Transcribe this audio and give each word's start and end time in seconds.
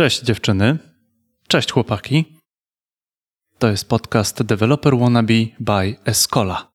Cześć 0.00 0.22
dziewczyny. 0.22 0.78
Cześć 1.48 1.72
chłopaki. 1.72 2.24
To 3.58 3.68
jest 3.68 3.88
podcast 3.88 4.42
Developer 4.42 4.98
Wannabe 4.98 5.34
by 5.60 5.96
Escola. 6.04 6.70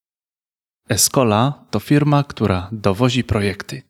Escola 0.90 1.54
to 1.72 1.80
firma, 1.80 2.24
która 2.24 2.70
dowozi 2.72 3.24
projekty. 3.24 3.82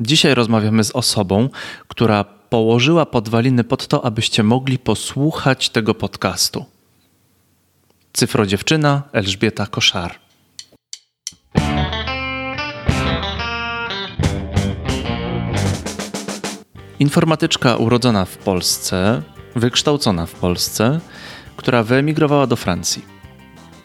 Dzisiaj 0.00 0.34
rozmawiamy 0.34 0.84
z 0.84 0.90
osobą, 0.90 1.48
która 1.88 2.24
położyła 2.24 3.06
podwaliny 3.06 3.64
pod 3.64 3.86
to, 3.86 4.04
abyście 4.04 4.42
mogli 4.42 4.78
posłuchać 4.78 5.70
tego 5.70 5.94
podcastu. 5.94 6.64
Cyfrodziewczyna 8.12 9.02
Elżbieta 9.12 9.66
Koszar. 9.66 10.27
Informatyczka 17.00 17.76
urodzona 17.76 18.24
w 18.24 18.36
Polsce, 18.36 19.22
wykształcona 19.56 20.26
w 20.26 20.32
Polsce, 20.32 21.00
która 21.56 21.82
wyemigrowała 21.82 22.46
do 22.46 22.56
Francji. 22.56 23.04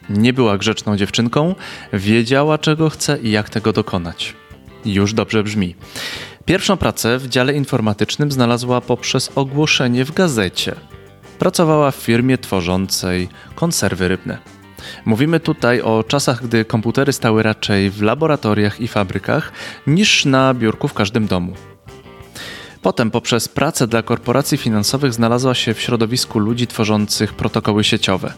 Nie 0.10 0.34
była 0.34 0.58
grzeczną 0.58 0.98
dziewczynką, 0.98 1.56
wiedziała 1.94 2.58
czego 2.58 2.90
chce 2.90 3.20
i 3.20 3.32
jak 3.32 3.50
tego 3.50 3.74
dokonać. 3.74 4.36
Już 4.86 5.14
dobrze 5.14 5.44
brzmi. 5.44 5.76
Pierwszą 6.46 6.78
pracę 6.78 7.18
w 7.18 7.28
dziale 7.28 7.54
informatycznym 7.54 8.32
znalazła 8.32 8.82
poprzez 8.82 9.32
ogłoszenie 9.36 10.06
w 10.06 10.12
gazecie. 10.12 10.76
Pracowała 11.40 11.92
w 11.92 11.96
firmie 11.96 12.38
tworzącej 12.38 13.30
konserwy 13.56 14.08
rybne. 14.08 14.38
Mówimy 15.06 15.40
tutaj 15.40 15.82
o 15.82 16.04
czasach, 16.04 16.44
gdy 16.44 16.66
komputery 16.66 17.14
stały 17.14 17.44
raczej 17.44 17.90
w 17.90 18.02
laboratoriach 18.02 18.82
i 18.82 18.88
fabrykach 18.88 19.52
niż 19.88 20.26
na 20.26 20.54
biurku 20.54 20.88
w 20.88 20.94
każdym 20.94 21.28
domu. 21.28 21.54
Potem 22.84 23.12
poprzez 23.12 23.48
pracę 23.48 23.88
dla 23.88 24.02
korporacji 24.02 24.58
finansowych 24.58 25.14
znalazła 25.14 25.54
się 25.54 25.74
w 25.74 25.82
środowisku 25.82 26.40
ludzi 26.40 26.68
tworzących 26.68 27.34
protokoły 27.34 27.84
sieciowe. 27.84 28.34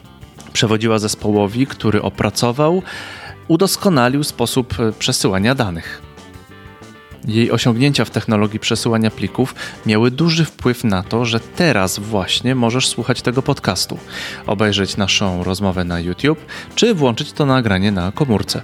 Przewodziła 0.54 1.00
zespołowi, 1.00 1.68
który 1.68 2.02
opracował, 2.02 2.82
udoskonalił 3.48 4.24
sposób 4.24 4.80
e, 4.80 4.92
przesyłania 4.92 5.56
danych. 5.56 6.02
Jej 7.28 7.52
osiągnięcia 7.52 8.06
w 8.06 8.10
technologii 8.10 8.60
przesyłania 8.60 9.12
plików 9.12 9.56
miały 9.86 10.12
duży 10.12 10.46
wpływ 10.46 10.84
na 10.84 11.04
to, 11.04 11.26
że 11.26 11.40
teraz 11.40 12.00
właśnie 12.00 12.56
możesz 12.56 12.88
słuchać 12.88 13.22
tego 13.22 13.42
podcastu, 13.42 13.98
obejrzeć 14.48 14.98
naszą 14.98 15.44
rozmowę 15.44 15.84
na 15.84 16.00
YouTube, 16.00 16.46
czy 16.76 16.94
włączyć 16.94 17.32
to 17.32 17.46
nagranie 17.46 17.92
na 17.92 18.12
komórce. 18.12 18.62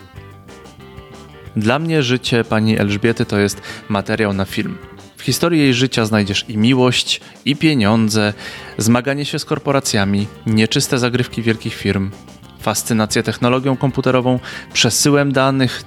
Dla 1.56 1.80
mnie 1.80 2.04
życie 2.04 2.44
pani 2.44 2.80
Elżbiety 2.80 3.26
to 3.26 3.40
jest 3.40 3.62
materiał 3.90 4.34
na 4.34 4.46
film. 4.46 4.78
W 5.22 5.24
historii 5.24 5.60
jej 5.60 5.74
życia 5.74 6.06
znajdziesz 6.06 6.46
i 6.48 6.58
miłość, 6.58 7.22
i 7.46 7.56
pieniądze, 7.56 8.34
zmaganie 8.78 9.26
się 9.26 9.40
z 9.40 9.46
korporacjami, 9.46 10.28
nieczyste 10.46 11.00
zagrywki 11.00 11.42
wielkich 11.42 11.74
firm, 11.74 12.12
fascynację 12.60 13.24
technologią 13.24 13.78
komputerową, 13.78 14.40
przesyłem 14.74 15.32
danych, 15.32 15.84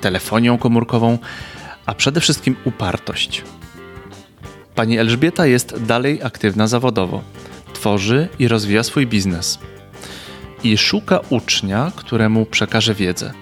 telefonią 0.00 0.58
komórkową, 0.58 1.18
a 1.86 1.94
przede 1.94 2.20
wszystkim 2.20 2.56
upartość. 2.64 3.42
Pani 4.74 4.98
Elżbieta 4.98 5.46
jest 5.46 5.84
dalej 5.84 6.22
aktywna 6.22 6.66
zawodowo. 6.66 7.22
Tworzy 7.74 8.28
i 8.38 8.48
rozwija 8.48 8.82
swój 8.82 9.06
biznes. 9.06 9.58
I 10.64 10.78
szuka 10.78 11.20
ucznia, 11.30 11.92
któremu 11.96 12.46
przekaże 12.46 12.94
wiedzę. 12.94 13.32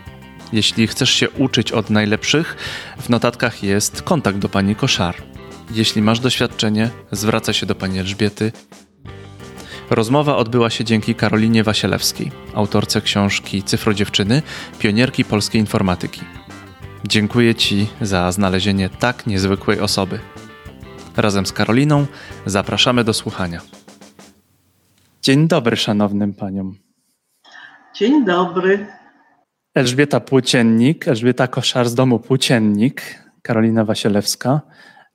Jeśli 0.52 0.86
chcesz 0.86 1.10
się 1.10 1.30
uczyć 1.30 1.72
od 1.72 1.90
najlepszych, 1.90 2.56
w 3.00 3.08
notatkach 3.08 3.62
jest 3.62 4.02
kontakt 4.02 4.38
do 4.38 4.48
pani 4.48 4.76
Koszar. 4.76 5.31
Jeśli 5.74 6.02
masz 6.02 6.20
doświadczenie, 6.20 6.90
zwraca 7.12 7.52
się 7.52 7.66
do 7.66 7.74
pani 7.74 7.98
Elżbiety. 7.98 8.52
Rozmowa 9.90 10.36
odbyła 10.36 10.70
się 10.70 10.84
dzięki 10.84 11.14
Karolinie 11.14 11.64
Wasielewskiej, 11.64 12.32
autorce 12.54 13.00
książki 13.00 13.62
Cyfro 13.62 13.94
Dziewczyny, 13.94 14.42
pionierki 14.78 15.24
polskiej 15.24 15.60
informatyki. 15.60 16.20
Dziękuję 17.08 17.54
Ci 17.54 17.86
za 18.00 18.32
znalezienie 18.32 18.88
tak 18.88 19.26
niezwykłej 19.26 19.80
osoby. 19.80 20.18
Razem 21.16 21.46
z 21.46 21.52
Karoliną 21.52 22.06
zapraszamy 22.46 23.04
do 23.04 23.12
słuchania. 23.12 23.60
Dzień 25.22 25.48
dobry 25.48 25.76
szanownym 25.76 26.34
paniom. 26.34 26.76
Dzień 27.94 28.24
dobry. 28.24 28.86
Elżbieta 29.74 30.20
Płóciennik, 30.20 31.08
Elżbieta 31.08 31.46
Koszar 31.46 31.88
z 31.88 31.94
domu 31.94 32.18
Płóciennik, 32.18 33.02
Karolina 33.42 33.84
Wasielewska, 33.84 34.60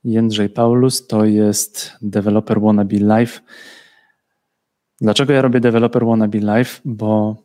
Jędrzej 0.08 0.50
Paulus 0.50 1.08
to 1.08 1.26
jest 1.26 1.98
developer 2.02 2.62
wannabe 2.62 3.00
live. 3.00 3.42
Dlaczego 5.02 5.34
ja 5.34 5.42
robię 5.42 5.60
developer 5.60 6.06
wannabe 6.06 6.40
live? 6.40 6.82
Bo 6.86 7.36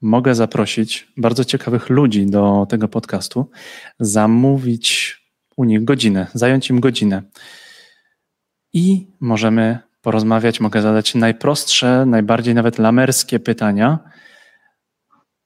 mogę 0.00 0.34
zaprosić 0.34 1.12
bardzo 1.16 1.44
ciekawych 1.44 1.90
ludzi 1.90 2.26
do 2.26 2.66
tego 2.68 2.88
podcastu, 2.88 3.50
zamówić 4.00 5.16
u 5.56 5.64
nich 5.64 5.84
godzinę, 5.84 6.26
zająć 6.34 6.70
im 6.70 6.80
godzinę. 6.80 7.22
I 8.72 9.06
możemy 9.20 9.78
porozmawiać, 10.02 10.60
mogę 10.60 10.82
zadać 10.82 11.14
najprostsze, 11.14 12.06
najbardziej 12.06 12.54
nawet 12.54 12.78
lamerskie 12.78 13.40
pytania. 13.40 13.98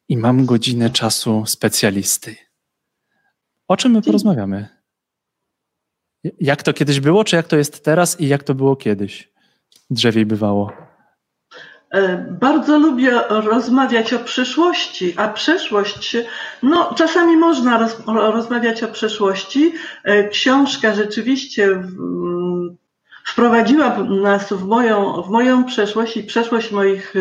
I 0.08 0.16
mam 0.16 0.46
godzinę 0.46 0.90
czasu 0.90 1.46
specjalisty. 1.46 2.36
O 3.68 3.76
czym 3.76 3.92
my 3.92 4.02
porozmawiamy? 4.02 4.79
Jak 6.40 6.62
to 6.62 6.72
kiedyś 6.72 7.00
było, 7.00 7.24
czy 7.24 7.36
jak 7.36 7.46
to 7.46 7.56
jest 7.56 7.84
teraz 7.84 8.20
i 8.20 8.28
jak 8.28 8.42
to 8.42 8.54
było 8.54 8.76
kiedyś? 8.76 9.30
Drzewiej 9.90 10.26
bywało. 10.26 10.72
E, 11.90 12.18
bardzo 12.40 12.78
lubię 12.78 13.20
rozmawiać 13.28 14.12
o 14.12 14.18
przyszłości, 14.18 15.14
a 15.16 15.28
przyszłość, 15.28 16.16
no 16.62 16.94
czasami 16.94 17.36
można 17.36 17.78
roz, 17.78 18.02
rozmawiać 18.06 18.82
o 18.82 18.88
przyszłości. 18.88 19.72
E, 20.04 20.28
książka 20.28 20.94
rzeczywiście 20.94 21.82
wprowadziła 23.26 23.98
nas 23.98 24.52
w 24.52 24.64
moją, 24.64 25.22
w 25.22 25.30
moją 25.30 25.64
przeszłość 25.64 26.16
i 26.16 26.24
przeszłość 26.24 26.70
moich 26.70 27.14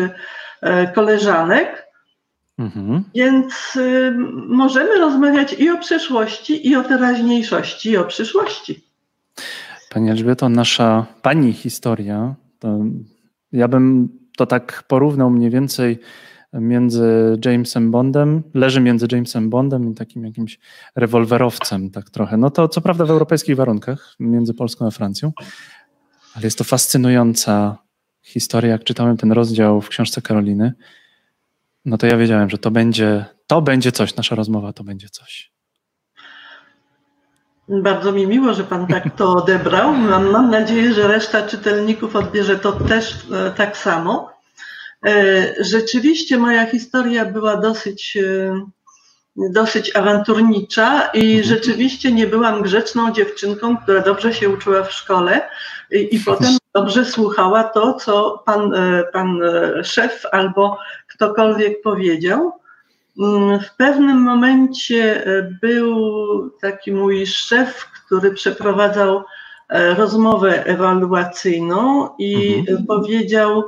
e, 0.62 0.92
koleżanek. 0.92 1.86
Mhm. 2.58 3.04
Więc 3.14 3.78
możemy 4.48 4.98
rozmawiać 4.98 5.52
i 5.52 5.70
o 5.70 5.78
przeszłości, 5.78 6.68
i 6.68 6.76
o 6.76 6.82
teraźniejszości, 6.82 7.90
i 7.90 7.96
o 7.96 8.04
przyszłości. 8.04 8.89
Pani 9.94 10.10
Elżbieto, 10.10 10.48
nasza 10.48 11.06
pani 11.22 11.52
historia, 11.52 12.34
ja 13.52 13.68
bym 13.68 14.08
to 14.36 14.46
tak 14.46 14.84
porównał 14.88 15.30
mniej 15.30 15.50
więcej 15.50 15.98
między 16.52 17.38
Jamesem 17.44 17.90
Bondem, 17.90 18.42
leży 18.54 18.80
między 18.80 19.06
Jamesem 19.12 19.50
Bondem 19.50 19.92
i 19.92 19.94
takim 19.94 20.24
jakimś 20.24 20.58
rewolwerowcem, 20.96 21.90
tak 21.90 22.10
trochę. 22.10 22.36
No 22.36 22.50
to 22.50 22.68
co 22.68 22.80
prawda 22.80 23.04
w 23.04 23.10
europejskich 23.10 23.56
warunkach, 23.56 24.14
między 24.20 24.54
Polską 24.54 24.86
a 24.86 24.90
Francją, 24.90 25.32
ale 26.34 26.44
jest 26.44 26.58
to 26.58 26.64
fascynująca 26.64 27.78
historia. 28.22 28.70
Jak 28.70 28.84
czytałem 28.84 29.16
ten 29.16 29.32
rozdział 29.32 29.80
w 29.80 29.88
książce 29.88 30.22
Karoliny, 30.22 30.72
no 31.84 31.98
to 31.98 32.06
ja 32.06 32.16
wiedziałem, 32.16 32.50
że 32.50 32.58
to 32.58 32.70
będzie, 32.70 33.24
to 33.46 33.62
będzie 33.62 33.92
coś, 33.92 34.16
nasza 34.16 34.34
rozmowa 34.34 34.72
to 34.72 34.84
będzie 34.84 35.08
coś. 35.08 35.52
Bardzo 37.70 38.12
mi 38.12 38.26
miło, 38.26 38.54
że 38.54 38.64
Pan 38.64 38.86
tak 38.86 39.04
to 39.16 39.32
odebrał. 39.32 39.92
Mam, 39.92 40.30
mam 40.30 40.50
nadzieję, 40.50 40.92
że 40.94 41.08
reszta 41.08 41.42
czytelników 41.42 42.16
odbierze 42.16 42.58
to 42.58 42.72
też 42.72 43.14
e, 43.32 43.50
tak 43.50 43.76
samo. 43.76 44.32
E, 45.06 45.64
rzeczywiście 45.64 46.38
moja 46.38 46.66
historia 46.66 47.24
była 47.24 47.56
dosyć, 47.56 48.16
e, 48.16 48.60
dosyć 49.36 49.96
awanturnicza 49.96 51.10
i 51.14 51.36
mhm. 51.36 51.44
rzeczywiście 51.44 52.12
nie 52.12 52.26
byłam 52.26 52.62
grzeczną 52.62 53.12
dziewczynką, 53.12 53.76
która 53.76 54.00
dobrze 54.00 54.34
się 54.34 54.48
uczyła 54.48 54.82
w 54.82 54.92
szkole 54.92 55.48
i, 55.90 56.16
i 56.16 56.20
potem 56.20 56.56
dobrze 56.74 57.04
słuchała 57.04 57.64
to, 57.64 57.94
co 57.94 58.42
pan, 58.46 58.72
pan 59.12 59.40
szef 59.84 60.26
albo 60.32 60.78
ktokolwiek 61.08 61.82
powiedział. 61.82 62.59
Mm, 63.20 63.60
w 63.60 63.76
pewnym 63.76 64.22
momencie 64.22 65.26
e, 65.26 65.42
był 65.60 65.94
taki 66.60 66.92
mój 66.92 67.26
szef, 67.26 67.84
który 67.84 68.34
przeprowadzał 68.34 69.24
e, 69.68 69.94
rozmowę 69.94 70.64
ewaluacyjną 70.66 72.08
i 72.18 72.54
mhm. 72.58 72.86
powiedział: 72.86 73.64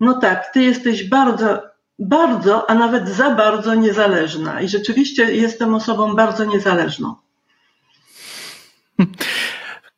No 0.00 0.18
tak, 0.18 0.52
ty 0.52 0.62
jesteś 0.62 1.08
bardzo, 1.08 1.62
bardzo, 1.98 2.70
a 2.70 2.74
nawet 2.74 3.08
za 3.08 3.30
bardzo 3.30 3.74
niezależna. 3.74 4.60
I 4.60 4.68
rzeczywiście 4.68 5.32
jestem 5.32 5.74
osobą 5.74 6.14
bardzo 6.14 6.44
niezależną. 6.44 7.14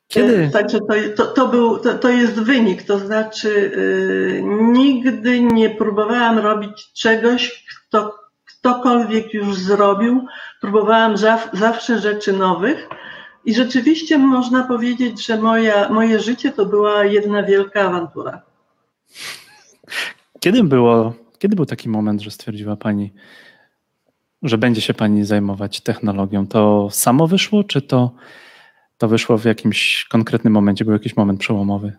Kiedy? 0.07 0.43
E, 0.43 0.49
także 0.49 0.79
to, 0.79 0.93
to, 1.15 1.25
to, 1.25 1.47
był, 1.47 1.79
to, 1.79 1.93
to 1.93 2.09
jest 2.09 2.33
wynik, 2.33 2.83
to 2.83 2.99
znaczy 2.99 3.71
yy, 3.75 4.41
nigdy 4.71 5.41
nie 5.41 5.69
próbowałam 5.69 6.39
robić 6.39 6.93
czegoś, 6.93 7.65
ktokolwiek 8.65 9.33
już 9.33 9.57
zrobił, 9.57 10.27
próbowałam 10.61 11.17
zawsze 11.53 11.99
rzeczy 11.99 12.33
nowych 12.33 12.89
I 13.45 13.53
rzeczywiście 13.53 14.17
można 14.17 14.63
powiedzieć, 14.63 15.25
że 15.25 15.41
moja, 15.41 15.89
moje 15.89 16.19
życie 16.19 16.51
to 16.51 16.65
była 16.65 17.05
jedna 17.05 17.43
wielka 17.43 17.81
awantura. 17.81 18.41
Kiedy 20.39 20.63
było, 20.63 21.13
kiedy 21.39 21.55
był 21.55 21.65
taki 21.65 21.89
moment, 21.89 22.21
że 22.21 22.31
stwierdziła 22.31 22.75
Pani, 22.75 23.13
że 24.43 24.57
będzie 24.57 24.81
się 24.81 24.93
Pani 24.93 25.25
zajmować 25.25 25.81
technologią? 25.81 26.47
To 26.47 26.89
samo 26.91 27.27
wyszło, 27.27 27.63
czy 27.63 27.81
to, 27.81 28.11
to 28.97 29.07
wyszło 29.07 29.37
w 29.37 29.45
jakimś 29.45 30.05
konkretnym 30.09 30.53
momencie? 30.53 30.85
Był 30.85 30.93
jakiś 30.93 31.17
moment 31.17 31.39
przełomowy? 31.39 31.97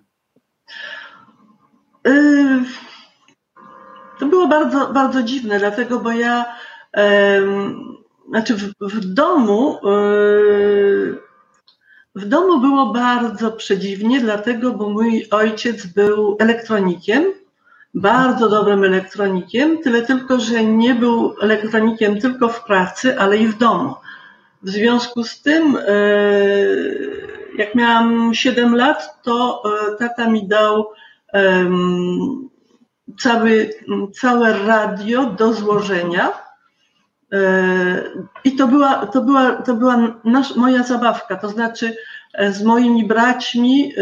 Yy, 2.05 2.65
to 4.19 4.27
było 4.27 4.47
bardzo, 4.49 4.93
bardzo 4.93 5.23
dziwne, 5.23 5.59
dlatego, 5.59 6.01
bo 6.01 6.13
ja 6.13 6.45
znaczy 8.29 8.55
w, 8.55 8.73
w 8.81 9.05
domu 9.15 9.79
yy, 9.85 11.27
w 12.17 12.25
domu 12.25 12.61
było 12.61 12.93
bardzo 12.93 13.53
przedziwnie, 13.53 14.21
dlatego, 14.21 14.73
bo 14.73 14.91
mój 14.91 15.27
ojciec 15.31 15.87
był 15.87 16.37
elektronikiem, 16.41 17.25
bardzo 17.95 18.49
dobrym 18.49 18.85
elektronikiem, 18.85 19.79
tyle 19.79 20.03
tylko, 20.03 20.41
że 20.41 20.65
nie 20.65 20.95
był 20.95 21.35
elektronikiem 21.41 22.21
tylko 22.21 22.49
w 22.49 22.65
pracy, 22.65 23.19
ale 23.19 23.37
i 23.37 23.47
w 23.47 23.59
domu. 23.59 23.95
W 24.63 24.71
związku 24.71 25.25
z 25.25 25.43
tym, 25.43 25.77
e, 25.77 25.83
jak 27.59 27.75
miałam 27.75 28.35
7 28.35 28.77
lat, 28.77 29.23
to 29.23 29.63
e, 29.65 29.97
tata 29.97 30.31
mi 30.31 30.49
dał 30.49 30.87
cały, 33.23 33.71
całe 34.21 34.67
radio 34.67 35.25
do 35.25 35.53
złożenia. 35.53 36.33
E, 37.33 38.03
I 38.45 38.57
to 38.57 38.69
była, 38.69 39.07
to 39.07 39.23
była, 39.23 39.53
to 39.53 39.75
była 39.75 40.21
nasz, 40.25 40.57
moja 40.57 40.83
zabawka, 40.83 41.37
to 41.37 41.49
znaczy 41.49 41.97
z 42.51 42.63
moimi 42.63 43.07
braćmi 43.07 43.93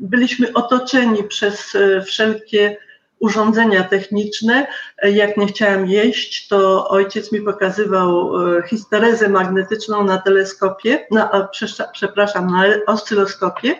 byliśmy 0.00 0.52
otoczeni 0.52 1.24
przez 1.24 1.76
wszelkie 2.06 2.76
urządzenia 3.20 3.84
techniczne. 3.84 4.66
Jak 5.02 5.36
nie 5.36 5.46
chciałam 5.46 5.86
jeść, 5.86 6.48
to 6.48 6.88
ojciec 6.88 7.32
mi 7.32 7.40
pokazywał 7.40 8.36
e, 8.56 8.62
histerezę 8.62 9.28
magnetyczną 9.28 10.04
na 10.04 10.18
teleskopie, 10.18 11.06
na, 11.10 11.48
przepraszam, 11.92 12.46
na 12.46 12.64
oscyloskopie. 12.86 13.74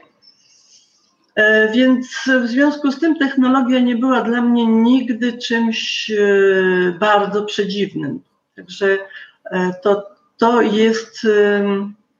E, 1.34 1.72
więc 1.72 2.06
w 2.42 2.46
związku 2.46 2.92
z 2.92 2.98
tym 3.00 3.18
technologia 3.18 3.80
nie 3.80 3.96
była 3.96 4.22
dla 4.22 4.42
mnie 4.42 4.66
nigdy 4.66 5.38
czymś 5.38 6.10
e, 6.10 6.94
bardzo 6.98 7.44
przedziwnym. 7.44 8.20
Także 8.56 8.98
to, 9.82 10.06
to 10.38 10.62
jest 10.62 11.26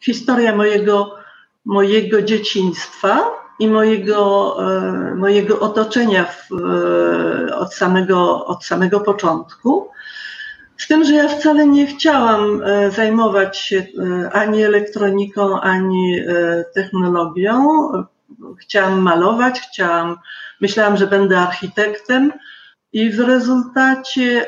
historia 0.01 0.57
mojego, 0.57 1.17
mojego 1.65 2.23
dzieciństwa 2.23 3.41
i 3.61 3.69
mojego, 3.69 4.57
e, 4.61 5.15
mojego 5.15 5.61
otoczenia 5.61 6.25
w, 6.25 6.53
e, 6.53 7.57
od, 7.57 7.75
samego, 7.75 8.47
od 8.47 8.65
samego 8.65 9.01
początku. 9.01 9.89
Z 10.77 10.89
tym, 10.89 11.05
że 11.05 11.15
ja 11.15 11.29
wcale 11.29 11.67
nie 11.67 11.87
chciałam 11.87 12.63
e, 12.63 12.91
zajmować 12.91 13.59
się 13.59 13.87
ani 14.33 14.63
elektroniką, 14.63 15.61
ani 15.61 16.17
technologią. 16.75 17.89
Chciałam 18.61 19.01
malować, 19.01 19.61
chciałam, 19.61 20.17
myślałam, 20.61 20.97
że 20.97 21.07
będę 21.07 21.39
architektem 21.39 22.33
i 22.93 23.11
w 23.11 23.21
rezultacie 23.21 24.47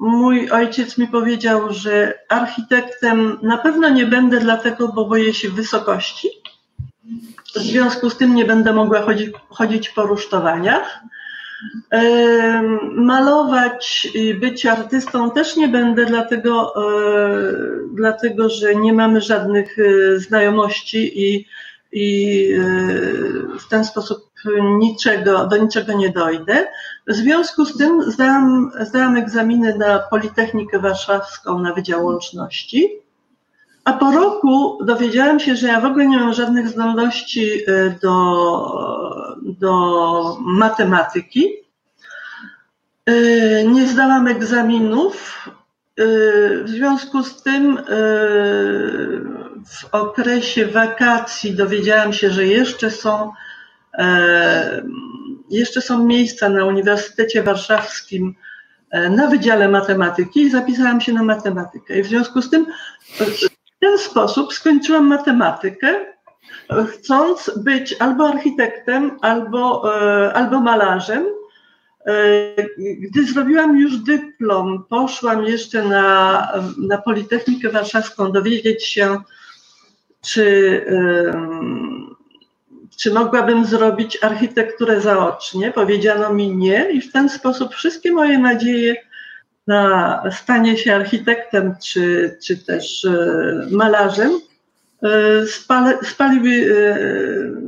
mój 0.00 0.50
ojciec 0.50 0.98
mi 0.98 1.08
powiedział, 1.08 1.72
że 1.72 2.18
architektem 2.28 3.38
na 3.42 3.58
pewno 3.58 3.88
nie 3.88 4.06
będę, 4.06 4.40
dlatego, 4.40 4.88
bo 4.88 5.04
boję 5.04 5.34
się 5.34 5.48
wysokości. 5.48 6.28
W 7.56 7.58
związku 7.58 8.10
z 8.10 8.16
tym 8.16 8.34
nie 8.34 8.44
będę 8.44 8.72
mogła 8.72 9.02
chodzić, 9.02 9.30
chodzić 9.48 9.88
po 9.88 10.02
rusztowaniach. 10.02 11.00
Malować 12.92 14.08
być 14.40 14.66
artystą 14.66 15.30
też 15.30 15.56
nie 15.56 15.68
będę, 15.68 16.06
dlatego, 16.06 16.72
e, 16.76 17.40
dlatego 17.94 18.48
że 18.48 18.74
nie 18.74 18.92
mamy 18.92 19.20
żadnych 19.20 19.76
e, 19.78 20.18
znajomości 20.18 21.22
i, 21.22 21.46
i 21.92 22.48
e, 22.52 22.62
w 23.58 23.68
ten 23.70 23.84
sposób 23.84 24.26
niczego, 24.78 25.46
do 25.46 25.56
niczego 25.56 25.92
nie 25.92 26.10
dojdę. 26.10 26.68
W 27.06 27.12
związku 27.12 27.64
z 27.64 27.76
tym 27.76 28.10
zdałam, 28.10 28.70
zdałam 28.80 29.16
egzaminy 29.16 29.78
na 29.78 29.98
Politechnikę 29.98 30.78
Warszawską 30.78 31.58
na 31.58 31.72
Wydział 31.72 32.04
Łączności. 32.04 33.05
A 33.86 33.92
po 33.92 34.10
roku 34.10 34.78
dowiedziałam 34.84 35.40
się, 35.40 35.56
że 35.56 35.68
ja 35.68 35.80
w 35.80 35.84
ogóle 35.84 36.06
nie 36.06 36.18
mam 36.18 36.32
żadnych 36.32 36.68
zdolności 36.68 37.70
y, 37.70 37.98
do, 38.02 39.36
do 39.42 40.36
matematyki. 40.40 41.52
Y, 43.08 43.64
nie 43.72 43.88
zdałam 43.88 44.28
egzaminów. 44.28 45.48
Y, 46.00 46.64
w 46.64 46.68
związku 46.68 47.22
z 47.22 47.42
tym 47.42 47.78
w 49.66 49.84
okresie 49.92 50.66
wakacji 50.66 51.54
dowiedziałam 51.54 52.12
się, 52.12 52.30
że 52.30 52.46
jeszcze 52.46 52.90
są 52.90 53.32
jeszcze 55.50 55.80
są 55.80 56.04
miejsca 56.04 56.48
na 56.48 56.64
Uniwersytecie 56.64 57.42
Warszawskim 57.42 58.34
na 59.10 59.26
Wydziale 59.26 59.68
Matematyki 59.68 60.40
i 60.40 60.50
zapisałam 60.50 61.00
się 61.00 61.12
na 61.12 61.22
matematykę. 61.22 61.98
I 61.98 62.02
w 62.02 62.06
związku 62.06 62.42
z 62.42 62.50
tym 62.50 62.66
w 63.76 63.78
ten 63.80 63.98
sposób 63.98 64.52
skończyłam 64.52 65.06
matematykę, 65.06 65.94
chcąc 66.88 67.50
być 67.56 67.96
albo 67.98 68.28
architektem, 68.28 69.18
albo, 69.22 69.94
e, 70.00 70.32
albo 70.32 70.60
malarzem. 70.60 71.26
E, 72.06 72.12
gdy 72.78 73.26
zrobiłam 73.26 73.78
już 73.78 73.96
dyplom, 73.96 74.84
poszłam 74.88 75.44
jeszcze 75.44 75.82
na, 75.84 76.48
na 76.78 76.98
Politechnikę 76.98 77.70
Warszawską 77.70 78.32
dowiedzieć 78.32 78.86
się, 78.86 79.22
czy, 80.20 80.84
czy 82.96 83.12
mogłabym 83.12 83.64
zrobić 83.64 84.18
architekturę 84.22 85.00
zaocznie. 85.00 85.72
Powiedziano 85.72 86.32
mi 86.32 86.56
nie, 86.56 86.90
i 86.90 87.00
w 87.00 87.12
ten 87.12 87.28
sposób 87.28 87.74
wszystkie 87.74 88.12
moje 88.12 88.38
nadzieje 88.38 88.96
na 89.66 90.22
stanie 90.30 90.78
się 90.78 90.94
architektem 90.94 91.74
czy, 91.84 92.36
czy 92.44 92.56
też 92.56 93.04
e, 93.04 93.68
malarzem, 93.70 94.40
e, 95.02 95.46
spale, 95.46 95.98
spaliły, 96.04 96.74
e, 96.74 96.96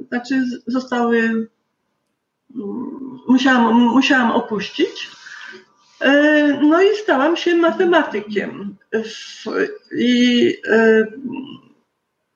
znaczy 0.09 0.45
zostały, 0.67 1.19
mm, 1.19 1.49
musiałam, 3.29 3.75
musiałam 3.75 4.31
opuścić. 4.31 5.11
No 6.63 6.83
i 6.83 6.97
stałam 7.03 7.37
się 7.37 7.57
matematykiem. 7.57 8.77
I 9.93 10.55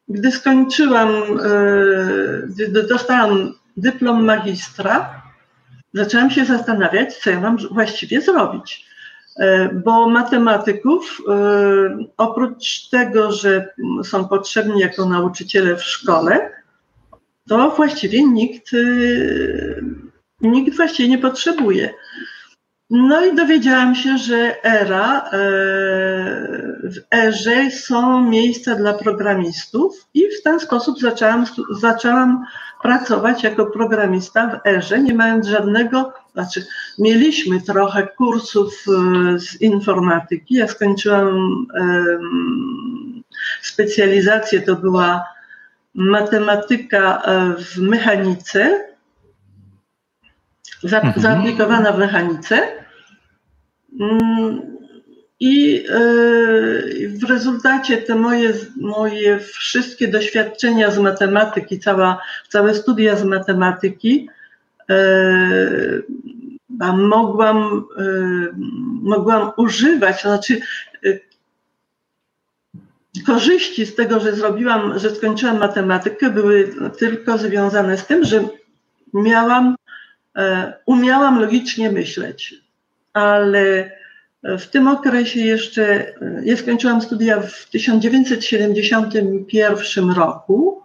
gdy 0.08 0.32
skończyłam, 0.32 1.08
gdy 2.46 2.82
dostałam 2.82 3.54
dyplom 3.76 4.24
magistra, 4.24 5.22
zaczęłam 5.94 6.30
się 6.30 6.44
zastanawiać, 6.44 7.16
co 7.16 7.30
ja 7.30 7.40
mam 7.40 7.56
właściwie 7.70 8.20
zrobić. 8.20 8.91
E, 9.36 9.68
bo 9.74 10.08
matematyków, 10.08 11.22
e, 11.28 11.34
oprócz 12.16 12.88
tego, 12.88 13.32
że 13.32 13.68
są 14.04 14.28
potrzebni 14.28 14.80
jako 14.80 15.06
nauczyciele 15.06 15.76
w 15.76 15.82
szkole, 15.82 16.50
to 17.48 17.70
właściwie 17.70 18.24
nikt, 18.24 18.70
e, 18.74 18.78
nikt 20.40 20.76
właściwie 20.76 21.08
nie 21.08 21.18
potrzebuje. 21.18 21.94
No 22.90 23.24
i 23.24 23.34
dowiedziałam 23.34 23.94
się, 23.94 24.18
że 24.18 24.64
ERA, 24.64 25.30
w 26.84 26.96
ERze 27.14 27.70
są 27.70 28.28
miejsca 28.28 28.74
dla 28.74 28.94
programistów 28.94 30.06
i 30.14 30.22
w 30.40 30.42
ten 30.42 30.60
sposób 30.60 30.98
zaczęłam, 30.98 31.44
zaczęłam 31.80 32.44
pracować 32.82 33.42
jako 33.42 33.66
programista 33.66 34.46
w 34.46 34.68
ERze, 34.68 35.02
nie 35.02 35.14
mając 35.14 35.46
żadnego 35.46 36.12
znaczy, 36.34 36.66
mieliśmy 36.98 37.60
trochę 37.60 38.06
kursów 38.06 38.84
e, 38.88 39.38
z 39.38 39.60
informatyki. 39.60 40.54
Ja 40.54 40.68
skończyłam 40.68 41.66
specjalizację, 43.62 44.62
to 44.62 44.76
była 44.76 45.24
matematyka 45.94 47.22
e, 47.22 47.54
w 47.56 47.78
mechanice, 47.78 48.84
mhm. 50.84 51.12
zaaplikowana 51.16 51.92
w 51.92 51.98
mechanice. 51.98 52.68
Mm, 54.00 54.62
I 55.40 55.84
e, 55.88 55.98
w 57.08 57.24
rezultacie 57.28 57.96
te 57.96 58.14
moje, 58.14 58.52
moje 58.80 59.38
wszystkie 59.38 60.08
doświadczenia 60.08 60.90
z 60.90 60.98
matematyki, 60.98 61.78
cała, 61.80 62.18
całe 62.48 62.74
studia 62.74 63.16
z 63.16 63.24
matematyki, 63.24 64.28
a 66.80 66.96
mogłam, 66.96 67.84
mogłam 69.02 69.50
używać, 69.56 70.22
to 70.22 70.28
znaczy 70.28 70.60
korzyści 73.26 73.86
z 73.86 73.94
tego, 73.94 74.20
że 74.20 74.36
zrobiłam, 74.36 74.98
że 74.98 75.14
skończyłam 75.14 75.58
matematykę, 75.58 76.30
były 76.30 76.74
tylko 76.98 77.38
związane 77.38 77.98
z 77.98 78.06
tym, 78.06 78.24
że 78.24 78.44
miałam, 79.14 79.76
e, 80.36 80.72
umiałam 80.86 81.40
logicznie 81.40 81.92
myśleć, 81.92 82.54
ale 83.12 83.90
w 84.42 84.66
tym 84.66 84.88
okresie 84.88 85.40
jeszcze, 85.40 86.14
ja 86.44 86.56
skończyłam 86.56 87.02
studia 87.02 87.40
w 87.40 87.70
1971 87.70 90.10
roku. 90.10 90.82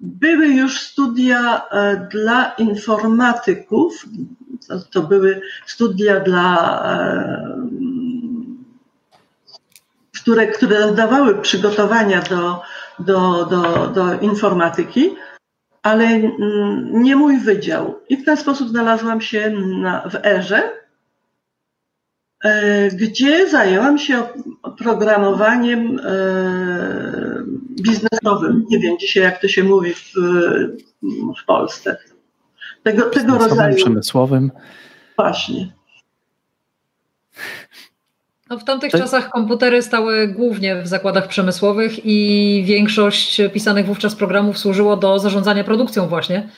Były 0.00 0.46
już 0.46 0.80
studia 0.80 1.62
dla 2.10 2.52
informatyków, 2.58 4.06
to, 4.90 5.02
były 5.02 5.40
studia 5.66 6.20
dla 6.20 6.82
które, 10.20 10.46
które 10.46 10.92
dawały 10.92 11.38
przygotowania 11.38 12.22
do, 12.22 12.62
do, 12.98 13.44
do, 13.44 13.86
do 13.86 14.20
informatyki, 14.20 15.16
ale 15.82 16.04
mm, 16.04 17.02
nie 17.02 17.16
mój 17.16 17.38
wydział. 17.38 18.00
I 18.08 18.16
w 18.16 18.24
ten 18.24 18.36
sposób 18.36 18.68
znalazłam 18.68 19.20
się 19.20 19.50
na, 19.50 20.08
w 20.08 20.14
erze, 20.14 20.62
e, 20.62 20.79
gdzie 22.92 23.48
zajęłam 23.48 23.98
się 23.98 24.22
programowaniem 24.78 26.00
e, 26.04 27.44
biznesowym. 27.82 28.64
Nie 28.70 28.78
wiem 28.78 28.98
dzisiaj, 28.98 29.22
jak 29.22 29.40
to 29.40 29.48
się 29.48 29.64
mówi 29.64 29.94
w, 29.94 30.12
w 31.42 31.44
Polsce. 31.46 31.96
Tego, 32.82 33.10
tego 33.10 33.38
rodzaju. 33.38 33.76
Przemysłowym. 33.76 34.50
Właśnie. 35.16 35.72
No 38.50 38.58
w 38.58 38.64
tamtych 38.64 38.92
czasach 38.92 39.30
komputery 39.30 39.82
stały 39.82 40.28
głównie 40.28 40.82
w 40.82 40.86
zakładach 40.86 41.28
przemysłowych 41.28 42.06
i 42.06 42.62
większość 42.66 43.40
pisanych 43.52 43.86
wówczas 43.86 44.14
programów 44.14 44.58
służyło 44.58 44.96
do 44.96 45.18
zarządzania 45.18 45.64
produkcją 45.64 46.08
właśnie. 46.08 46.48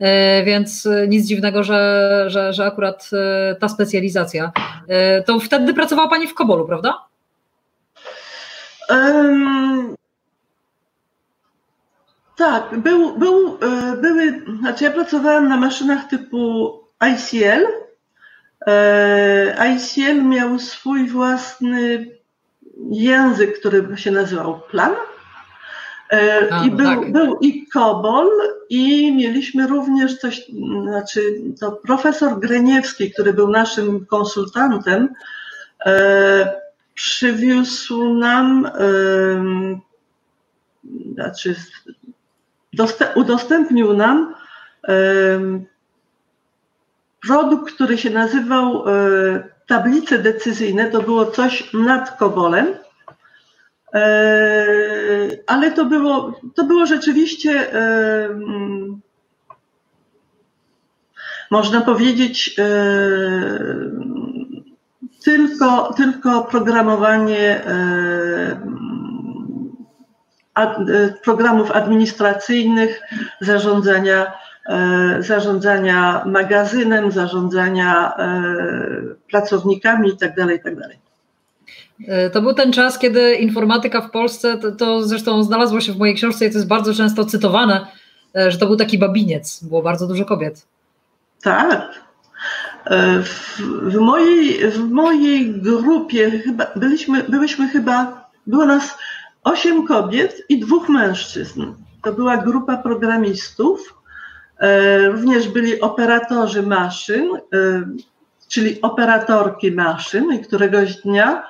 E, 0.00 0.44
więc 0.44 0.88
nic 1.08 1.26
dziwnego, 1.26 1.64
że, 1.64 2.24
że, 2.26 2.52
że 2.52 2.66
akurat 2.66 3.10
e, 3.12 3.54
ta 3.54 3.68
specjalizacja. 3.68 4.52
E, 4.88 5.22
to 5.22 5.40
wtedy 5.40 5.74
pracowała 5.74 6.08
Pani 6.08 6.26
w 6.26 6.34
Kobolu, 6.34 6.66
prawda? 6.66 7.04
Um, 8.90 9.94
tak, 12.36 12.78
był, 12.78 13.18
był, 13.18 13.58
były, 14.00 14.42
znaczy 14.60 14.84
ja 14.84 14.90
pracowałam 14.90 15.48
na 15.48 15.56
maszynach 15.56 16.08
typu 16.08 16.72
ICL, 17.14 17.66
E, 18.66 19.54
ICL 19.74 20.24
miał 20.24 20.58
swój 20.58 21.08
własny 21.08 22.06
język, 22.90 23.58
który 23.58 23.96
się 23.96 24.10
nazywał 24.10 24.60
Plan. 24.60 24.94
E, 26.12 26.48
A, 26.50 26.64
I 26.64 26.70
był, 26.70 26.86
tak. 26.86 27.12
był 27.12 27.38
i 27.38 27.66
COBOL, 27.66 28.30
i 28.70 29.12
mieliśmy 29.16 29.66
również 29.66 30.18
coś, 30.18 30.50
znaczy 30.82 31.20
to 31.60 31.72
profesor 31.72 32.40
Greniewski, 32.40 33.12
który 33.12 33.32
był 33.32 33.48
naszym 33.48 34.06
konsultantem, 34.06 35.08
e, 35.86 36.60
przywiózł 36.94 38.14
nam, 38.14 38.70
znaczy 41.14 41.54
udostępnił 43.14 43.92
nam 43.92 44.34
produkt, 47.26 47.74
który 47.74 47.98
się 47.98 48.10
nazywał 48.10 48.88
e, 48.88 49.48
tablice 49.66 50.18
decyzyjne, 50.18 50.90
to 50.90 51.02
było 51.02 51.26
coś 51.26 51.72
nad 51.72 52.18
Kobolem, 52.18 52.66
e, 52.66 52.85
ale 55.46 55.72
to 55.72 55.84
było, 55.84 56.40
to 56.54 56.64
było 56.64 56.86
rzeczywiście, 56.86 57.74
e, 57.74 58.28
można 61.50 61.80
powiedzieć, 61.80 62.56
tylko, 65.24 65.92
tylko 65.96 66.44
programowanie 66.44 67.60
programów 71.24 71.70
administracyjnych, 71.70 73.00
zarządzania 73.40 74.32
E, 74.68 75.22
zarządzania 75.22 76.22
magazynem, 76.26 77.12
zarządzania 77.12 78.16
e, 78.16 78.42
pracownikami 79.30 80.08
itd. 80.08 80.52
Itd. 80.52 80.88
E, 82.08 82.30
to 82.30 82.42
był 82.42 82.54
ten 82.54 82.72
czas, 82.72 82.98
kiedy 82.98 83.34
informatyka 83.34 84.00
w 84.00 84.10
Polsce, 84.10 84.58
to, 84.58 84.72
to, 84.72 85.02
zresztą 85.02 85.42
znalazło 85.42 85.80
się 85.80 85.92
w 85.92 85.98
mojej 85.98 86.14
książce 86.14 86.46
i 86.46 86.50
to 86.50 86.54
jest 86.54 86.68
bardzo 86.68 86.94
często 86.94 87.24
cytowane, 87.24 87.86
że 88.48 88.58
to 88.58 88.66
był 88.66 88.76
taki 88.76 88.98
babiniec, 88.98 89.64
było 89.64 89.82
bardzo 89.82 90.06
dużo 90.06 90.24
kobiet. 90.24 90.66
Tak. 91.42 92.06
W, 93.22 93.60
w 93.82 93.94
mojej, 93.94 94.70
w 94.70 94.78
mojej 94.78 95.60
grupie 95.60 96.30
chyba 96.30 96.66
byliśmy, 96.76 97.22
byliśmy 97.22 97.68
chyba, 97.68 98.28
było 98.46 98.66
nas 98.66 98.98
osiem 99.44 99.86
kobiet 99.86 100.42
i 100.48 100.60
dwóch 100.60 100.88
mężczyzn. 100.88 101.64
To 102.02 102.12
była 102.12 102.36
grupa 102.36 102.76
programistów 102.76 103.96
E, 104.60 105.08
również 105.08 105.48
byli 105.48 105.80
operatorzy 105.80 106.62
maszyn, 106.62 107.28
e, 107.36 107.38
czyli 108.48 108.80
operatorki 108.82 109.72
maszyn 109.72 110.32
i 110.32 110.40
któregoś 110.40 110.96
dnia 110.96 111.42
e, 111.42 111.46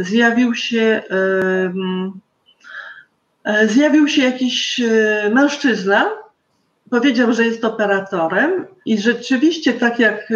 zjawił 0.00 0.54
się 0.54 1.02
zjawił 3.66 4.08
się 4.08 4.22
jakiś 4.22 4.80
mężczyzna, 5.30 6.10
powiedział, 6.90 7.32
że 7.32 7.44
jest 7.44 7.64
operatorem 7.64 8.66
i 8.86 8.98
rzeczywiście 8.98 9.72
tak 9.72 9.98
jak 9.98 10.32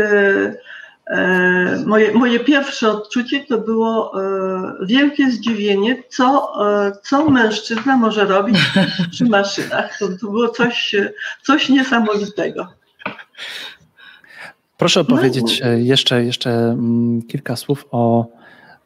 E, 1.11 1.83
moje, 1.87 2.13
moje 2.13 2.41
pierwsze 2.41 2.91
odczucie 2.91 3.45
to 3.45 3.59
było 3.59 4.23
e, 4.23 4.87
wielkie 4.87 5.31
zdziwienie, 5.31 6.03
co, 6.09 6.53
e, 6.87 6.93
co 7.03 7.31
mężczyzna 7.31 7.97
może 7.97 8.25
robić 8.25 8.59
przy 9.11 9.25
maszynach. 9.39 9.99
To, 9.99 10.09
to 10.09 10.27
było 10.27 10.49
coś, 10.49 10.97
coś 11.43 11.69
niesamowitego. 11.69 12.69
Proszę 14.77 15.01
no 15.09 15.15
opowiedzieć 15.15 15.63
jeszcze, 15.77 16.25
jeszcze 16.25 16.51
mm, 16.51 17.23
kilka 17.23 17.57
słów 17.57 17.87
o 17.91 18.27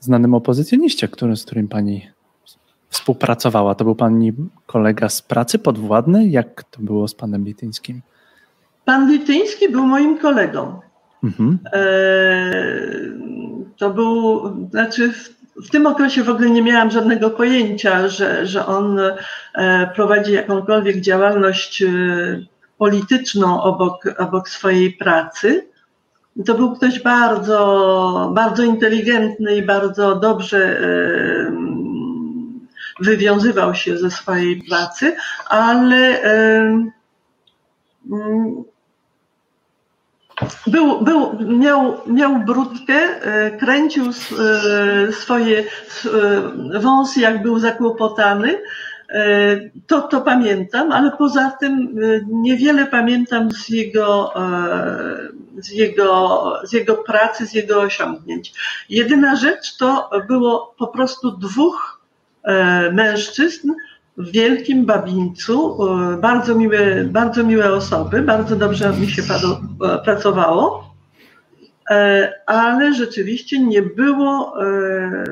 znanym 0.04 0.34
opozycjoniście, 0.34 1.08
który, 1.08 1.36
z 1.36 1.44
którym 1.44 1.68
pani 1.68 2.10
współpracowała. 2.88 3.74
To 3.74 3.84
był 3.84 3.94
pani 3.94 4.32
kolega 4.66 5.08
z 5.08 5.22
pracy, 5.22 5.58
podwładny? 5.58 6.28
Jak 6.28 6.64
to 6.64 6.80
było 6.80 7.08
z 7.08 7.14
panem 7.14 7.44
Lityńskim? 7.44 8.02
Pan 8.84 9.10
Lityński 9.10 9.68
był 9.68 9.86
moim 9.86 10.18
kolegą. 10.18 10.80
Mhm. 11.24 11.58
E, 11.72 11.82
to 13.78 13.90
był, 13.90 14.42
znaczy 14.70 15.12
w, 15.12 15.28
w, 15.66 15.70
tym 15.70 15.86
okresie 15.86 16.22
w 16.22 16.28
ogóle 16.28 16.50
nie 16.50 16.62
miałam 16.62 16.90
żadnego 16.90 17.30
pojęcia, 17.30 18.08
że, 18.08 18.46
że 18.46 18.66
on 18.66 19.00
e, 19.54 19.90
prowadzi 19.94 20.32
jakąkolwiek 20.32 21.00
działalność 21.00 21.82
e, 21.82 21.88
polityczną 22.78 23.62
obok, 23.62 24.14
obok 24.18 24.48
swojej 24.48 24.92
pracy. 24.92 25.71
To 26.46 26.54
był 26.54 26.76
ktoś 26.76 27.02
bardzo, 27.02 28.30
bardzo 28.34 28.62
inteligentny 28.62 29.56
i 29.56 29.62
bardzo 29.62 30.16
dobrze 30.16 30.80
wywiązywał 33.00 33.74
się 33.74 33.98
ze 33.98 34.10
swojej 34.10 34.62
pracy, 34.62 35.16
ale 35.48 36.20
był, 40.66 41.00
był, 41.00 41.38
miał, 41.40 42.00
miał 42.06 42.38
brudkę, 42.38 42.94
e, 42.94 43.50
kręcił 43.50 44.04
e, 44.06 45.12
swoje 45.12 45.64
e, 46.74 46.80
wąsy, 46.80 47.20
jak 47.20 47.42
był 47.42 47.58
zakłopotany. 47.58 48.58
To, 49.86 50.00
to 50.00 50.20
pamiętam, 50.20 50.92
ale 50.92 51.10
poza 51.10 51.50
tym 51.50 51.96
niewiele 52.28 52.86
pamiętam 52.86 53.50
z 53.50 53.68
jego, 53.68 54.32
z, 55.58 55.70
jego, 55.70 56.52
z 56.64 56.72
jego 56.72 56.94
pracy, 56.94 57.46
z 57.46 57.54
jego 57.54 57.80
osiągnięć. 57.80 58.52
Jedyna 58.88 59.36
rzecz 59.36 59.76
to 59.76 60.10
było 60.28 60.74
po 60.78 60.86
prostu 60.86 61.30
dwóch 61.30 62.00
mężczyzn, 62.92 63.72
w 64.16 64.32
Wielkim 64.32 64.86
Babińcu. 64.86 65.78
Bardzo 66.20 66.54
miłe, 66.54 67.04
bardzo 67.04 67.44
miłe 67.44 67.72
osoby, 67.72 68.22
bardzo 68.22 68.56
dobrze 68.56 68.92
mi 68.92 69.08
się 69.08 69.22
e, 69.22 69.98
pracowało, 70.04 70.94
e, 71.90 72.32
ale 72.46 72.94
rzeczywiście 72.94 73.58
nie 73.58 73.82
było, 73.82 74.54
e, 74.66 75.24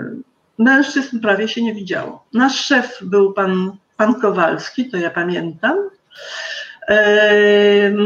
mężczyzn 0.61 1.21
prawie 1.21 1.49
się 1.49 1.62
nie 1.62 1.75
widziało. 1.75 2.25
Nasz 2.33 2.64
szef 2.64 2.99
był 3.02 3.33
pan, 3.33 3.73
pan 3.97 4.21
Kowalski, 4.21 4.90
to 4.90 4.97
ja 4.97 5.11
pamiętam. 5.11 5.76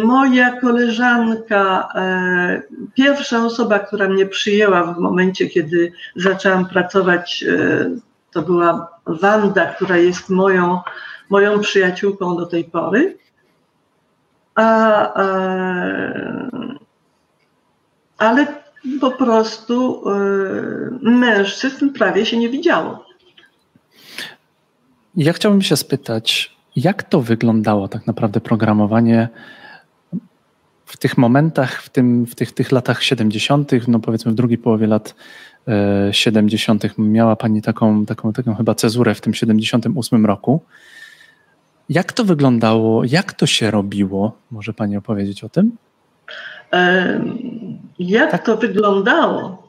Moja 0.02 0.60
koleżanka, 0.60 1.88
pierwsza 2.94 3.44
osoba, 3.44 3.78
która 3.78 4.08
mnie 4.08 4.26
przyjęła 4.26 4.82
w 4.82 4.98
momencie, 4.98 5.46
kiedy 5.46 5.92
zaczęłam 6.16 6.66
pracować, 6.66 7.44
to 8.30 8.42
była 8.42 8.88
Wanda, 9.06 9.66
która 9.66 9.96
jest 9.96 10.30
moją, 10.30 10.80
moją 11.30 11.60
przyjaciółką 11.60 12.36
do 12.36 12.46
tej 12.46 12.64
pory. 12.64 13.18
A, 14.54 15.12
ale 18.18 18.46
po 19.00 19.10
prostu 19.10 20.04
mężczyzn 21.02 21.92
prawie 21.92 22.26
się 22.26 22.36
nie 22.36 22.48
widziało. 22.48 23.04
Ja 25.16 25.32
chciałbym 25.32 25.62
się 25.62 25.76
spytać, 25.76 26.56
jak 26.76 27.02
to 27.02 27.20
wyglądało 27.20 27.88
tak 27.88 28.06
naprawdę 28.06 28.40
programowanie 28.40 29.28
w 30.86 30.96
tych 30.96 31.18
momentach, 31.18 31.82
w, 31.82 31.88
tym, 31.88 32.26
w 32.26 32.34
tych, 32.34 32.52
tych 32.52 32.72
latach 32.72 33.02
70., 33.02 33.72
no 33.88 33.98
powiedzmy 33.98 34.32
w 34.32 34.34
drugiej 34.34 34.58
połowie 34.58 34.86
lat 34.86 35.14
70. 36.10 36.84
E, 36.84 36.88
miała 36.98 37.36
Pani 37.36 37.62
taką, 37.62 38.06
taką, 38.06 38.32
taką 38.32 38.54
chyba 38.54 38.74
cezurę 38.74 39.14
w 39.14 39.20
tym 39.20 39.34
78 39.34 40.26
roku. 40.26 40.60
Jak 41.88 42.12
to 42.12 42.24
wyglądało? 42.24 43.04
Jak 43.04 43.32
to 43.32 43.46
się 43.46 43.70
robiło? 43.70 44.38
Może 44.50 44.72
Pani 44.72 44.96
opowiedzieć 44.96 45.44
o 45.44 45.48
tym? 45.48 45.76
Jak 47.98 48.30
tak. 48.30 48.44
to 48.44 48.56
wyglądało? 48.56 49.64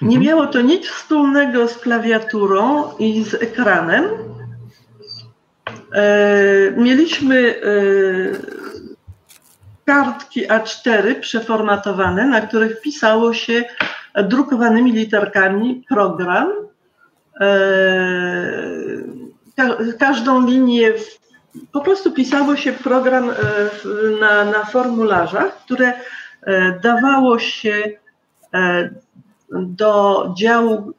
Nie 0.00 0.16
mhm. 0.16 0.22
miało 0.22 0.46
to 0.46 0.60
nic 0.60 0.86
wspólnego 0.86 1.68
z 1.68 1.78
klawiaturą 1.78 2.92
i 2.98 3.24
z 3.24 3.34
ekranem. 3.34 4.04
E, 5.92 6.70
mieliśmy 6.76 7.54
e, 7.54 7.62
kartki 9.84 10.48
A4 10.48 11.20
przeformatowane, 11.20 12.26
na 12.26 12.40
których 12.40 12.80
pisało 12.80 13.34
się 13.34 13.64
drukowanymi 14.24 14.92
literkami 14.92 15.84
program. 15.88 16.52
E, 17.40 17.46
każdą 19.98 20.46
linię, 20.46 20.92
po 21.72 21.80
prostu 21.80 22.12
pisało 22.12 22.56
się 22.56 22.72
program 22.72 23.30
na, 24.20 24.44
na 24.44 24.64
formularzach, 24.64 25.56
które 25.64 25.92
dawało 26.82 27.38
się 27.38 27.90
do 29.52 30.26
działu, 30.38 30.92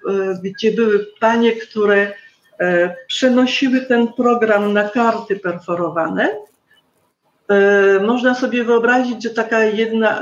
gdzie 0.44 0.72
były 0.72 1.08
panie, 1.20 1.51
które 1.51 2.13
E, 2.60 2.96
przenosiły 3.08 3.82
ten 3.82 4.08
program 4.08 4.74
na 4.74 4.89
karty 4.89 5.36
perforowane. 5.36 6.36
E, 7.50 8.00
można 8.00 8.36
sobie 8.36 8.63
wyobrazić, 8.63 9.24
że 9.24 9.30
taka 9.30 9.63
jedna, 9.63 10.20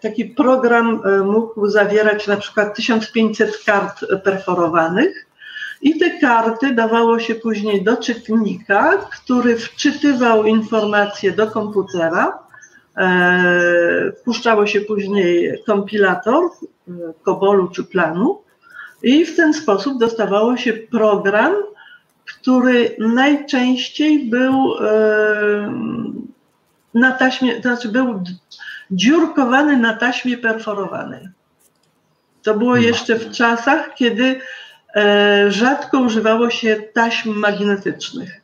taki 0.00 0.24
program 0.24 1.02
e, 1.04 1.18
mógł 1.18 1.68
zawierać 1.68 2.26
na 2.26 2.36
przykład 2.36 2.76
1500 2.76 3.64
kart 3.64 4.04
perforowanych 4.24 5.26
i 5.82 5.98
te 5.98 6.18
karty 6.18 6.74
dawało 6.74 7.18
się 7.18 7.34
później 7.34 7.84
do 7.84 7.96
czytnika, 7.96 8.92
który 8.96 9.56
wczytywał 9.56 10.44
informacje 10.44 11.32
do 11.32 11.46
komputera. 11.46 12.38
Puszczało 14.24 14.66
się 14.66 14.80
później 14.80 15.62
kompilator 15.66 16.44
Kobolu 17.22 17.68
czy 17.68 17.84
planu 17.84 18.42
i 19.02 19.24
w 19.24 19.36
ten 19.36 19.54
sposób 19.54 19.98
dostawało 19.98 20.56
się 20.56 20.72
program, 20.72 21.54
który 22.24 22.96
najczęściej 22.98 24.30
był 24.30 24.74
e, 24.80 25.74
na 26.94 27.12
taśmie, 27.12 27.56
to 27.56 27.62
znaczy 27.62 27.88
był 27.88 28.22
dziurkowany 28.90 29.76
na 29.76 29.96
taśmie 29.96 30.36
perforowanej. 30.36 31.28
To 32.42 32.54
było 32.54 32.76
mhm. 32.76 32.86
jeszcze 32.86 33.16
w 33.16 33.30
czasach, 33.30 33.94
kiedy 33.94 34.40
e, 34.94 35.50
rzadko 35.50 36.00
używało 36.00 36.50
się 36.50 36.76
taśm 36.94 37.34
magnetycznych. 37.34 38.40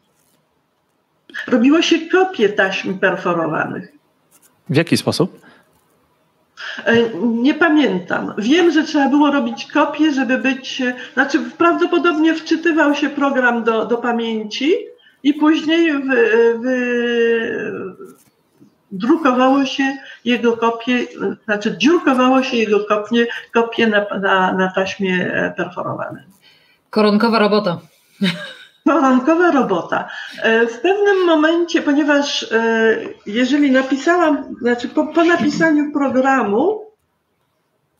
Robiło 1.46 1.82
się 1.82 1.98
kopie 1.98 2.48
taśm 2.48 2.98
perforowanych. 2.98 3.93
W 4.70 4.76
jaki 4.76 4.96
sposób? 4.96 5.40
E, 6.84 6.94
nie 7.22 7.54
pamiętam. 7.54 8.34
Wiem, 8.38 8.70
że 8.70 8.84
trzeba 8.84 9.08
było 9.08 9.30
robić 9.30 9.66
kopię, 9.72 10.12
żeby 10.12 10.38
być. 10.38 10.82
Znaczy, 11.14 11.38
prawdopodobnie 11.58 12.34
wczytywał 12.34 12.94
się 12.94 13.10
program 13.10 13.64
do, 13.64 13.86
do 13.86 13.96
pamięci 13.96 14.74
i 15.22 15.34
później 15.34 15.92
w, 15.92 16.04
w, 16.62 16.66
drukowało 18.92 19.64
się 19.64 19.96
jego 20.24 20.56
kopie, 20.56 21.06
znaczy 21.44 21.78
dziurkowało 21.78 22.42
się 22.42 22.56
jego 22.56 22.84
kopie, 22.84 23.26
kopie 23.52 23.86
na, 23.86 24.18
na, 24.18 24.52
na 24.52 24.72
taśmie 24.72 25.32
perforowanej. 25.56 26.24
Koronkowa 26.90 27.38
robota. 27.38 27.78
Porankowa 28.84 29.50
robota. 29.50 30.08
E, 30.42 30.66
w 30.66 30.80
pewnym 30.80 31.26
momencie, 31.26 31.82
ponieważ 31.82 32.52
e, 32.52 32.96
jeżeli 33.26 33.70
napisałam, 33.70 34.54
znaczy 34.60 34.88
po, 34.88 35.06
po 35.06 35.24
napisaniu 35.24 35.92
programu 35.92 36.92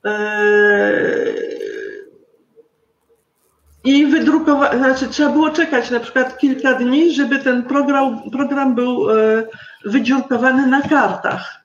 e, 0.04 0.14
i 3.84 4.06
wydrukować, 4.06 4.78
znaczy 4.78 5.08
trzeba 5.08 5.30
było 5.30 5.50
czekać 5.50 5.90
na 5.90 6.00
przykład 6.00 6.38
kilka 6.38 6.74
dni, 6.74 7.14
żeby 7.14 7.38
ten 7.38 7.62
program, 7.62 8.30
program 8.30 8.74
był 8.74 9.06
wydziurkowany 9.84 10.66
na 10.66 10.82
kartach. 10.82 11.64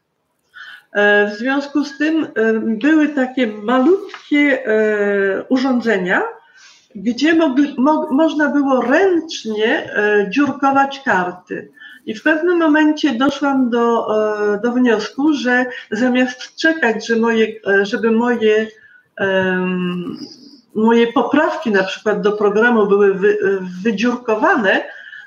W 1.27 1.32
związku 1.38 1.84
z 1.84 1.97
tym 1.97 2.27
były 2.63 3.10
takie 3.10 3.47
malutkie 3.47 4.63
urządzenia, 5.49 6.21
gdzie 6.95 7.36
mogli, 7.36 7.75
mo, 7.78 8.08
można 8.12 8.49
było 8.49 8.82
ręcznie 8.82 9.93
e, 9.93 10.30
dziurkować 10.30 11.02
karty. 11.06 11.71
I 12.06 12.15
w 12.15 12.23
pewnym 12.23 12.58
momencie 12.58 13.13
doszłam 13.13 13.69
do, 13.69 14.08
e, 14.54 14.60
do 14.62 14.71
wniosku, 14.71 15.34
że 15.34 15.65
zamiast 15.91 16.56
czekać, 16.56 17.08
że 17.08 17.15
moje, 17.15 17.47
e, 17.67 17.86
żeby 17.86 18.12
moje, 18.12 18.67
moje 20.75 21.13
poprawki 21.13 21.71
na 21.71 21.84
przykład 21.84 22.21
do 22.21 22.32
programu 22.32 22.88
były 22.88 23.13
wy, 23.13 23.38
wydziurkowane, 23.84 24.82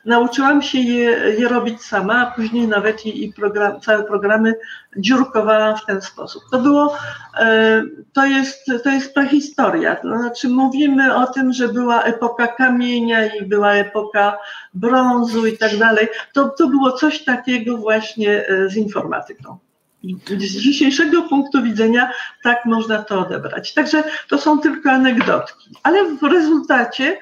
nauczyłam 0.05 0.63
się 0.63 0.79
je, 0.79 1.11
je 1.39 1.49
robić 1.49 1.83
sama, 1.83 2.15
a 2.15 2.31
później 2.31 2.69
nawet 2.69 3.07
i, 3.07 3.25
i 3.25 3.33
program, 3.33 3.81
całe 3.81 4.05
programy 4.05 4.55
dziurkowałam 4.97 5.77
w 5.77 5.87
ten 5.87 6.03
sposób. 6.03 6.43
To 6.51 6.59
było, 6.59 6.97
e, 7.39 7.83
to 8.13 8.27
jest, 8.27 8.67
to 8.85 8.91
jest 8.91 9.15
prehistoria. 9.15 9.97
To 9.97 10.19
znaczy 10.19 10.49
mówimy 10.49 11.15
o 11.15 11.27
tym, 11.27 11.53
że 11.53 11.69
była 11.69 12.03
epoka 12.03 12.47
kamienia 12.47 13.35
i 13.35 13.45
była 13.45 13.73
epoka 13.73 14.39
brązu 14.75 15.47
i 15.47 15.59
tak 15.59 15.77
dalej. 15.77 16.09
To, 16.33 16.49
to 16.49 16.69
było 16.69 16.93
coś 16.93 17.25
takiego 17.25 17.77
właśnie 17.77 18.49
e, 18.49 18.69
z 18.69 18.77
informatyką. 18.77 19.59
Z 20.27 20.57
dzisiejszego 20.57 21.23
punktu 21.23 21.63
widzenia 21.63 22.13
tak 22.43 22.65
można 22.65 23.03
to 23.03 23.21
odebrać. 23.21 23.75
Także 23.75 24.05
to 24.29 24.39
są 24.39 24.59
tylko 24.59 24.91
anegdotki, 24.91 25.71
ale 25.83 26.05
w 26.05 26.23
rezultacie 26.23 27.19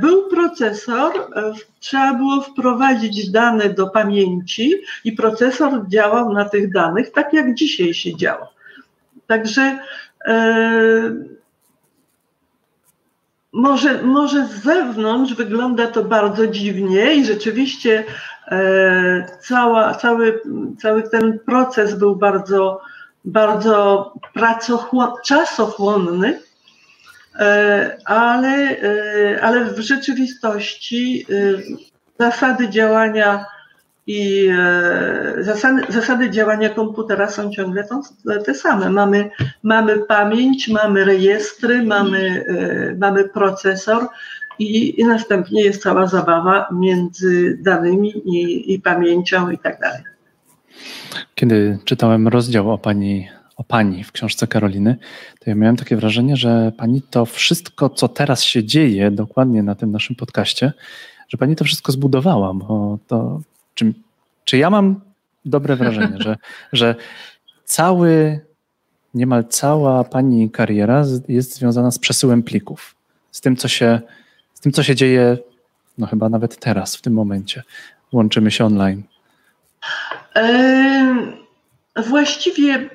był 0.00 0.28
procesor, 0.28 1.12
e, 1.16 1.52
trzeba 1.80 2.14
było 2.14 2.40
wprowadzić 2.40 3.30
dane 3.30 3.68
do 3.68 3.86
pamięci 3.86 4.74
i 5.04 5.12
procesor 5.12 5.88
działał 5.88 6.32
na 6.32 6.44
tych 6.44 6.72
danych 6.72 7.12
tak 7.12 7.32
jak 7.32 7.54
dzisiaj 7.54 7.94
się 7.94 8.16
działa. 8.16 8.48
Także 9.26 9.78
e, 10.24 11.14
może, 13.52 14.02
może 14.02 14.46
z 14.46 14.62
zewnątrz 14.62 15.34
wygląda 15.34 15.86
to 15.86 16.04
bardzo 16.04 16.46
dziwnie 16.46 17.14
i 17.14 17.24
rzeczywiście 17.24 18.04
e, 18.48 19.38
cała, 19.40 19.94
cały, 19.94 20.40
cały 20.78 21.02
ten 21.02 21.38
proces 21.38 21.98
był 21.98 22.16
bardzo, 22.16 22.80
bardzo 23.24 24.12
czasochłonny, 25.24 26.38
E, 26.38 26.45
ale, 28.04 28.80
e, 28.82 29.40
ale 29.42 29.64
w 29.64 29.78
rzeczywistości 29.78 31.26
e, 31.30 32.24
zasady 32.24 32.68
działania 32.68 33.44
i 34.08 34.48
zasady, 35.40 35.82
zasady 35.88 36.30
działania 36.30 36.68
komputera 36.68 37.28
są 37.28 37.50
ciągle 37.50 37.84
te 38.46 38.54
same. 38.54 38.90
Mamy, 38.90 39.30
mamy 39.62 39.98
pamięć, 39.98 40.68
mamy 40.68 41.04
rejestry, 41.04 41.82
mamy, 41.82 42.44
mamy 42.98 43.28
procesor 43.28 44.06
i, 44.58 45.00
i 45.00 45.04
następnie 45.04 45.62
jest 45.62 45.82
cała 45.82 46.06
zabawa 46.06 46.68
między 46.72 47.58
danymi 47.62 48.10
i, 48.10 48.74
i 48.74 48.80
pamięcią 48.80 49.50
i 49.50 49.58
tak 49.58 49.80
dalej. 49.80 50.02
Kiedy 51.34 51.78
czytałem 51.84 52.28
rozdział 52.28 52.72
o 52.72 52.78
pani 52.78 53.28
o 53.56 53.64
pani 53.64 54.04
w 54.04 54.12
książce 54.12 54.46
Karoliny, 54.46 54.96
to 55.40 55.50
ja 55.50 55.56
miałem 55.56 55.76
takie 55.76 55.96
wrażenie, 55.96 56.36
że 56.36 56.72
pani 56.76 57.02
to 57.02 57.26
wszystko, 57.26 57.90
co 57.90 58.08
teraz 58.08 58.42
się 58.42 58.64
dzieje 58.64 59.10
dokładnie 59.10 59.62
na 59.62 59.74
tym 59.74 59.92
naszym 59.92 60.16
podcaście, 60.16 60.72
że 61.28 61.38
pani 61.38 61.56
to 61.56 61.64
wszystko 61.64 61.92
zbudowała, 61.92 62.54
bo 62.54 62.98
to 63.06 63.40
czy, 63.74 63.94
czy 64.44 64.58
ja 64.58 64.70
mam 64.70 65.00
dobre 65.44 65.76
wrażenie, 65.76 66.16
że, 66.18 66.36
że 66.72 66.94
cały, 67.64 68.40
niemal 69.14 69.44
cała 69.44 70.04
pani 70.04 70.50
kariera 70.50 71.04
jest 71.28 71.54
związana 71.54 71.90
z 71.90 71.98
przesyłem 71.98 72.42
plików. 72.42 72.94
Z 73.30 73.40
tym, 73.40 73.56
co 73.56 73.68
się, 73.68 74.00
z 74.54 74.60
tym, 74.60 74.72
co 74.72 74.82
się 74.82 74.94
dzieje, 74.94 75.38
no 75.98 76.06
chyba 76.06 76.28
nawet 76.28 76.60
teraz, 76.60 76.96
w 76.96 77.02
tym 77.02 77.12
momencie. 77.12 77.62
Łączymy 78.12 78.50
się 78.50 78.64
online. 78.64 79.02
Właściwie 81.96 82.90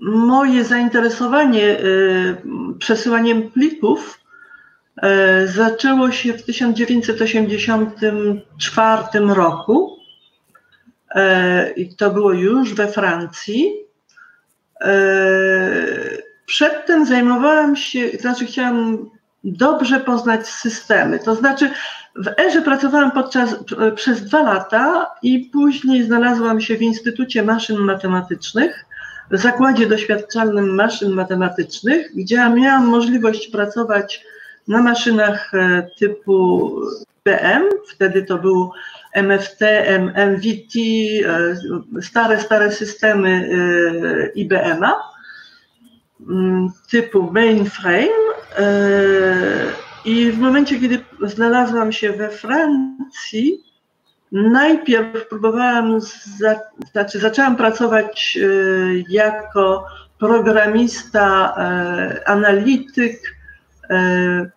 moje 0.00 0.64
zainteresowanie 0.64 1.76
przesyłaniem 2.78 3.50
plików 3.50 4.18
E, 5.02 5.46
zaczęło 5.46 6.10
się 6.10 6.32
w 6.32 6.42
1984 6.42 9.02
roku 9.34 9.98
e, 11.14 11.70
i 11.70 11.96
to 11.96 12.10
było 12.10 12.32
już 12.32 12.74
we 12.74 12.88
Francji. 12.88 13.72
E, 14.80 14.90
przedtem 16.46 17.06
zajmowałam 17.06 17.76
się, 17.76 18.08
znaczy 18.20 18.46
chciałam 18.46 19.10
dobrze 19.44 20.00
poznać 20.00 20.48
systemy. 20.48 21.18
To 21.18 21.34
znaczy 21.34 21.70
w 22.18 22.40
Erze 22.40 22.62
pracowałam 22.62 23.10
podczas, 23.10 23.56
przez 23.94 24.24
dwa 24.24 24.42
lata 24.42 25.10
i 25.22 25.50
później 25.52 26.02
znalazłam 26.02 26.60
się 26.60 26.76
w 26.76 26.82
Instytucie 26.82 27.42
Maszyn 27.42 27.76
Matematycznych, 27.76 28.84
w 29.30 29.38
Zakładzie 29.38 29.86
Doświadczalnym 29.86 30.74
Maszyn 30.74 31.12
Matematycznych, 31.12 32.10
gdzie 32.14 32.36
miałam 32.36 32.86
możliwość 32.86 33.48
pracować 33.48 34.24
na 34.68 34.82
maszynach 34.82 35.54
e, 35.54 35.90
typu 35.98 36.70
BM, 37.24 37.68
wtedy 37.88 38.22
to 38.22 38.38
był 38.38 38.70
MFT, 39.14 39.60
MVT, 40.14 40.74
e, 41.96 42.02
stare, 42.02 42.40
stare 42.40 42.72
systemy 42.72 43.50
e, 43.52 44.26
IBM-a 44.32 45.02
mm, 46.30 46.68
typu 46.90 47.30
mainframe 47.32 48.28
i 50.04 50.32
w 50.32 50.38
momencie, 50.38 50.80
kiedy 50.80 50.98
znalazłam 51.22 51.92
się 51.92 52.12
we 52.12 52.30
Francji, 52.30 53.64
najpierw 54.32 55.28
próbowałam, 55.28 56.00
za, 56.38 56.60
znaczy 56.92 57.18
zaczęłam 57.18 57.56
pracować 57.56 58.38
jako 59.08 59.84
programista, 60.18 61.54
analityk, 62.26 63.38
E, 63.90 64.50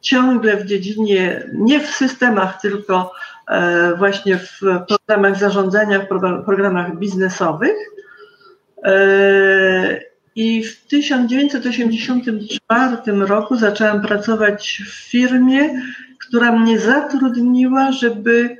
ciągle 0.00 0.56
w 0.56 0.66
dziedzinie, 0.66 1.48
nie 1.54 1.80
w 1.80 1.86
systemach, 1.86 2.60
tylko 2.60 3.12
e, 3.48 3.94
właśnie 3.94 4.38
w 4.38 4.60
programach 4.88 5.38
zarządzania, 5.38 5.98
w 5.98 6.06
programach 6.44 6.98
biznesowych. 6.98 7.76
E, 10.36 10.40
I 10.40 10.64
w 10.64 10.86
1984 10.86 12.96
roku 13.06 13.56
zaczęłam 13.56 14.02
pracować 14.02 14.82
w 14.86 15.10
firmie, 15.10 15.82
która 16.18 16.52
mnie 16.52 16.78
zatrudniła, 16.78 17.92
żeby 17.92 18.56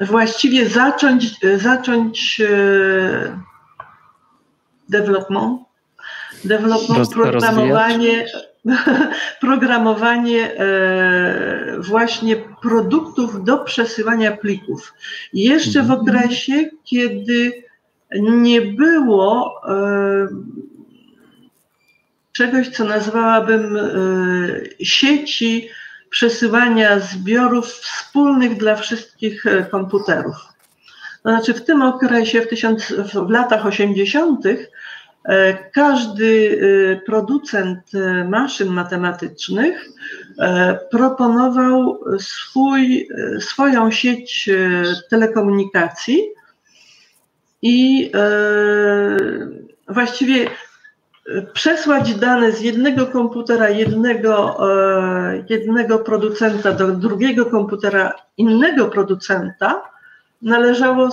właściwie 0.00 0.68
zacząć, 0.68 1.34
zacząć 1.58 2.42
development 4.88 5.66
development, 6.44 7.10
programowanie, 7.10 8.26
programowanie 9.40 10.58
e, 10.58 11.76
właśnie 11.78 12.36
produktów 12.62 13.44
do 13.44 13.58
przesyłania 13.58 14.36
plików. 14.36 14.94
Jeszcze 15.32 15.82
w 15.82 15.90
mhm. 15.90 16.00
okresie, 16.00 16.64
kiedy 16.84 17.65
nie 18.20 18.60
było 18.60 19.60
e, 19.68 20.28
czegoś, 22.32 22.68
co 22.68 22.84
nazwałabym 22.84 23.76
e, 23.76 23.84
sieci 24.84 25.68
przesyłania 26.10 27.00
zbiorów 27.00 27.66
wspólnych 27.66 28.56
dla 28.56 28.76
wszystkich 28.76 29.44
komputerów. 29.70 30.36
To 31.22 31.30
znaczy 31.30 31.54
w 31.54 31.64
tym 31.64 31.82
okresie, 31.82 32.40
w, 32.40 32.48
tysiąc, 32.48 32.92
w 32.92 33.30
latach 33.30 33.66
80., 33.66 34.46
E, 35.26 35.70
każdy 35.70 36.60
e, 36.92 36.96
producent 36.96 37.94
e, 37.94 38.24
maszyn 38.24 38.68
matematycznych 38.68 39.88
proponował 40.90 42.00
swój, 42.18 43.08
swoją 43.40 43.90
sieć 43.90 44.50
telekomunikacji 45.10 46.22
i 47.62 48.10
właściwie 49.88 50.50
przesłać 51.52 52.14
dane 52.14 52.52
z 52.52 52.60
jednego 52.60 53.06
komputera 53.06 53.70
jednego, 53.70 54.58
jednego 55.48 55.98
producenta 55.98 56.72
do 56.72 56.92
drugiego 56.92 57.46
komputera 57.46 58.12
innego 58.36 58.86
producenta 58.86 59.82
należało, 60.42 61.08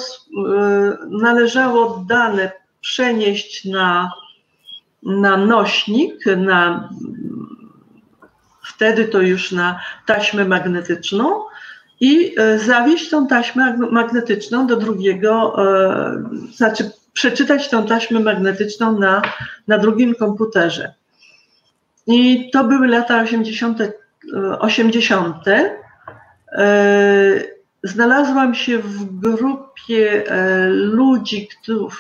należało 1.10 2.06
dane 2.08 2.52
przenieść 2.82 3.66
na, 3.66 4.12
na 5.04 5.38
nośnik, 5.38 6.26
na, 6.38 6.90
wtedy 8.64 9.06
to 9.06 9.22
już 9.22 9.52
na 9.52 9.80
taśmę 10.06 10.46
magnetyczną 10.46 11.44
i 12.04 12.36
e, 12.38 12.60
zawieść 12.60 13.10
tą 13.10 13.28
taśmę 13.28 13.78
magnetyczną 13.92 14.68
do 14.68 14.76
drugiego, 14.76 15.56
e, 15.58 16.24
znaczy 16.56 16.92
przeczytać 17.14 17.70
tą 17.70 17.86
taśmę 17.86 18.20
magnetyczną 18.20 19.00
na, 19.00 19.22
na 19.68 19.78
drugim 19.78 20.16
komputerze. 20.16 20.94
I 22.08 22.50
to 22.52 22.64
były 22.64 22.88
lata 22.88 23.22
80. 23.22 23.80
80 24.60 25.36
znalazłam 27.84 28.56
się 28.56 28.80
w 28.80 29.20
grupie 29.20 30.28
e, 30.28 30.68
ludzi, 30.70 31.48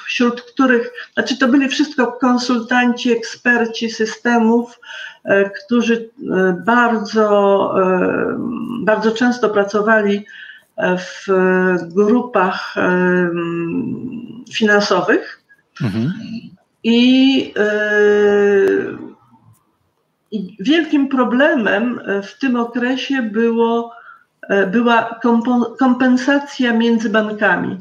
wśród 0.06 0.41
których, 0.41 0.91
znaczy 1.13 1.38
to 1.38 1.48
byli 1.48 1.69
wszystko 1.69 2.12
konsultanci, 2.12 3.12
eksperci 3.12 3.89
systemów, 3.89 4.80
e, 5.24 5.50
którzy 5.50 6.10
e, 6.32 6.63
bardzo, 6.65 7.76
bardzo 8.84 9.12
często 9.12 9.50
pracowali 9.50 10.26
w 10.98 11.28
grupach 11.93 12.76
finansowych. 14.54 15.41
Mhm. 15.82 16.13
I, 16.84 17.54
wielkim 20.60 21.10
problemem 21.10 22.00
w 22.24 22.39
tym 22.39 22.56
okresie 22.56 23.22
było 23.22 23.92
była 24.71 25.19
kompensacja 25.79 26.73
między 26.73 27.10
bankami. 27.10 27.77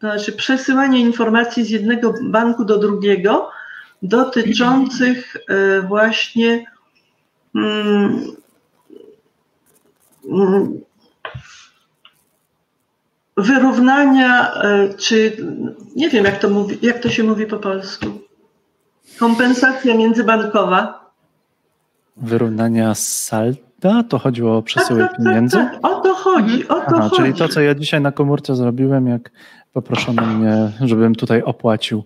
To 0.00 0.06
znaczy 0.06 0.32
przesyłanie 0.32 1.00
informacji 1.00 1.64
z 1.64 1.70
jednego 1.70 2.14
banku 2.22 2.64
do 2.64 2.78
drugiego 2.78 3.50
dotyczących 4.02 5.36
e, 5.48 5.82
właśnie 5.82 6.66
mm, 7.54 8.26
mm, 10.30 10.80
wyrównania, 13.36 14.54
e, 14.54 14.94
czy 14.94 15.36
nie 15.96 16.08
wiem, 16.10 16.24
jak 16.24 16.38
to, 16.38 16.50
mówi, 16.50 16.78
jak 16.82 16.98
to 16.98 17.10
się 17.10 17.22
mówi 17.22 17.46
po 17.46 17.56
polsku. 17.56 18.06
Kompensacja 19.18 19.96
międzybankowa. 19.96 21.10
Wyrównania 22.16 22.94
salda 23.82 24.08
to 24.08 24.18
chodziło 24.18 24.56
o 24.56 24.62
przesyły 24.62 25.00
tak, 25.00 25.10
tak, 25.10 25.16
tak 25.16 25.26
pieniędzy? 25.26 25.56
Tak, 25.56 25.72
tak, 25.72 25.92
o 25.92 26.00
to 26.00 26.14
chodzi, 26.14 26.68
o 26.68 26.74
to 26.74 26.82
Aha, 26.86 27.08
chodzi. 27.08 27.16
Czyli 27.16 27.34
to, 27.34 27.48
co 27.48 27.60
ja 27.60 27.74
dzisiaj 27.74 28.00
na 28.00 28.12
komórce 28.12 28.56
zrobiłem, 28.56 29.06
jak 29.06 29.30
poproszono 29.72 30.26
mnie, 30.26 30.70
żebym 30.80 31.14
tutaj 31.14 31.42
opłacił. 31.42 32.04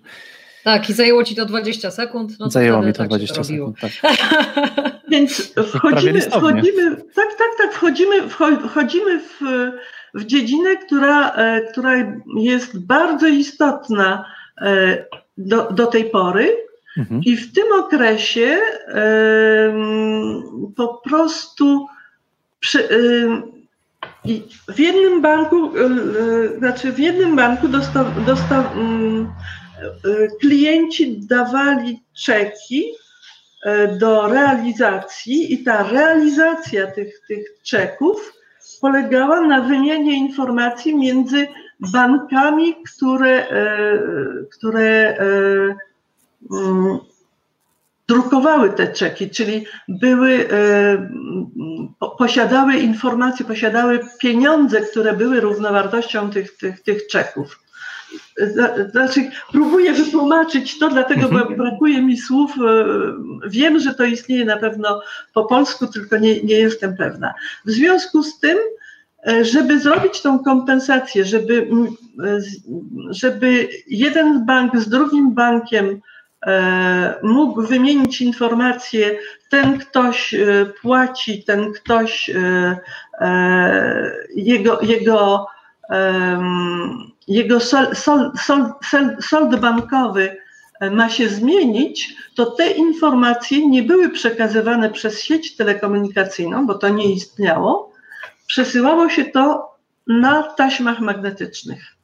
Tak, 0.65 0.91
i 0.91 0.93
zajęło 0.93 1.25
ci 1.25 1.35
to 1.35 1.47
20 1.47 1.91
sekund. 1.91 2.39
No 2.41 2.51
zajęło 2.51 2.83
mi 2.83 2.93
to 2.93 2.99
tak 2.99 3.09
20 3.09 3.45
sekund, 3.45 3.77
tak. 3.81 3.93
Więc 5.11 5.55
wchodzimy, 5.67 6.21
wchodzimy, 6.21 6.97
tak, 6.97 7.29
tak, 7.39 7.51
tak, 7.59 7.73
wchodzimy, 7.73 8.29
wchodzimy 8.69 9.21
w, 9.21 9.41
w 10.15 10.25
dziedzinę, 10.25 10.77
która, 10.77 11.31
e, 11.31 11.61
która 11.61 11.93
jest 12.37 12.87
bardzo 12.87 13.27
istotna 13.27 14.25
e, 14.61 15.05
do, 15.39 15.73
do 15.73 15.87
tej 15.87 16.05
pory, 16.05 16.57
Mhm. 16.96 17.20
I 17.24 17.37
w 17.37 17.52
tym 17.52 17.64
okresie 17.72 18.59
po 20.76 21.02
prostu 21.04 21.87
przy, 22.61 22.88
w 24.68 24.78
jednym 24.78 25.22
banku, 25.22 25.70
znaczy 26.59 26.92
w 26.92 26.98
jednym 26.98 27.37
banku 27.37 27.68
dostaw, 27.68 28.24
dostaw, 28.26 28.74
klienci 30.40 31.20
dawali 31.26 32.02
czeki 32.24 32.85
e, 33.64 33.88
do 33.98 34.28
realizacji 34.28 35.54
i 35.54 35.64
ta 35.64 35.90
realizacja 35.90 36.87
tych, 36.87 37.20
tych 37.28 37.46
czeków 37.62 38.32
polegała 38.80 39.40
na 39.40 39.61
wymianie 39.61 40.18
informacji 40.18 40.96
między 40.96 41.46
bankami, 41.92 42.74
które, 42.85 43.46
które 44.50 45.16
mm, 45.16 45.76
drukowały 48.09 48.72
te 48.72 48.88
czeki, 48.88 49.30
czyli 49.30 49.66
były, 49.88 50.48
posiadały 52.18 52.76
informacje, 52.76 53.46
posiadały 53.46 54.00
pieniądze, 54.20 54.80
które 54.80 55.12
były 55.12 55.40
równowartością 55.40 56.30
tych, 56.30 56.56
tych, 56.56 56.82
tych 56.82 57.06
czeków. 57.06 57.66
Znaczy, 58.90 59.30
próbuję 59.52 59.92
wytłumaczyć 59.92 60.78
to, 60.78 60.88
dlatego 60.88 61.28
mhm. 61.28 61.56
brakuje 61.56 62.02
mi 62.02 62.16
słów. 62.16 62.52
E, 62.52 62.85
wiem, 63.48 63.80
że 63.80 63.94
to 63.94 64.04
istnieje 64.04 64.44
na 64.44 64.56
pewno 64.56 65.02
po 65.35 65.44
polsku, 65.44 65.87
tylko 65.87 66.18
nie, 66.18 66.42
nie 66.42 66.54
jestem 66.54 66.96
pewna. 66.96 67.35
W 67.64 67.70
związku 67.70 68.22
z 68.22 68.40
tym, 68.40 68.59
e, 69.26 69.44
żeby 69.44 69.80
zrobić 69.80 70.20
tą 70.20 70.38
kompensację, 70.38 71.24
żeby, 71.24 71.68
e, 72.24 72.38
żeby 73.11 73.68
jeden 73.87 74.46
bank 74.46 74.80
z 74.80 74.88
drugim 74.88 75.35
bankiem 75.35 76.00
mógł 77.22 77.62
wymienić 77.62 78.20
informacje, 78.20 79.18
ten 79.51 79.79
ktoś 79.79 80.35
płaci, 80.81 81.44
ten 81.44 81.72
ktoś 81.72 82.31
jego, 84.35 84.81
jego 84.83 85.46
jego 87.29 87.61
sol, 87.61 87.96
sol, 88.37 88.72
sol, 89.20 89.59
bankowy 89.61 90.37
e, 90.81 90.90
ma 90.90 91.09
się 91.09 91.29
zmienić, 91.29 92.16
to 92.35 92.46
te 92.46 92.70
informacje 92.70 93.68
nie 93.68 93.83
były 93.83 94.09
przekazywane 94.09 94.90
przez 94.90 95.22
sieć 95.22 95.57
telekomunikacyjną, 95.57 96.66
bo 96.66 96.75
to 96.75 96.88
nie 96.88 97.12
istniało. 97.12 97.92
Przesyłało 98.46 99.09
się 99.09 99.25
to 99.25 99.75
na 100.07 100.42
taśmach 100.42 101.01
magnetycznych. 101.01 101.95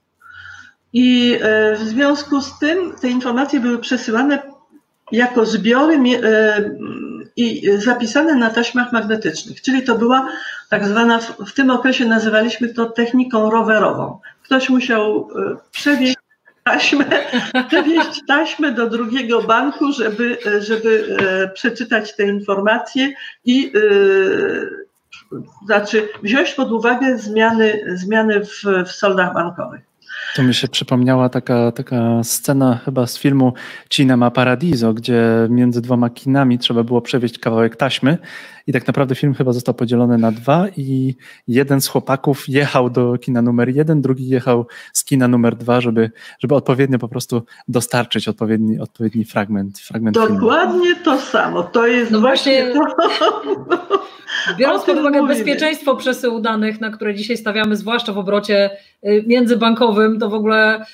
I 0.92 1.38
e, 1.42 1.76
w 1.76 1.78
związku 1.78 2.40
z 2.40 2.58
tym 2.58 2.94
te 3.00 3.08
informacje 3.08 3.60
były 3.60 3.78
przesyłane 3.78 4.42
jako 5.12 5.46
zbiory 5.46 5.94
e, 5.94 6.70
i 7.36 7.70
zapisane 7.76 8.34
na 8.34 8.50
taśmach 8.50 8.92
magnetycznych, 8.92 9.62
czyli 9.62 9.82
to 9.82 9.98
była 9.98 10.28
tak 10.70 10.88
zwana, 10.88 11.18
w 11.46 11.52
tym 11.52 11.70
okresie 11.70 12.04
nazywaliśmy 12.04 12.74
to 12.74 12.86
techniką 12.86 13.50
rowerową. 13.50 14.20
Ktoś 14.42 14.68
musiał 14.68 15.28
e, 15.36 15.56
przewieźć 15.70 16.16
taśmę, 16.64 17.04
przewieźć 17.68 18.20
taśmę 18.28 18.72
do 18.72 18.90
drugiego 18.90 19.42
banku, 19.42 19.92
żeby, 19.92 20.38
żeby 20.60 21.16
przeczytać 21.54 22.16
te 22.16 22.22
informacje 22.22 23.14
i 23.44 23.72
znaczy 25.66 26.08
wziąć 26.22 26.50
pod 26.52 26.72
uwagę 26.72 27.18
zmiany, 27.18 27.84
zmiany 27.94 28.44
w, 28.44 28.62
w 28.86 28.92
soldach 28.92 29.34
bankowych. 29.34 29.91
To 30.36 30.42
mi 30.42 30.54
się 30.54 30.68
przypomniała 30.68 31.28
taka, 31.28 31.72
taka 31.72 32.24
scena 32.24 32.80
chyba 32.84 33.06
z 33.06 33.18
filmu 33.18 33.52
Cinema 33.88 34.30
Paradiso, 34.30 34.94
gdzie 34.94 35.22
między 35.50 35.82
dwoma 35.82 36.10
kinami 36.10 36.58
trzeba 36.58 36.82
było 36.82 37.00
przewieźć 37.00 37.38
kawałek 37.38 37.76
taśmy 37.76 38.18
i 38.66 38.72
tak 38.72 38.86
naprawdę 38.86 39.14
film 39.14 39.34
chyba 39.34 39.52
został 39.52 39.74
podzielony 39.74 40.18
na 40.18 40.32
dwa 40.32 40.66
i 40.76 41.16
jeden 41.48 41.80
z 41.80 41.88
chłopaków 41.88 42.48
jechał 42.48 42.90
do 42.90 43.18
kina 43.18 43.42
numer 43.42 43.68
jeden, 43.68 44.02
drugi 44.02 44.28
jechał 44.28 44.66
z 44.92 45.04
kina 45.04 45.28
numer 45.28 45.56
dwa, 45.56 45.80
żeby, 45.80 46.10
żeby 46.38 46.54
odpowiednio 46.54 46.98
po 46.98 47.08
prostu 47.08 47.42
dostarczyć 47.68 48.28
odpowiedni, 48.28 48.80
odpowiedni 48.80 49.24
fragment, 49.24 49.78
fragment 49.78 50.14
Dokładnie 50.14 50.94
filmu. 50.94 51.04
to 51.04 51.20
samo. 51.20 51.62
To 51.62 51.86
jest 51.86 52.10
no 52.10 52.20
właśnie, 52.20 52.72
to. 52.74 54.02
Biorąc 54.58 54.84
pod 54.84 54.98
uwagę 54.98 55.26
bezpieczeństwo 55.26 55.96
przesyłu 55.96 56.40
danych, 56.40 56.80
na 56.80 56.90
które 56.90 57.14
dzisiaj 57.14 57.36
stawiamy, 57.36 57.76
zwłaszcza 57.76 58.12
w 58.12 58.18
obrocie 58.18 58.70
y, 59.06 59.24
międzybankowym, 59.26 60.18
to 60.18 60.28
w 60.28 60.34
ogóle 60.34 60.84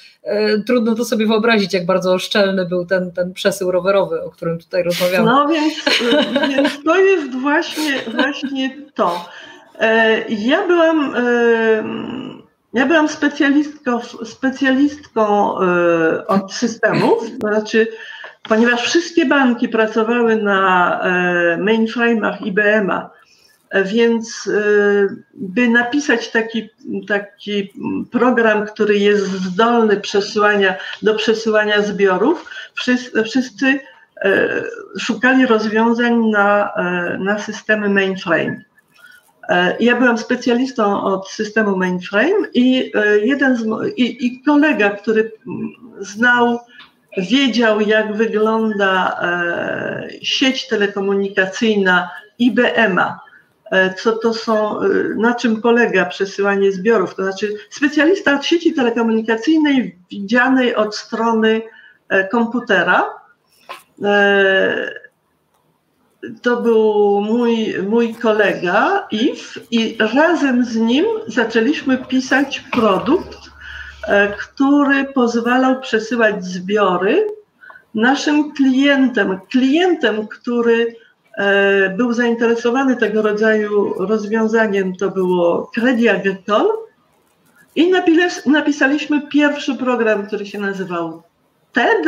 trudno 0.67 0.95
to 0.95 1.05
sobie 1.05 1.27
wyobrazić, 1.27 1.75
jak 1.75 1.87
bardzo 1.87 2.19
szczelny 2.19 2.67
był 2.67 2.87
ten, 2.87 3.13
ten 3.13 3.33
przesył 3.33 3.71
rowerowy, 3.71 4.23
o 4.23 4.31
którym 4.31 4.59
tutaj 4.59 4.83
rozmawiamy. 4.83 5.27
No 5.27 5.49
więc, 5.49 5.75
więc 6.49 6.85
to 6.85 6.97
jest 6.97 7.35
właśnie, 7.35 7.93
właśnie 8.15 8.77
to. 8.95 9.29
E, 9.79 10.25
ja 10.29 10.67
byłam, 10.67 11.15
e, 11.17 11.21
ja 12.73 12.87
byłam 12.87 13.09
specjalistką, 13.09 14.01
specjalistką 14.25 15.55
e, 15.61 16.27
od 16.27 16.53
systemów, 16.53 17.31
to 17.41 17.49
znaczy 17.49 17.87
ponieważ 18.43 18.83
wszystkie 18.83 19.27
banki 19.27 19.69
pracowały 19.69 20.37
na 20.37 21.01
mainframe'ach 21.59 22.47
IBM-a, 22.47 23.11
więc 23.85 24.47
y, 24.47 25.25
by 25.35 25.69
napisać 25.69 26.31
taki, 26.31 26.69
taki 27.09 27.73
program, 28.11 28.67
który 28.67 28.99
jest 28.99 29.25
zdolny 29.25 30.01
przesyłania, 30.01 30.75
do 31.03 31.15
przesyłania 31.15 31.83
zbiorów, 31.83 32.51
wszyscy, 33.25 33.67
y, 33.67 33.81
szukali 34.99 35.47
rozwiązań 35.47 36.31
na, 36.31 36.73
y, 37.15 37.19
na 37.19 37.39
systemy 37.39 37.89
mainframe. 37.89 38.69
Ja 39.81 39.97
byłam 39.97 40.19
specjalistą 40.19 41.03
od 41.03 41.29
systemu 41.29 41.77
mainframe 41.77 42.49
i 42.55 42.93
jeden 43.23 43.57
z, 43.57 43.67
i, 43.97 44.27
i 44.27 44.43
kolega, 44.43 44.91
który 44.91 45.33
znał, 46.01 46.61
wiedział, 47.17 47.81
jak 47.81 48.17
wygląda 48.17 49.21
sieć 50.23 50.69
telekomunikacyjna 50.69 52.11
IBM-a, 52.39 53.21
co 54.03 54.13
to 54.13 54.35
są, 54.35 54.81
e, 54.81 54.89
na 55.17 55.35
czym 55.35 55.63
polega 55.63 56.05
przesyłanie 56.05 56.73
zbiorów. 56.73 57.15
To 57.15 57.23
znaczy 57.23 57.55
specjalista 57.71 58.35
od 58.35 58.45
sieci 58.45 58.75
telekomunikacyjnej 58.75 59.99
widzianej 60.11 60.75
od 60.75 60.97
strony 60.97 61.63
e, 62.09 62.29
komputera. 62.29 63.05
To 66.43 66.57
był 66.57 67.21
mój, 67.21 67.75
mój 67.89 68.15
kolega 68.15 69.07
Iw 69.11 69.59
i 69.71 69.99
razem 70.15 70.65
z 70.65 70.77
nim 70.77 71.07
zaczęliśmy 71.27 71.99
pisać 71.99 72.61
produkt, 72.61 73.39
który 74.39 75.05
pozwalał 75.05 75.81
przesyłać 75.81 76.45
zbiory 76.45 77.27
naszym 77.95 78.53
klientem, 78.53 79.41
klientem, 79.51 80.29
który 80.29 80.87
E, 80.87 81.08
był 81.97 82.13
zainteresowany 82.13 82.97
tego 82.97 83.23
rodzaju 83.23 83.95
rozwiązaniem, 83.99 84.97
to 84.97 85.11
było 85.11 85.71
Credit 85.75 86.09
Agricole 86.09 86.69
i 87.77 87.93
napisaliśmy 88.47 89.27
pierwszy 89.27 89.75
program, 89.75 90.27
który 90.27 90.47
się 90.47 90.59
nazywał 90.61 91.23
TED. 91.73 92.07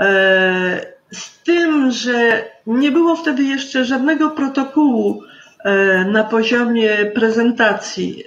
E, 0.00 0.86
z 1.12 1.42
tym, 1.42 1.90
że 1.90 2.44
nie 2.66 2.90
było 2.90 3.16
wtedy 3.16 3.42
jeszcze 3.42 3.84
żadnego 3.84 4.30
protokołu 4.30 5.22
e, 5.64 6.04
na 6.04 6.24
poziomie 6.24 6.96
prezentacji, 7.14 8.24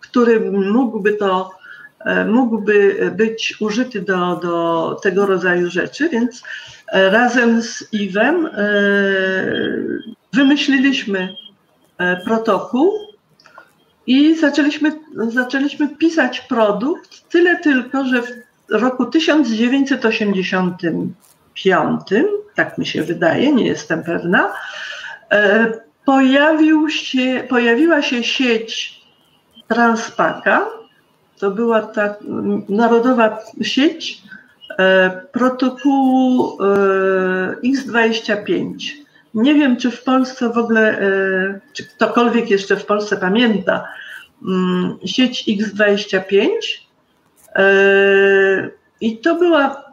który 0.00 0.40
mógłby 0.50 1.12
to 1.12 1.50
mógłby 2.26 2.96
być 3.16 3.54
użyty 3.60 4.02
do, 4.02 4.36
do 4.36 4.96
tego 5.02 5.26
rodzaju 5.26 5.70
rzeczy, 5.70 6.08
więc 6.08 6.42
razem 6.92 7.62
z 7.62 7.92
Iwem 7.92 8.46
e, 8.46 8.50
wymyśliliśmy 10.32 11.34
e, 11.98 12.16
protokół 12.16 12.92
i 14.06 14.36
zaczęliśmy, 14.36 14.92
zaczęliśmy 15.28 15.88
pisać 15.88 16.40
produkt, 16.40 17.28
tyle 17.28 17.56
tylko, 17.56 18.04
że 18.04 18.22
w 18.22 18.26
roku 18.70 19.06
1985, 19.06 22.00
tak 22.54 22.78
mi 22.78 22.86
się 22.86 23.02
wydaje, 23.02 23.52
nie 23.52 23.66
jestem 23.66 24.02
pewna, 24.02 24.52
e, 25.30 25.72
pojawił 26.04 26.90
się, 26.90 27.44
pojawiła 27.48 28.02
się 28.02 28.24
sieć 28.24 29.00
Transpaka. 29.68 30.66
To 31.38 31.50
była 31.50 31.82
ta 31.82 32.14
narodowa 32.68 33.38
sieć, 33.62 34.22
E, 34.22 34.45
protokołu 35.32 36.58
e, 36.62 36.66
X25. 37.64 38.74
Nie 39.34 39.54
wiem, 39.54 39.76
czy 39.76 39.90
w 39.90 40.04
Polsce 40.04 40.52
w 40.52 40.58
ogóle, 40.58 41.00
e, 41.00 41.60
czy 41.72 41.86
ktokolwiek 41.86 42.50
jeszcze 42.50 42.76
w 42.76 42.86
Polsce 42.86 43.16
pamięta 43.16 43.88
mm, 44.42 44.98
sieć 45.04 45.44
X25. 45.48 46.48
I 49.00 49.18
to 49.18 49.34
była, 49.34 49.84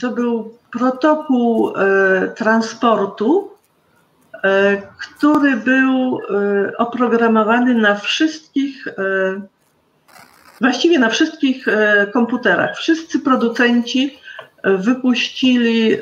to 0.00 0.10
był 0.10 0.58
protokół 0.72 1.72
transportu, 2.36 3.50
który 4.98 5.56
był 5.56 6.18
oprogramowany 6.78 7.74
na 7.74 7.94
wszystkich 7.94 8.88
właściwie 10.60 10.98
na 10.98 11.08
wszystkich 11.08 11.68
e, 11.68 12.06
komputerach. 12.12 12.76
Wszyscy 12.76 13.20
producenci 13.20 14.18
e, 14.62 14.76
wypuścili, 14.76 15.98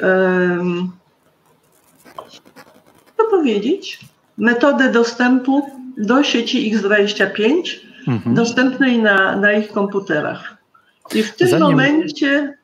co 3.16 3.24
powiedzieć, 3.30 4.00
metodę 4.38 4.92
dostępu 4.92 5.70
do 5.96 6.22
sieci 6.22 6.74
X25 6.76 7.52
mhm. 8.08 8.34
dostępnej 8.34 9.02
na, 9.02 9.36
na 9.36 9.52
ich 9.52 9.68
komputerach. 9.68 10.56
I 11.14 11.22
w 11.22 11.36
tym 11.36 11.48
Zanim... 11.48 11.66
momencie 11.66 12.56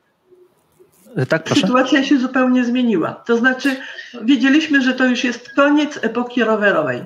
e, 1.15 1.25
tak, 1.25 1.49
sytuacja 1.49 2.03
się 2.03 2.19
zupełnie 2.19 2.65
zmieniła. 2.65 3.13
To 3.13 3.37
znaczy, 3.37 3.75
wiedzieliśmy, 4.21 4.81
że 4.81 4.93
to 4.93 5.05
już 5.05 5.23
jest 5.23 5.49
koniec 5.55 5.99
epoki 6.01 6.43
rowerowej. 6.43 7.01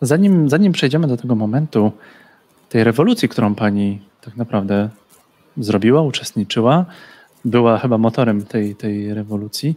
Zanim, 0.00 0.50
zanim 0.50 0.72
przejdziemy 0.72 1.06
do 1.06 1.16
tego 1.16 1.34
momentu, 1.34 1.92
tej 2.68 2.84
rewolucji, 2.84 3.28
którą 3.28 3.54
pani 3.54 4.00
tak 4.20 4.36
naprawdę 4.36 4.88
zrobiła, 5.56 6.02
uczestniczyła, 6.02 6.86
była 7.44 7.78
chyba 7.78 7.98
motorem 7.98 8.42
tej, 8.42 8.76
tej 8.76 9.14
rewolucji. 9.14 9.76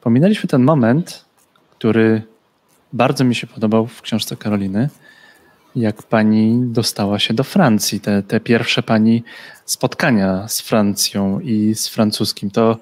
Pominęliśmy 0.00 0.48
ten 0.48 0.62
moment, 0.62 1.24
który 1.70 2.22
bardzo 2.92 3.24
mi 3.24 3.34
się 3.34 3.46
podobał 3.46 3.86
w 3.86 4.02
książce 4.02 4.36
Karoliny, 4.36 4.88
jak 5.76 6.02
pani 6.02 6.60
dostała 6.66 7.18
się 7.18 7.34
do 7.34 7.44
Francji, 7.44 8.00
te, 8.00 8.22
te 8.22 8.40
pierwsze 8.40 8.82
pani 8.82 9.24
spotkania 9.64 10.48
z 10.48 10.60
Francją 10.60 11.40
i 11.40 11.74
z 11.74 11.88
francuskim. 11.88 12.50
To, 12.50 12.78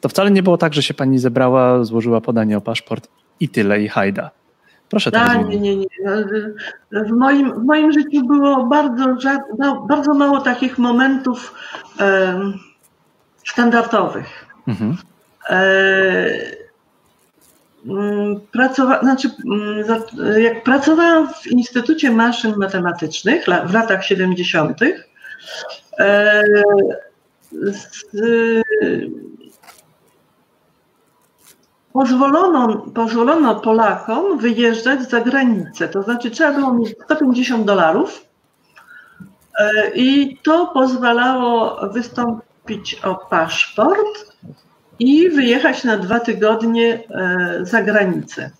to 0.00 0.08
wcale 0.08 0.30
nie 0.30 0.42
było 0.42 0.58
tak, 0.58 0.74
że 0.74 0.82
się 0.82 0.94
pani 0.94 1.18
zebrała, 1.18 1.84
złożyła 1.84 2.20
podanie 2.20 2.58
o 2.58 2.60
paszport 2.60 3.08
i 3.40 3.48
tyle, 3.48 3.82
i 3.82 3.88
hajda. 3.88 4.30
Proszę 4.88 5.10
tak. 5.10 5.48
Nie, 5.48 5.60
nie, 5.60 5.76
nie. 5.76 5.86
W 6.90 7.10
moim, 7.10 7.52
w 7.60 7.64
moim 7.64 7.92
życiu 7.92 8.26
było 8.26 8.66
bardzo, 8.66 9.16
no, 9.58 9.86
bardzo 9.88 10.14
mało 10.14 10.40
takich 10.40 10.78
momentów 10.78 11.54
e, 12.00 12.40
standardowych. 13.44 14.46
Mhm. 14.68 14.96
E, 15.50 16.58
pracowa- 18.52 19.00
znaczy, 19.00 19.30
jak 20.38 20.64
pracowałam 20.64 21.28
w 21.34 21.46
Instytucie 21.46 22.10
Maszyn 22.10 22.54
Matematycznych 22.56 23.44
w 23.66 23.74
latach 23.74 24.04
70., 24.04 24.80
e, 25.98 26.42
pozwolono, 31.92 32.76
pozwolono 32.94 33.60
Polakom 33.60 34.38
wyjeżdżać 34.38 35.10
za 35.10 35.20
granicę. 35.20 35.88
To 35.88 36.02
znaczy, 36.02 36.30
trzeba 36.30 36.52
było 36.52 36.74
mieć 36.74 36.94
150 37.04 37.64
dolarów 37.64 38.24
e, 39.60 39.90
i 39.94 40.38
to 40.44 40.66
pozwalało 40.66 41.80
wystąpić 41.92 42.94
o 42.94 43.14
paszport 43.14 44.36
i 44.98 45.30
wyjechać 45.30 45.84
na 45.84 45.96
dwa 45.96 46.20
tygodnie 46.20 47.04
e, 47.10 47.58
za 47.62 47.82
granicę. 47.82 48.50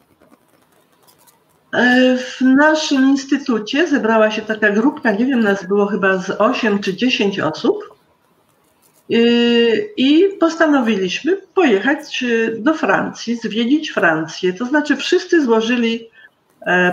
E, 1.73 2.17
w 2.17 2.41
naszym 2.41 3.05
instytucie 3.05 3.87
zebrała 3.87 4.31
się 4.31 4.43
taka 4.43 4.71
grupka, 4.71 5.13
nie 5.13 5.27
wiem, 5.27 5.41
nas 5.41 5.67
było 5.67 5.87
chyba 5.87 6.17
z 6.17 6.31
8 6.31 6.79
czy 6.79 6.97
10 6.97 7.41
osób 7.41 7.98
i 9.97 10.29
postanowiliśmy 10.41 11.37
pojechać 11.55 12.25
do 12.59 12.75
Francji, 12.75 13.37
zwiedzić 13.37 13.91
Francję. 13.91 14.53
To 14.53 14.65
znaczy 14.65 14.97
wszyscy 14.97 15.43
złożyli 15.43 16.09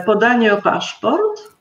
podanie 0.06 0.54
o 0.54 0.62
paszport 0.62 1.56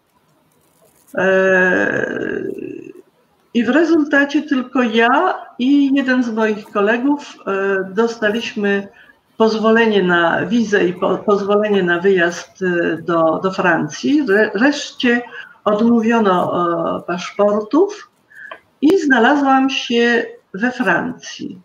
i 3.55 3.65
w 3.65 3.69
rezultacie 3.69 4.43
tylko 4.43 4.83
ja 4.83 5.35
i 5.59 5.95
jeden 5.95 6.23
z 6.23 6.31
moich 6.31 6.65
kolegów 6.65 7.37
e, 7.47 7.85
dostaliśmy 7.91 8.89
pozwolenie 9.37 10.03
na 10.03 10.47
wizę 10.47 10.85
i 10.85 10.93
po, 10.93 11.19
pozwolenie 11.19 11.83
na 11.83 12.01
wyjazd 12.01 12.63
e, 12.63 12.97
do, 13.03 13.41
do 13.43 13.53
Francji. 13.53 14.27
Reszcie 14.55 15.23
odmówiono 15.65 16.53
e, 16.99 17.03
paszportów 17.03 18.11
i 18.81 18.99
znalazłam 18.99 19.71
się 19.71 20.27
we 20.55 20.73
Francji. 20.73 21.61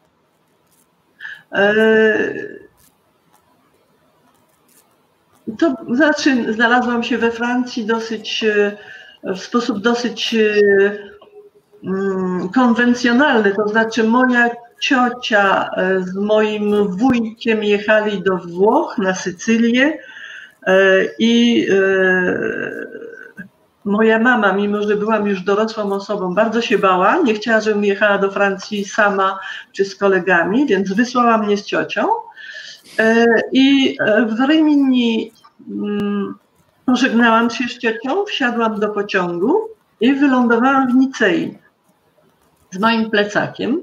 To 5.58 5.76
znaczy, 5.96 6.54
znalazłam 6.54 7.04
się 7.04 7.18
we 7.18 7.32
Francji 7.32 7.86
dosyć, 7.86 8.46
w 9.24 9.40
sposób 9.40 9.82
dosyć 9.82 10.36
Mm, 11.84 12.50
konwencjonalny, 12.50 13.54
to 13.56 13.68
znaczy 13.68 14.04
moja 14.04 14.50
ciocia 14.82 15.70
e, 15.78 16.02
z 16.02 16.16
moim 16.16 16.88
wujkiem 16.88 17.64
jechali 17.64 18.22
do 18.22 18.38
Włoch, 18.38 18.98
na 18.98 19.16
Sycylię 19.16 19.98
e, 20.68 21.06
i 21.20 21.68
e, 21.72 21.76
moja 23.86 24.20
mama, 24.20 24.54
mimo 24.54 24.82
że 24.82 24.96
byłam 24.96 25.28
już 25.28 25.42
dorosłą 25.42 25.94
osobą, 25.94 26.36
bardzo 26.36 26.62
się 26.62 26.78
bała, 26.78 27.18
nie 27.18 27.34
chciała, 27.34 27.62
żebym 27.62 27.84
jechała 27.84 28.18
do 28.18 28.32
Francji 28.32 28.86
sama 28.86 29.40
czy 29.72 29.86
z 29.86 29.96
kolegami, 29.96 30.66
więc 30.66 30.94
wysłała 30.94 31.38
mnie 31.38 31.58
z 31.58 31.66
ciocią. 31.66 32.08
I 33.52 33.98
w 34.28 34.50
Rimini 34.50 35.32
mm, 35.70 36.36
pożegnałam 36.86 37.50
się 37.50 37.64
z 37.68 37.78
ciocią, 37.78 38.26
wsiadłam 38.26 38.80
do 38.80 38.90
pociągu 38.90 39.60
i 40.02 40.14
wylądowałam 40.14 40.92
w 40.92 40.96
Nicei 40.96 41.58
z 42.72 42.80
moim 42.80 43.10
plecakiem, 43.10 43.82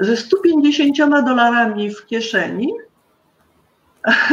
ze 0.00 0.16
150 0.16 0.98
dolarami 0.98 1.94
w 1.94 2.06
kieszeni 2.06 2.72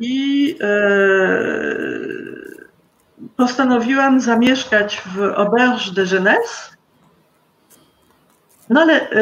i 0.00 0.56
e, 0.60 0.76
postanowiłam 3.36 4.20
zamieszkać 4.20 5.02
w 5.14 5.22
Auberge 5.22 5.92
de 5.94 6.02
Jeunesse. 6.02 6.76
No 8.70 8.80
ale 8.80 9.10
e, 9.10 9.16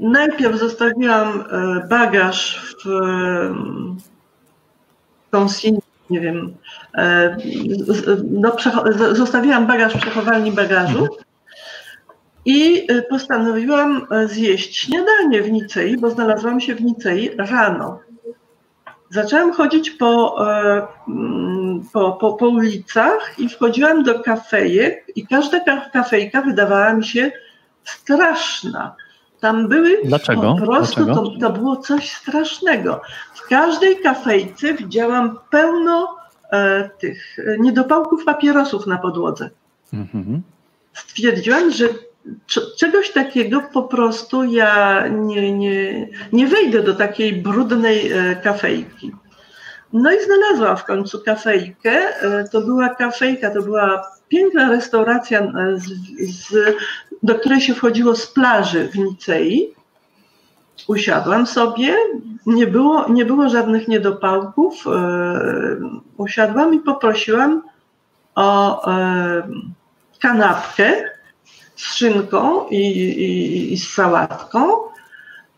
najpierw 0.00 0.58
zostawiłam 0.58 1.28
e, 1.40 1.86
bagaż 1.88 2.66
w 2.84 2.88
consigne, 5.30 5.80
nie 6.10 6.20
wiem, 6.20 6.54
no, 8.30 8.56
zostawiłam 9.12 9.66
bagaż 9.66 9.94
w 9.94 10.00
przechowalni 10.00 10.52
bagażu 10.52 11.08
i 12.44 12.86
y, 12.92 13.02
postanowiłam 13.02 14.06
zjeść 14.26 14.76
śniadanie 14.76 15.42
w 15.42 15.50
Nicei, 15.50 15.96
bo 15.96 16.10
znalazłam 16.10 16.60
się 16.60 16.74
w 16.74 16.82
Nicei 16.82 17.30
rano. 17.36 18.00
Zaczęłam 19.10 19.52
chodzić 19.52 19.90
po, 19.90 20.36
e, 20.50 20.86
mm, 21.08 21.84
po, 21.92 22.12
po, 22.12 22.32
po 22.32 22.48
ulicach 22.48 23.34
i 23.38 23.48
wchodziłam 23.48 24.02
do 24.02 24.20
kafejek 24.20 25.04
i 25.16 25.26
każda 25.26 25.60
kafejka 25.92 26.42
wydawała 26.42 26.92
mi 26.94 27.04
się 27.04 27.32
straszna. 27.84 28.94
Tam 29.40 29.68
były 29.68 29.98
Dlaczego? 30.04 30.56
po 30.60 30.66
prostu 30.66 31.04
Dlaczego? 31.04 31.30
To, 31.30 31.38
to 31.40 31.50
było 31.50 31.76
coś 31.76 32.12
strasznego. 32.12 33.00
W 33.34 33.48
każdej 33.48 34.00
kafejce 34.00 34.74
widziałam 34.74 35.38
pełno 35.50 36.16
e, 36.52 36.88
tych 36.88 37.36
niedopałków 37.58 38.24
papierosów 38.24 38.86
na 38.86 38.98
podłodze. 38.98 39.50
Mhm. 39.92 40.42
Stwierdziłam, 40.92 41.70
że 41.70 41.88
czegoś 42.76 43.10
takiego 43.10 43.62
po 43.72 43.82
prostu 43.82 44.44
ja 44.44 45.04
nie, 45.08 45.52
nie, 45.52 46.08
nie 46.32 46.46
wejdę 46.46 46.82
do 46.82 46.94
takiej 46.94 47.32
brudnej 47.32 48.12
e, 48.12 48.36
kafejki. 48.36 49.12
No 49.92 50.12
i 50.12 50.16
znalazłam 50.24 50.76
w 50.76 50.84
końcu 50.84 51.20
kafejkę. 51.24 52.22
E, 52.22 52.48
to 52.48 52.60
była 52.60 52.88
kafejka, 52.88 53.50
to 53.50 53.62
była 53.62 54.10
piękna 54.28 54.70
restauracja, 54.70 55.40
e, 55.40 55.52
z, 55.76 55.88
z, 56.30 56.76
do 57.22 57.34
której 57.34 57.60
się 57.60 57.74
wchodziło 57.74 58.16
z 58.16 58.26
plaży 58.26 58.88
w 58.88 58.98
Nicei. 58.98 59.74
Usiadłam 60.88 61.46
sobie, 61.46 61.96
nie 62.46 62.66
było, 62.66 63.08
nie 63.08 63.24
było 63.24 63.48
żadnych 63.48 63.88
niedopałków. 63.88 64.84
Usiadłam 66.16 66.74
i 66.74 66.78
poprosiłam 66.78 67.62
o 68.34 68.82
kanapkę 70.20 71.04
z 71.80 71.94
szynką 71.94 72.68
i, 72.68 72.76
i, 72.76 73.72
i 73.72 73.76
z 73.76 73.88
sałatką. 73.88 74.72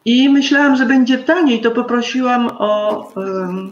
I 0.05 0.29
myślałam, 0.29 0.77
że 0.77 0.87
będzie 0.87 1.19
taniej, 1.19 1.61
to 1.61 1.71
poprosiłam 1.71 2.51
o, 2.59 3.13
um, 3.17 3.71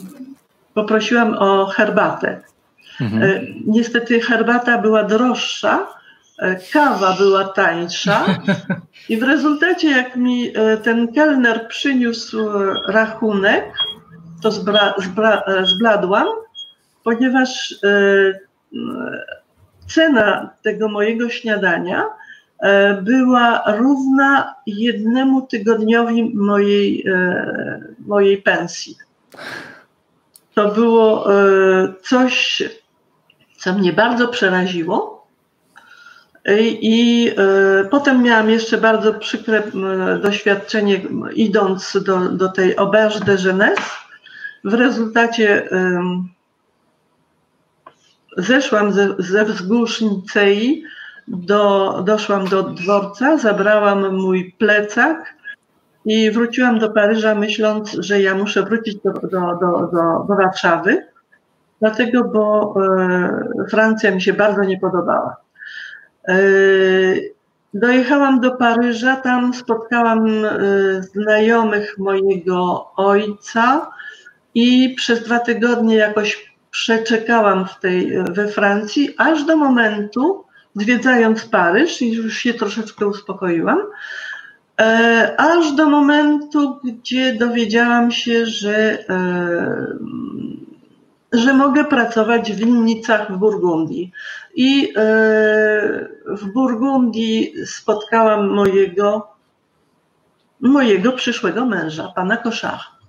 poprosiłam 0.74 1.34
o 1.38 1.66
herbatę. 1.66 2.40
Mhm. 3.00 3.22
E, 3.22 3.40
niestety 3.66 4.20
herbata 4.20 4.78
była 4.78 5.04
droższa, 5.04 5.86
e, 6.38 6.56
kawa 6.72 7.12
była 7.12 7.44
tańsza 7.44 8.26
i 9.08 9.16
w 9.16 9.22
rezultacie 9.22 9.90
jak 9.90 10.16
mi 10.16 10.52
e, 10.54 10.76
ten 10.76 11.12
kelner 11.12 11.68
przyniósł 11.68 12.48
rachunek, 12.88 13.64
to 14.42 14.50
zbra, 14.50 14.94
zbra, 14.98 15.42
zbladłam, 15.64 16.26
ponieważ 17.04 17.74
cena 19.86 20.50
tego 20.62 20.88
mojego 20.88 21.28
śniadania 21.28 22.04
była 23.02 23.62
równa 23.66 24.54
jednemu 24.66 25.46
tygodniowi 25.46 26.34
mojej, 26.34 27.04
e, 27.08 27.94
mojej 28.06 28.42
pensji. 28.42 28.96
to 30.54 30.68
było 30.68 31.26
coś, 32.02 32.62
co 33.58 33.72
mnie 33.72 33.92
bardzo 33.92 34.28
przeraziło. 34.28 35.26
I, 36.58 36.78
i 36.82 37.30
potem 37.90 38.22
miałam 38.22 38.50
jeszcze 38.50 38.78
bardzo 38.78 39.14
przykre 39.14 39.62
doświadczenie, 40.22 41.00
idąc 41.34 41.98
do, 42.04 42.28
do 42.28 42.48
tej 42.48 42.76
Auberge 42.76 43.20
de 43.20 43.36
Jeunesse. 43.44 43.90
W 44.64 44.74
rezultacie 44.74 45.68
zeszłam 48.36 48.92
ze, 48.92 49.14
ze 49.18 49.44
wzgórz 49.44 50.00
Nicei, 50.00 50.84
do, 51.30 52.02
doszłam 52.06 52.48
do 52.48 52.62
dworca, 52.62 53.38
zabrałam 53.38 54.16
mój 54.16 54.54
plecak 54.58 55.34
i 56.04 56.30
wróciłam 56.30 56.78
do 56.78 56.90
Paryża, 56.90 57.34
myśląc, 57.34 57.92
że 57.92 58.22
ja 58.22 58.34
muszę 58.34 58.62
wrócić 58.62 58.96
do, 59.04 59.12
do, 59.12 59.28
do, 59.30 59.90
do, 59.92 60.26
do 60.28 60.34
Warszawy, 60.36 61.06
dlatego, 61.80 62.24
bo 62.24 62.74
e, 62.76 63.68
Francja 63.70 64.10
mi 64.10 64.22
się 64.22 64.32
bardzo 64.32 64.62
nie 64.62 64.80
podobała. 64.80 65.36
E, 66.28 66.34
dojechałam 67.74 68.40
do 68.40 68.50
Paryża, 68.50 69.16
tam 69.16 69.54
spotkałam 69.54 70.44
e, 70.44 70.50
znajomych 71.02 71.98
mojego 71.98 72.90
ojca 72.96 73.90
i 74.54 74.94
przez 74.96 75.24
dwa 75.24 75.38
tygodnie 75.38 75.96
jakoś 75.96 76.54
przeczekałam 76.70 77.66
w 77.66 77.80
tej, 77.80 78.24
we 78.30 78.48
Francji, 78.48 79.14
aż 79.18 79.44
do 79.44 79.56
momentu, 79.56 80.44
zwiedzając 80.76 81.44
Paryż 81.44 82.02
i 82.02 82.12
już 82.12 82.36
się 82.36 82.54
troszeczkę 82.54 83.06
uspokoiłam, 83.06 83.78
e, 84.80 85.34
aż 85.38 85.72
do 85.72 85.88
momentu, 85.88 86.80
gdzie 86.84 87.34
dowiedziałam 87.34 88.10
się, 88.10 88.46
że, 88.46 89.08
e, 89.08 89.96
że 91.32 91.54
mogę 91.54 91.84
pracować 91.84 92.52
w 92.52 92.56
winnicach 92.56 93.32
w 93.32 93.36
Burgundii. 93.36 94.12
I 94.54 94.92
e, 94.96 95.00
w 96.26 96.52
Burgundii 96.54 97.54
spotkałam 97.66 98.48
mojego, 98.48 99.28
mojego 100.60 101.12
przyszłego 101.12 101.66
męża, 101.66 102.12
pana 102.16 102.36
Koszacha. 102.36 103.00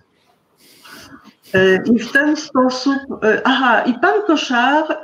I 1.93 1.99
w 1.99 2.11
ten 2.11 2.35
sposób, 2.35 2.99
aha, 3.43 3.81
i 3.81 3.93
pan 3.93 4.13
Koszar 4.27 4.97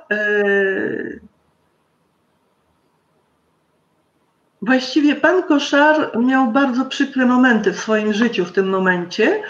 Właściwie 4.67 5.15
pan 5.15 5.43
Koszar 5.43 6.17
miał 6.19 6.51
bardzo 6.51 6.85
przykre 6.85 7.25
momenty 7.25 7.73
w 7.73 7.79
swoim 7.79 8.13
życiu 8.13 8.45
w 8.45 8.51
tym 8.51 8.69
momencie 8.69 9.41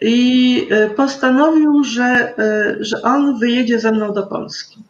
i 0.00 0.68
e, 0.70 0.90
postanowił, 0.90 1.84
że, 1.84 2.38
e, 2.38 2.76
że 2.80 3.02
on 3.02 3.38
wyjedzie 3.38 3.78
ze 3.78 3.92
mną 3.92 4.12
do 4.12 4.26
Polski. 4.26 4.82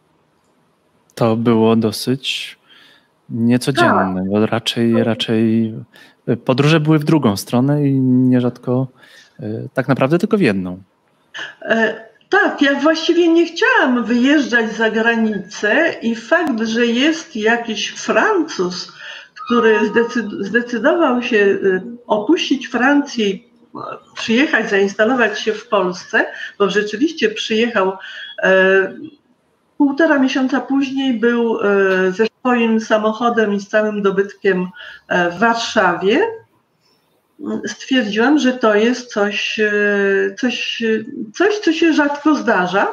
To 1.15 1.37
było 1.37 1.77
dosyć 1.77 2.59
niecodzienne, 3.31 4.15
tak. 4.15 4.29
bo 4.31 4.47
raczej, 4.47 5.05
raczej 5.05 5.75
e, 6.27 6.37
podróże 6.37 6.81
były 6.81 6.99
w 6.99 7.05
drugą 7.05 7.37
stronę 7.37 7.89
i 7.89 8.01
nierzadko 8.01 8.87
tak 9.75 9.89
naprawdę 9.89 10.19
tylko 10.19 10.37
w 10.37 10.41
jedną. 10.41 10.83
Tak, 12.29 12.63
ja 12.63 12.75
właściwie 12.75 13.29
nie 13.29 13.47
chciałam 13.47 14.05
wyjeżdżać 14.05 14.73
za 14.73 14.91
granicę 14.91 15.95
i 16.03 16.17
fakt, 16.17 16.61
że 16.63 16.87
jest 16.87 17.37
jakiś 17.37 17.89
Francuz, 17.89 18.93
który 19.45 19.79
zdecydował 20.41 21.23
się 21.23 21.37
y, 21.37 21.83
opuścić 22.07 22.67
Francję 22.67 23.29
i 23.29 23.49
przyjechać, 24.15 24.71
zainstalować 24.71 25.41
się 25.41 25.53
w 25.53 25.69
Polsce, 25.69 26.27
bo 26.59 26.71
rzeczywiście 26.71 27.29
przyjechał 27.29 27.93
e, 28.43 28.95
półtora 29.79 30.19
miesiąca 30.19 30.61
później, 30.61 31.15
był 31.15 31.59
ze 32.11 32.27
swoim 32.27 32.81
samochodem 32.81 33.55
i 33.55 33.61
z 33.61 33.69
całym 33.69 34.03
dobytkiem 34.03 34.69
w 35.33 35.39
Warszawie. 35.39 36.21
Stwierdziłam, 37.67 38.39
że 38.39 38.53
to 38.53 38.75
jest 38.75 39.13
coś, 39.13 39.61
coś, 40.41 40.83
coś 41.35 41.59
co 41.59 41.73
się 41.73 41.93
rzadko 41.93 42.35
zdarza. 42.35 42.93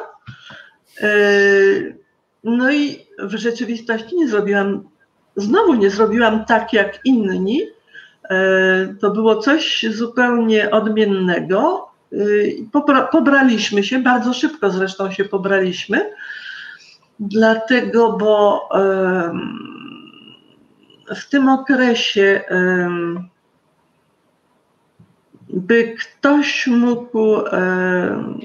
No 2.44 2.72
i 2.72 3.00
w 3.20 3.36
rzeczywistości 3.36 4.16
nie 4.16 4.28
zrobiłam 4.28 4.90
znowu 5.36 5.74
nie 5.74 5.90
zrobiłam 5.90 6.46
tak 6.46 6.74
jak 6.74 7.00
inni. 7.06 7.62
E, 8.30 8.96
to 9.00 9.12
było 9.12 9.36
coś 9.36 9.86
zupełnie 9.90 10.72
odmiennego. 10.72 11.88
E, 12.14 12.18
pobraliśmy 13.12 13.84
się, 13.84 14.00
bardzo 14.00 14.34
szybko 14.34 14.70
zresztą 14.70 15.12
się 15.12 15.26
pobraliśmy, 15.26 16.10
dlatego, 17.20 18.18
bo 18.18 18.70
w 21.16 21.30
tym 21.30 21.50
okresie, 21.50 22.42
by 25.50 25.96
ktoś 26.00 26.68
mógł, 26.68 27.38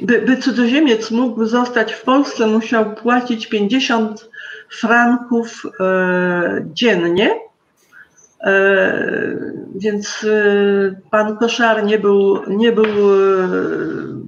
by, 0.03 0.23
by 0.23 0.37
cudzoziemiec 0.37 1.11
mógł 1.11 1.45
zostać 1.45 1.93
w 1.93 2.03
Polsce, 2.03 2.47
musiał 2.47 2.95
płacić 2.95 3.47
50 3.47 4.31
franków 4.71 5.63
e, 5.81 6.65
dziennie. 6.73 7.41
E, 8.41 9.07
więc 9.75 10.25
e, 10.25 11.01
pan 11.11 11.37
Koszar 11.37 11.85
nie 11.85 11.99
był, 11.99 12.43
nie 12.49 12.73
był, 12.73 12.87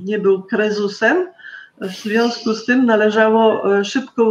nie 0.04 0.18
był 0.18 0.42
krezusem. 0.42 1.26
W 1.80 1.90
związku 1.90 2.54
z 2.54 2.64
tym 2.64 2.86
należało 2.86 3.62
szybko 3.84 4.24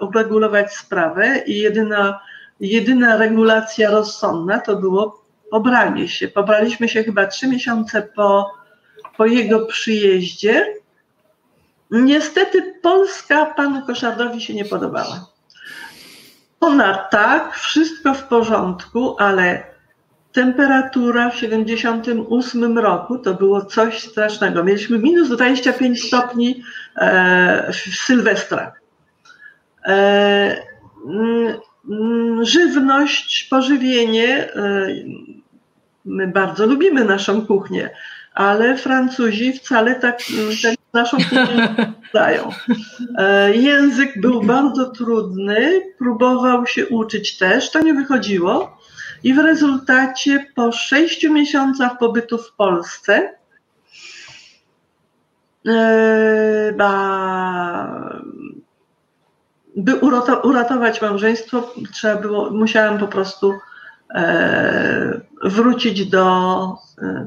uregulować 0.00 0.72
sprawę 0.74 1.38
i 1.46 1.58
jedyna, 1.58 2.20
jedyna 2.60 3.16
regulacja 3.16 3.90
rozsądna 3.90 4.58
to 4.58 4.76
było 4.76 5.24
pobranie 5.50 6.08
się. 6.08 6.28
Pobraliśmy 6.28 6.88
się 6.88 7.04
chyba 7.04 7.26
trzy 7.26 7.48
miesiące 7.48 8.02
po, 8.02 8.50
po 9.16 9.26
jego 9.26 9.66
przyjeździe. 9.66 10.74
Niestety 11.90 12.74
Polska 12.82 13.46
panu 13.46 13.86
Koszardowi 13.86 14.40
się 14.40 14.54
nie 14.54 14.64
podobała. 14.64 15.33
Ona 16.64 16.94
tak, 16.94 17.54
wszystko 17.54 18.14
w 18.14 18.22
porządku, 18.22 19.16
ale 19.18 19.62
temperatura 20.32 21.30
w 21.30 21.36
78 21.36 22.78
roku 22.78 23.18
to 23.18 23.34
było 23.34 23.64
coś 23.64 24.02
strasznego. 24.02 24.64
Mieliśmy 24.64 24.98
minus 24.98 25.28
25 25.28 26.06
stopni 26.06 26.62
e, 26.96 27.72
w 27.72 27.76
Sylwestrach. 27.76 28.80
E, 29.86 30.62
mm, 31.90 32.44
żywność, 32.44 33.46
pożywienie. 33.50 34.54
E, 34.54 34.88
my 36.04 36.28
bardzo 36.28 36.66
lubimy 36.66 37.04
naszą 37.04 37.46
kuchnię, 37.46 37.90
ale 38.34 38.76
Francuzi 38.76 39.52
wcale 39.52 39.94
tak, 39.94 40.18
tak 40.62 40.73
naszą 40.94 41.16
kuchnię 41.16 41.92
dają. 42.14 42.50
E, 43.18 43.54
język 43.56 44.20
był 44.20 44.42
bardzo 44.42 44.90
trudny, 44.90 45.80
próbował 45.98 46.66
się 46.66 46.86
uczyć 46.86 47.38
też, 47.38 47.70
to 47.70 47.82
nie 47.82 47.94
wychodziło. 47.94 48.78
I 49.22 49.34
w 49.34 49.38
rezultacie 49.38 50.46
po 50.54 50.72
sześciu 50.72 51.32
miesiącach 51.32 51.98
pobytu 51.98 52.38
w 52.38 52.52
Polsce 52.52 53.32
e, 55.68 56.72
by 59.76 59.94
uratować 60.42 61.02
małżeństwo, 61.02 61.72
trzeba 61.92 62.16
było, 62.16 62.50
musiałam 62.50 62.98
po 62.98 63.08
prostu 63.08 63.54
e, 64.14 65.20
wrócić 65.42 66.06
do, 66.06 66.76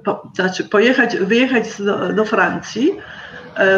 po, 0.04 0.32
znaczy 0.36 0.64
pojechać, 0.64 1.18
wyjechać 1.18 1.82
do, 1.82 2.14
do 2.14 2.26
Francji 2.26 2.96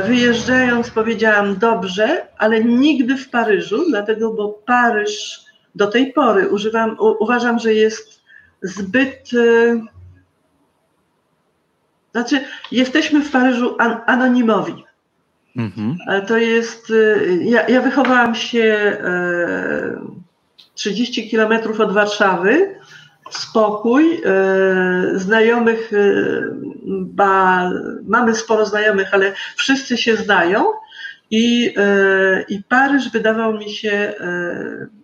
wyjeżdżając 0.07 0.89
powiedziałam 0.89 1.57
dobrze, 1.57 2.27
ale 2.37 2.63
nigdy 2.63 3.17
w 3.17 3.29
Paryżu, 3.29 3.85
dlatego, 3.89 4.33
bo 4.33 4.49
Paryż 4.65 5.41
do 5.75 5.87
tej 5.87 6.13
pory 6.13 6.49
używam, 6.49 6.97
u, 6.99 7.23
uważam, 7.23 7.59
że 7.59 7.73
jest 7.73 8.21
zbyt. 8.61 9.29
E, 9.33 9.81
znaczy, 12.11 12.39
jesteśmy 12.71 13.23
w 13.23 13.31
Paryżu 13.31 13.75
an, 13.79 13.97
anonimowi. 14.05 14.85
Mhm. 15.55 15.97
To 16.27 16.37
jest. 16.37 16.91
E, 16.91 17.35
ja, 17.43 17.67
ja 17.67 17.81
wychowałam 17.81 18.35
się 18.35 18.97
30 20.73 21.29
kilometrów 21.29 21.79
od 21.79 21.93
Warszawy 21.93 22.75
spokój. 23.29 24.21
E, 24.25 25.19
znajomych, 25.19 25.93
e, 25.93 25.97
ba, 26.87 27.69
mamy 28.07 28.35
sporo 28.35 28.65
znajomych, 28.65 29.13
ale 29.13 29.33
wszyscy 29.55 29.97
się 29.97 30.15
znają. 30.15 30.65
I, 31.31 31.73
e, 31.77 32.45
I 32.49 32.63
Paryż 32.63 33.09
wydawał 33.09 33.53
mi 33.53 33.69
się 33.69 34.13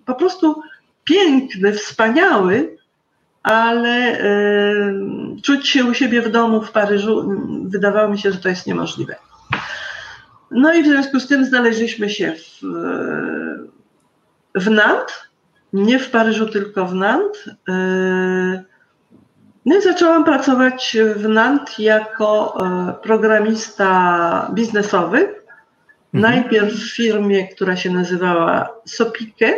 po 0.06 0.16
prostu 0.16 0.62
piękny, 1.04 1.74
wspaniały, 1.74 2.78
ale 3.44 4.18
czuć 5.44 5.68
się 5.68 5.86
u 5.86 5.94
siebie 5.94 6.22
w 6.22 6.32
domu 6.32 6.62
w 6.62 6.72
Paryżu 6.72 7.40
wydawało 7.66 8.10
mi 8.10 8.20
się, 8.20 8.32
że 8.32 8.38
to 8.38 8.50
jest 8.50 8.68
niemożliwe. 8.68 9.16
No 10.52 10.74
i 10.74 10.84
w 10.84 10.88
związku 10.88 11.20
z 11.20 11.28
tym 11.28 11.46
znaleźliśmy 11.46 12.10
się 12.10 12.34
w, 12.36 12.62
w 14.56 14.70
Nantes, 14.70 15.26
nie 15.76 16.00
w 16.00 16.12
Paryżu, 16.12 16.46
tylko 16.46 16.86
w 16.86 16.94
Nantes. 16.94 17.50
No 19.66 19.78
i 19.78 19.82
zaczęłam 19.82 20.24
pracować 20.24 20.98
w 21.16 21.28
Nantes 21.28 21.80
jako 21.80 22.58
programista 23.02 24.52
biznesowy 24.54 25.46
Mhm. 26.16 26.34
Najpierw 26.34 26.74
w 26.74 26.96
firmie, 26.96 27.48
która 27.48 27.76
się 27.76 27.90
nazywała 27.90 28.70
Sopike, 28.86 29.54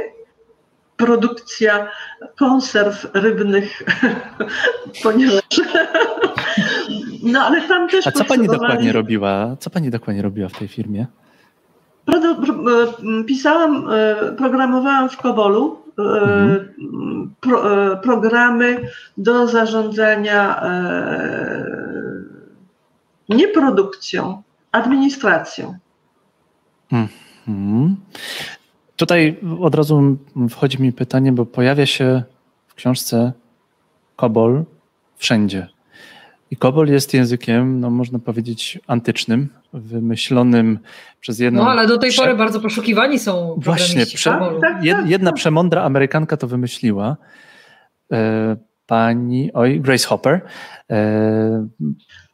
produkcja 0.98 1.92
konserw 2.36 3.08
rybnych, 3.14 3.84
ponieważ. 5.04 5.42
No 7.24 7.42
ale 7.42 7.62
tam 7.62 7.90
też. 7.90 8.08
A 8.08 8.12
co 8.12 8.26
pani 8.26 8.48
dokładnie 8.48 8.92
robiła? 8.92 9.56
Co 9.60 9.70
pani 9.70 9.90
dokładnie 9.90 10.22
robiła 10.22 10.50
w 10.50 10.60
tej 10.60 10.68
firmie? 10.68 11.06
Pisałam, 13.28 13.90
e, 13.92 14.32
programowałam 14.32 15.10
w 15.10 15.18
Kobolu 15.18 15.80
e, 15.87 15.87
mhm. 15.98 17.36
pro, 17.42 17.92
e, 17.92 17.98
programy 17.98 18.90
do 19.18 19.48
zarządzania 19.48 20.62
nie 23.30 23.48
produkcją, 23.48 24.44
administracją. 24.72 25.78
Hmm. 26.90 27.96
Tutaj 28.96 29.40
od 29.60 29.76
razu 29.76 30.18
wchodzi 30.50 30.82
mi 30.82 30.94
pytanie, 30.94 31.32
bo 31.32 31.46
pojawia 31.46 31.86
się 31.86 32.24
w 32.68 32.74
książce 32.74 33.32
Kobol 34.16 34.64
wszędzie. 35.18 35.68
I 36.52 36.58
Kobol 36.58 36.88
jest 36.88 37.14
językiem, 37.14 37.80
no 37.80 37.90
można 37.90 38.20
powiedzieć, 38.20 38.80
antycznym, 38.88 39.50
wymyślonym 39.74 40.80
przez 41.20 41.40
jedną. 41.40 41.64
No 41.64 41.70
ale 41.70 41.88
do 41.88 41.98
tej 41.98 42.10
prze... 42.10 42.22
pory 42.22 42.36
bardzo 42.36 42.60
poszukiwani 42.60 43.20
są. 43.20 43.56
Właśnie, 43.58 44.06
prze... 44.06 44.30
Tak, 44.30 44.42
tak, 44.62 44.84
tak, 44.84 45.10
jedna 45.10 45.34
przemądra 45.34 45.84
Amerykanka 45.84 46.38
to 46.38 46.48
wymyśliła. 46.48 47.18
E, 48.12 48.56
pani, 48.88 49.54
oj, 49.54 49.82
Grace 49.82 50.08
Hopper. 50.08 50.42
E, 50.92 51.68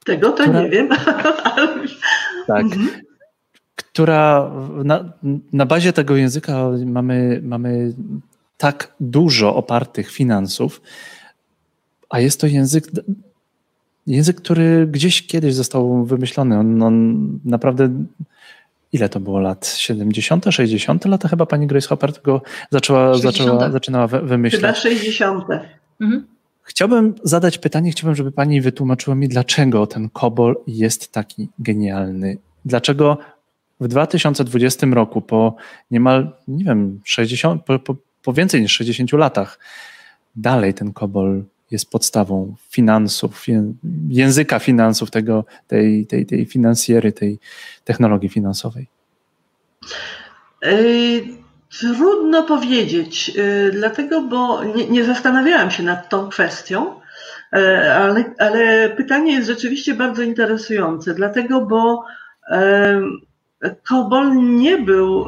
Tego 0.06 0.32
to 0.32 0.44
która... 0.44 0.62
nie 0.62 0.70
wiem. 0.70 0.90
tak. 2.48 2.64
Mhm 2.64 2.90
która 3.76 4.52
na, 4.84 5.14
na 5.54 5.66
bazie 5.66 5.94
tego 5.94 6.16
języka 6.16 6.70
mamy, 6.86 7.40
mamy 7.44 7.94
tak 8.58 8.94
dużo 9.00 9.56
opartych 9.56 10.12
finansów, 10.12 10.82
a 12.10 12.20
jest 12.20 12.42
to 12.42 12.48
język, 12.48 12.86
język, 14.08 14.38
który 14.38 14.88
gdzieś 14.88 15.28
kiedyś 15.28 15.54
został 15.54 16.06
wymyślony. 16.06 16.60
On, 16.60 16.84
on 16.84 17.40
naprawdę 17.46 17.90
ile 18.94 19.10
to 19.10 19.20
było 19.20 19.40
lat? 19.40 19.68
70., 19.78 20.46
60. 20.50 21.06
lata 21.06 21.28
chyba 21.28 21.46
pani 21.46 21.68
Grace 21.68 21.88
Hopper 21.88 22.14
tego 22.14 22.42
zaczęła, 22.72 23.18
zaczęła, 23.18 23.72
zaczynała 23.72 24.08
wymyślać. 24.08 24.62
Chyba 24.62 24.74
60. 24.74 25.44
Mhm. 26.02 26.26
Chciałbym 26.64 27.16
zadać 27.24 27.58
pytanie, 27.58 27.92
chciałbym, 27.92 28.16
żeby 28.16 28.32
pani 28.32 28.62
wytłumaczyła 28.62 29.16
mi, 29.16 29.28
dlaczego 29.28 29.88
ten 29.88 30.10
COBOL 30.10 30.56
jest 30.68 31.12
taki 31.12 31.50
genialny. 31.60 32.38
Dlaczego 32.66 33.18
w 33.80 33.88
2020 33.88 34.88
roku, 34.88 35.22
po 35.22 35.56
niemal, 35.92 36.32
nie 36.48 36.64
wiem, 36.64 37.02
60, 37.04 37.66
po, 37.66 37.80
po, 37.80 37.96
po 38.24 38.34
więcej 38.34 38.62
niż 38.62 38.72
60 38.72 39.12
latach, 39.12 39.60
dalej 40.36 40.74
ten 40.74 40.94
COBOL 40.94 41.44
jest 41.72 41.90
podstawą 41.90 42.56
finansów, 42.70 43.46
języka 44.10 44.60
finansów, 44.60 45.12
tego, 45.12 45.46
tej, 45.68 46.06
tej, 46.06 46.26
tej 46.26 46.46
finansjery, 46.46 47.12
tej 47.12 47.40
technologii 47.84 48.30
finansowej? 48.30 48.88
Trudno 51.80 52.44
powiedzieć, 52.44 53.32
y, 53.38 53.72
dlatego, 53.74 54.22
bo 54.22 54.64
nie, 54.64 54.90
nie, 54.90 55.04
zastanawiałam 55.04 55.72
się 55.72 55.84
nad 55.84 56.10
tą 56.10 56.30
kwestią, 56.30 56.96
y, 57.56 57.58
ale, 57.92 58.24
ale 58.38 58.90
pytanie 58.90 59.34
jest 59.34 59.48
rzeczywiście 59.48 59.94
bardzo 59.94 60.22
interesujące, 60.22 61.14
dlatego, 61.14 61.62
bo 61.62 62.04
Kobol 63.90 64.36
nie 64.36 64.78
był 64.78 65.26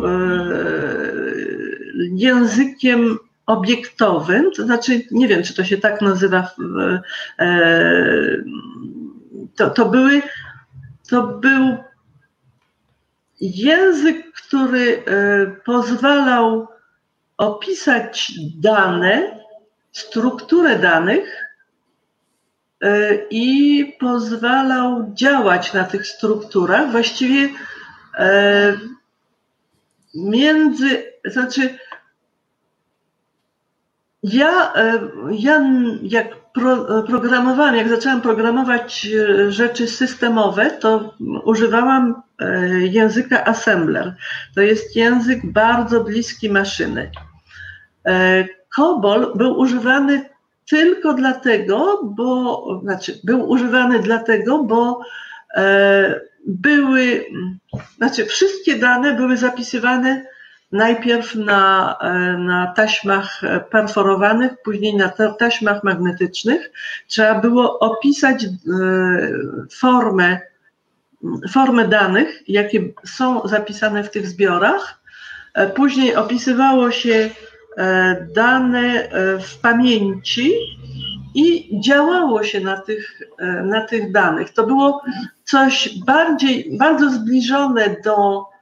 językiem 1.96 3.18
obiektowym, 3.46 4.52
to 4.52 4.64
znaczy 4.64 5.02
nie 5.12 5.28
wiem, 5.28 5.44
czy 5.44 5.54
to 5.54 5.64
się 5.64 5.78
tak 5.78 6.02
nazywa. 6.02 6.52
E, 7.40 8.44
to, 9.56 9.70
to, 9.70 9.86
były, 9.86 10.22
to 11.10 11.28
był 11.28 11.78
język, 13.42 14.32
który 14.34 14.98
e, 14.98 15.02
pozwalał 15.66 16.68
opisać 17.38 18.32
dane, 18.58 19.40
strukturę 19.92 20.80
danych 20.80 21.42
i 23.30 23.96
pozwalał 24.00 25.14
działać 25.14 25.74
na 25.74 25.84
tych 25.84 26.08
strukturach. 26.08 26.92
Właściwie 26.92 27.50
E, 28.18 28.78
między, 30.14 31.04
znaczy 31.26 31.80
ja, 34.34 34.74
e, 34.76 35.00
ja 35.32 35.62
jak 36.02 36.52
pro, 36.54 37.04
programowałam, 37.04 37.76
jak 37.76 37.90
zaczęłam 37.90 38.22
programować 38.22 39.08
e, 39.08 39.52
rzeczy 39.52 39.88
systemowe, 39.88 40.72
to 40.72 41.14
używałam 41.44 42.22
języka 42.80 43.46
assembler. 43.46 44.16
To 44.56 44.62
jest 44.62 44.96
język 44.96 45.52
bardzo 45.52 46.04
bliski 46.04 46.50
maszyny. 46.50 47.12
COBOL 48.76 49.34
był 49.36 49.60
używany 49.60 50.30
tylko 50.70 51.14
dlatego, 51.14 52.00
bo, 52.04 52.66
znaczy 52.84 53.20
był 53.24 53.50
używany 53.50 54.00
dlatego, 54.00 54.64
bo 54.64 55.02
były, 56.46 57.26
znaczy 57.98 58.26
wszystkie 58.26 58.76
dane 58.76 59.14
były 59.14 59.38
zapisywane 59.38 60.26
najpierw 60.72 61.36
na, 61.36 61.98
na 62.38 62.74
taśmach 62.76 63.42
perforowanych, 63.72 64.52
później 64.64 64.96
na 64.96 65.10
taśmach 65.40 65.84
magnetycznych. 65.84 66.72
Trzeba 67.08 67.40
było 67.40 67.80
opisać 67.80 68.44
e, 68.44 68.50
formę, 69.72 70.40
formę 71.52 71.88
danych, 71.88 72.44
jakie 72.48 72.84
są 73.06 73.48
zapisane 73.48 74.04
w 74.04 74.12
tych 74.12 74.28
zbiorach. 74.28 75.02
E, 75.54 75.68
później 75.68 76.16
opisywało 76.16 76.92
się 76.92 77.30
e, 77.78 78.28
dane 78.36 79.10
w 79.40 79.58
pamięci 79.62 80.52
i 81.36 81.80
działało 81.82 82.44
się 82.44 82.60
na 82.60 82.78
tych, 82.78 83.22
na 83.64 83.82
tych 83.82 84.12
danych. 84.12 84.54
To 84.54 84.68
było 84.68 85.02
coś 85.44 86.00
bardziej, 86.06 86.78
bardzo 86.78 87.10
zbliżone 87.10 87.96
do, 88.04 88.46
e, 88.52 88.55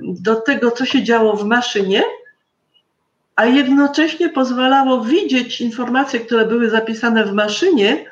do 0.00 0.36
tego, 0.36 0.70
co 0.70 0.84
się 0.84 1.04
działo 1.04 1.36
w 1.36 1.44
maszynie, 1.44 2.02
a 3.36 3.44
jednocześnie 3.44 4.28
pozwalało 4.28 5.04
widzieć 5.04 5.60
informacje, 5.60 6.20
które 6.20 6.46
były 6.46 6.70
zapisane 6.70 7.24
w 7.24 7.32
maszynie, 7.32 8.04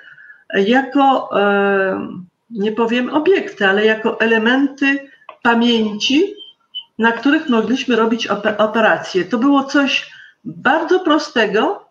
jako, 0.54 1.30
e, 1.40 2.08
nie 2.50 2.72
powiem 2.72 3.10
obiekty, 3.10 3.66
ale 3.66 3.84
jako 3.84 4.20
elementy 4.20 5.10
pamięci, 5.42 6.34
na 6.98 7.12
których 7.12 7.48
mogliśmy 7.48 7.96
robić 7.96 8.26
operacje. 8.58 9.24
To 9.24 9.38
było 9.38 9.64
coś 9.64 10.10
bardzo 10.44 11.00
prostego, 11.00 11.84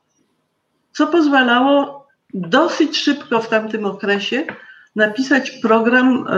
co 0.91 1.07
pozwalało 1.07 2.07
dosyć 2.33 2.97
szybko 2.97 3.41
w 3.41 3.49
tamtym 3.49 3.85
okresie 3.85 4.45
napisać 4.95 5.51
program, 5.51 6.27
e, 6.27 6.35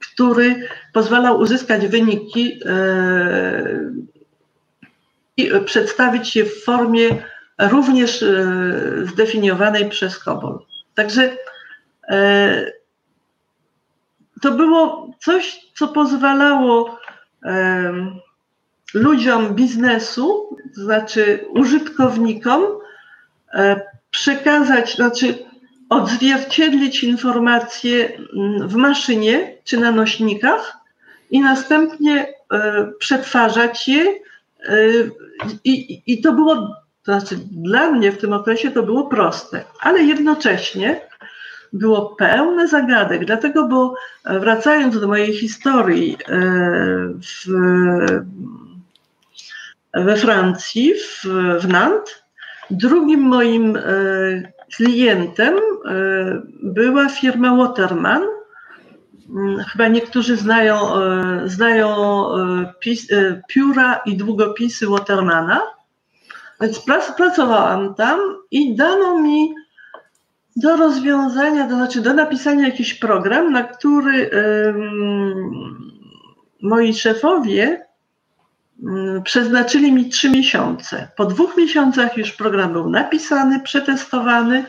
który 0.00 0.68
pozwalał 0.92 1.38
uzyskać 1.38 1.86
wyniki 1.86 2.60
e, 2.64 3.90
i 5.36 5.50
przedstawić 5.64 6.36
je 6.36 6.44
w 6.44 6.64
formie 6.64 7.08
również 7.58 8.22
e, 8.22 8.44
zdefiniowanej 9.06 9.88
przez 9.88 10.18
COBOL. 10.18 10.58
Także 10.94 11.36
to 14.42 14.52
było 14.52 15.10
coś, 15.20 15.60
co 15.74 15.88
pozwalało 15.88 16.98
ludziom 18.94 19.54
biznesu, 19.54 20.56
to 20.74 20.80
znaczy 20.80 21.44
użytkownikom, 21.48 22.62
przekazać, 24.10 24.94
znaczy 24.94 25.34
odzwierciedlić 25.88 27.04
informacje 27.04 28.18
w 28.60 28.74
maszynie 28.74 29.57
czy 29.68 29.80
na 29.80 29.90
nośnikach 29.90 30.76
i 31.30 31.40
następnie 31.40 32.34
e, 32.52 32.86
przetwarzać 32.98 33.88
je. 33.88 34.02
E, 34.02 34.76
I, 35.64 36.02
I 36.06 36.20
to 36.20 36.32
było, 36.32 36.56
to 37.04 37.18
znaczy 37.18 37.36
dla 37.50 37.90
mnie 37.90 38.12
w 38.12 38.18
tym 38.18 38.32
okresie 38.32 38.70
to 38.70 38.82
było 38.82 39.06
proste, 39.06 39.64
ale 39.80 40.02
jednocześnie 40.02 41.00
było 41.72 42.16
pełne 42.16 42.68
zagadek, 42.68 43.24
dlatego, 43.24 43.68
bo 43.68 43.94
wracając 44.24 45.00
do 45.00 45.08
mojej 45.08 45.36
historii 45.36 46.16
w, 47.22 47.52
we 49.94 50.16
Francji, 50.16 50.94
w, 50.94 51.24
w 51.60 51.68
Nantes, 51.68 52.22
drugim 52.70 53.20
moim 53.20 53.78
klientem 54.76 55.54
była 56.62 57.08
firma 57.08 57.56
Waterman, 57.56 58.22
chyba 59.72 59.88
niektórzy 59.88 60.36
znają, 60.36 60.94
e, 60.96 61.42
znają 61.48 61.88
e, 62.34 62.72
pis, 62.80 63.12
e, 63.12 63.42
pióra 63.48 64.00
i 64.06 64.16
długopisy 64.16 64.86
Watermana. 64.86 65.62
Więc 66.60 66.84
pracowałam 67.16 67.94
tam 67.94 68.20
i 68.50 68.76
dano 68.76 69.18
mi 69.20 69.54
do 70.56 70.76
rozwiązania, 70.76 71.68
to 71.68 71.74
znaczy 71.74 72.00
do 72.00 72.14
napisania 72.14 72.66
jakiś 72.66 72.94
program, 72.94 73.52
na 73.52 73.62
który 73.62 74.30
moi 76.62 76.94
szefowie 76.94 77.86
um, 78.82 79.22
przeznaczyli 79.22 79.92
mi 79.92 80.08
trzy 80.08 80.30
miesiące. 80.30 81.08
Po 81.16 81.24
dwóch 81.24 81.56
miesiącach 81.56 82.16
już 82.16 82.32
program 82.32 82.72
był 82.72 82.90
napisany, 82.90 83.60
przetestowany. 83.60 84.64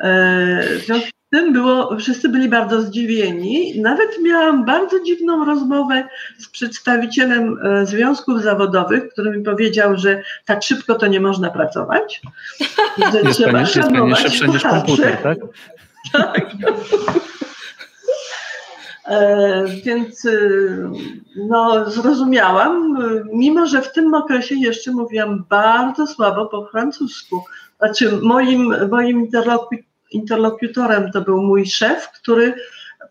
w 0.00 0.82
związku 0.86 1.13
tym 1.34 1.52
było, 1.52 1.96
wszyscy 1.98 2.28
byli 2.28 2.48
bardzo 2.48 2.82
zdziwieni. 2.82 3.80
Nawet 3.80 4.22
miałam 4.22 4.64
bardzo 4.64 5.00
dziwną 5.00 5.44
rozmowę 5.44 6.08
z 6.38 6.48
przedstawicielem 6.48 7.58
e, 7.62 7.86
związków 7.86 8.42
zawodowych, 8.42 9.08
który 9.08 9.38
mi 9.38 9.44
powiedział, 9.44 9.98
że 9.98 10.22
tak 10.44 10.62
szybko 10.62 10.94
to 10.94 11.06
nie 11.06 11.20
można 11.20 11.50
pracować. 11.50 12.22
Że 13.12 13.20
jest 13.20 13.38
trzeba 13.38 13.52
pani, 13.52 13.66
szanować 13.66 14.22
jest 14.22 14.40
pani 14.40 14.52
niż 14.52 14.62
komputer, 14.62 15.16
tak? 15.22 15.38
tak. 16.12 16.46
E, 19.08 19.64
więc 19.84 20.26
e, 20.26 20.30
no, 21.36 21.90
zrozumiałam, 21.90 22.98
mimo 23.32 23.66
że 23.66 23.82
w 23.82 23.92
tym 23.92 24.14
okresie 24.14 24.54
jeszcze 24.54 24.92
mówiłam 24.92 25.44
bardzo 25.48 26.06
słabo 26.06 26.46
po 26.46 26.66
francusku. 26.66 27.44
Znaczy 27.78 28.18
moim, 28.22 28.88
moim 28.90 29.20
interlokutorem 29.20 29.93
interlokutorem 30.14 31.10
to 31.12 31.20
był 31.20 31.42
mój 31.42 31.66
szef, 31.66 32.08
który 32.08 32.54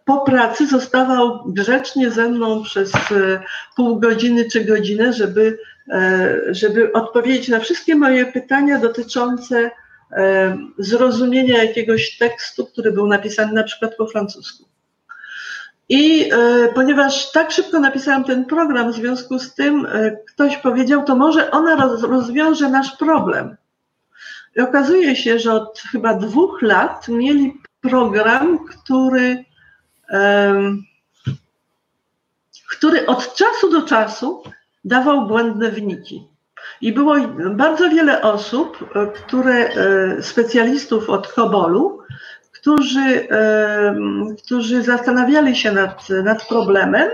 po 0.06 0.22
pracy 0.22 0.68
zostawał 0.68 1.44
grzecznie 1.46 2.12
ze 2.12 2.30
mną 2.30 2.64
przez 2.64 2.94
e, 2.94 3.40
pół 3.76 4.00
godziny 4.00 4.50
czy 4.52 4.66
godzinę, 4.66 5.14
żeby, 5.14 5.60
e, 5.90 6.36
żeby 6.50 6.94
odpowiedzieć 6.94 7.48
na 7.48 7.60
wszystkie 7.60 7.96
moje 7.96 8.26
pytania 8.26 8.80
dotyczące 8.80 9.72
e, 10.12 10.58
zrozumienia 10.78 11.64
jakiegoś 11.64 12.18
tekstu, 12.18 12.66
który 12.66 12.92
był 12.92 13.08
napisany 13.08 13.54
na 13.54 13.64
przykład 13.64 13.96
po 13.96 14.08
francusku. 14.08 14.66
I 15.90 16.30
ponieważ 16.76 17.32
tak 17.32 17.52
szybko 17.52 17.80
napisałam 17.80 18.24
ten 18.24 18.46
program, 18.46 18.92
w 18.92 18.96
związku 18.96 19.40
z 19.40 19.56
tym 19.56 19.88
ktoś 20.28 20.58
powiedział, 20.58 21.04
to 21.04 21.16
może 21.16 21.52
ona 21.52 21.90
rozwiąże 22.02 22.70
nasz 22.70 22.98
problem. 22.98 23.56
I 24.56 24.62
okazuje 24.62 25.16
się, 25.16 25.40
że 25.40 25.54
od 25.54 25.80
chyba 25.92 26.14
dwóch 26.14 26.62
lat 26.62 27.08
mieli 27.08 27.62
program, 27.82 28.66
który, 28.66 29.46
um, 30.10 30.84
który 32.70 33.06
od 33.06 33.36
czasu 33.36 33.72
do 33.72 33.82
czasu 33.82 34.44
dawał 34.86 35.28
błędne 35.28 35.72
wyniki. 35.72 36.28
I 36.82 36.94
było 36.94 37.16
bardzo 37.52 37.90
wiele 37.90 38.22
osób, 38.22 38.90
które, 39.16 39.54
e, 39.54 40.22
specjalistów 40.22 41.10
od 41.10 41.28
Kobolu, 41.28 42.00
którzy, 42.52 43.28
którzy 44.44 44.84
zastanawiali 44.84 45.56
się 45.56 45.72
nad, 45.72 46.10
nad 46.10 46.48
problemem 46.48 47.10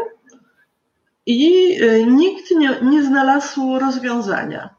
i 1.26 1.74
e, 1.82 2.04
nikt 2.04 2.52
nie, 2.52 2.80
nie 2.82 3.04
znalazł 3.04 3.80
rozwiązania. 3.80 4.70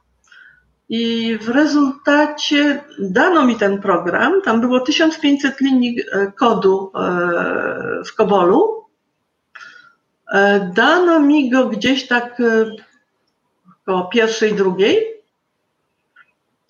I 0.91 1.38
w 1.38 1.49
rezultacie 1.49 2.84
dano 2.99 3.47
mi 3.47 3.57
ten 3.57 3.80
program. 3.80 4.43
Tam 4.43 4.61
było 4.61 4.80
1500 4.80 5.61
linii 5.61 6.01
e, 6.12 6.32
kodu 6.32 6.93
e, 6.95 7.01
w 8.07 8.14
Kobolu. 8.14 8.84
E, 10.32 10.70
dano 10.74 11.20
mi 11.20 11.51
go 11.51 11.66
gdzieś 11.66 12.07
tak 12.07 12.43
około 13.82 14.05
pierwszej, 14.05 14.55
drugiej. 14.55 15.07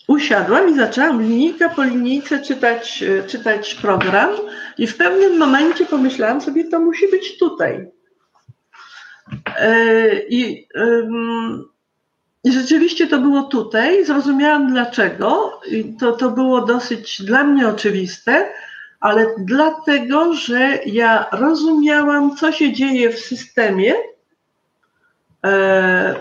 Usiadłam 0.09 0.71
i 0.71 0.75
zaczęłam 0.75 1.23
linijka 1.23 1.69
po 1.69 1.83
linijce 1.83 2.43
czytać, 2.43 3.05
czytać 3.27 3.75
program 3.75 4.31
i 4.79 4.87
w 4.87 4.97
pewnym 4.97 5.39
momencie 5.39 5.87
pomyślałam 5.87 6.41
sobie, 6.41 6.65
to 6.65 6.81
musi 6.81 7.11
być 7.11 7.39
tutaj. 7.39 7.91
I 10.29 10.67
i 12.45 12.53
rzeczywiście 12.53 13.07
to 13.07 13.19
było 13.19 13.43
tutaj. 13.43 14.05
Zrozumiałam 14.05 14.73
dlaczego. 14.73 15.61
I 15.71 15.97
to, 15.97 16.13
to 16.13 16.31
było 16.31 16.61
dosyć 16.61 17.23
dla 17.23 17.45
mnie 17.45 17.69
oczywiste, 17.69 18.49
ale 19.01 19.27
dlatego, 19.39 20.35
że 20.35 20.79
ja 20.87 21.27
rozumiałam, 21.33 22.37
co 22.37 22.53
się 22.53 22.73
dzieje 22.73 23.11
w 23.11 23.19
systemie 23.19 23.95
e, 25.47 26.15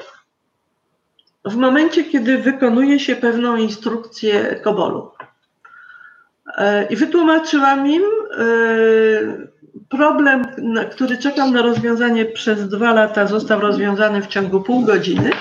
w 1.46 1.56
momencie, 1.56 2.04
kiedy 2.04 2.38
wykonuje 2.38 3.00
się 3.00 3.16
pewną 3.16 3.56
instrukcję 3.56 4.60
Kobolu. 4.64 5.12
E, 6.58 6.86
I 6.86 6.96
wytłumaczyłam 6.96 7.88
im 7.88 8.04
e, 8.04 8.46
problem, 9.90 10.46
który 10.92 11.18
czekał 11.18 11.52
na 11.52 11.62
rozwiązanie 11.62 12.26
przez 12.26 12.70
dwa 12.70 12.94
lata, 12.94 13.28
został 13.28 13.60
rozwiązany 13.60 14.22
w 14.22 14.28
ciągu 14.28 14.62
pół 14.62 14.82
godziny. 14.82 15.32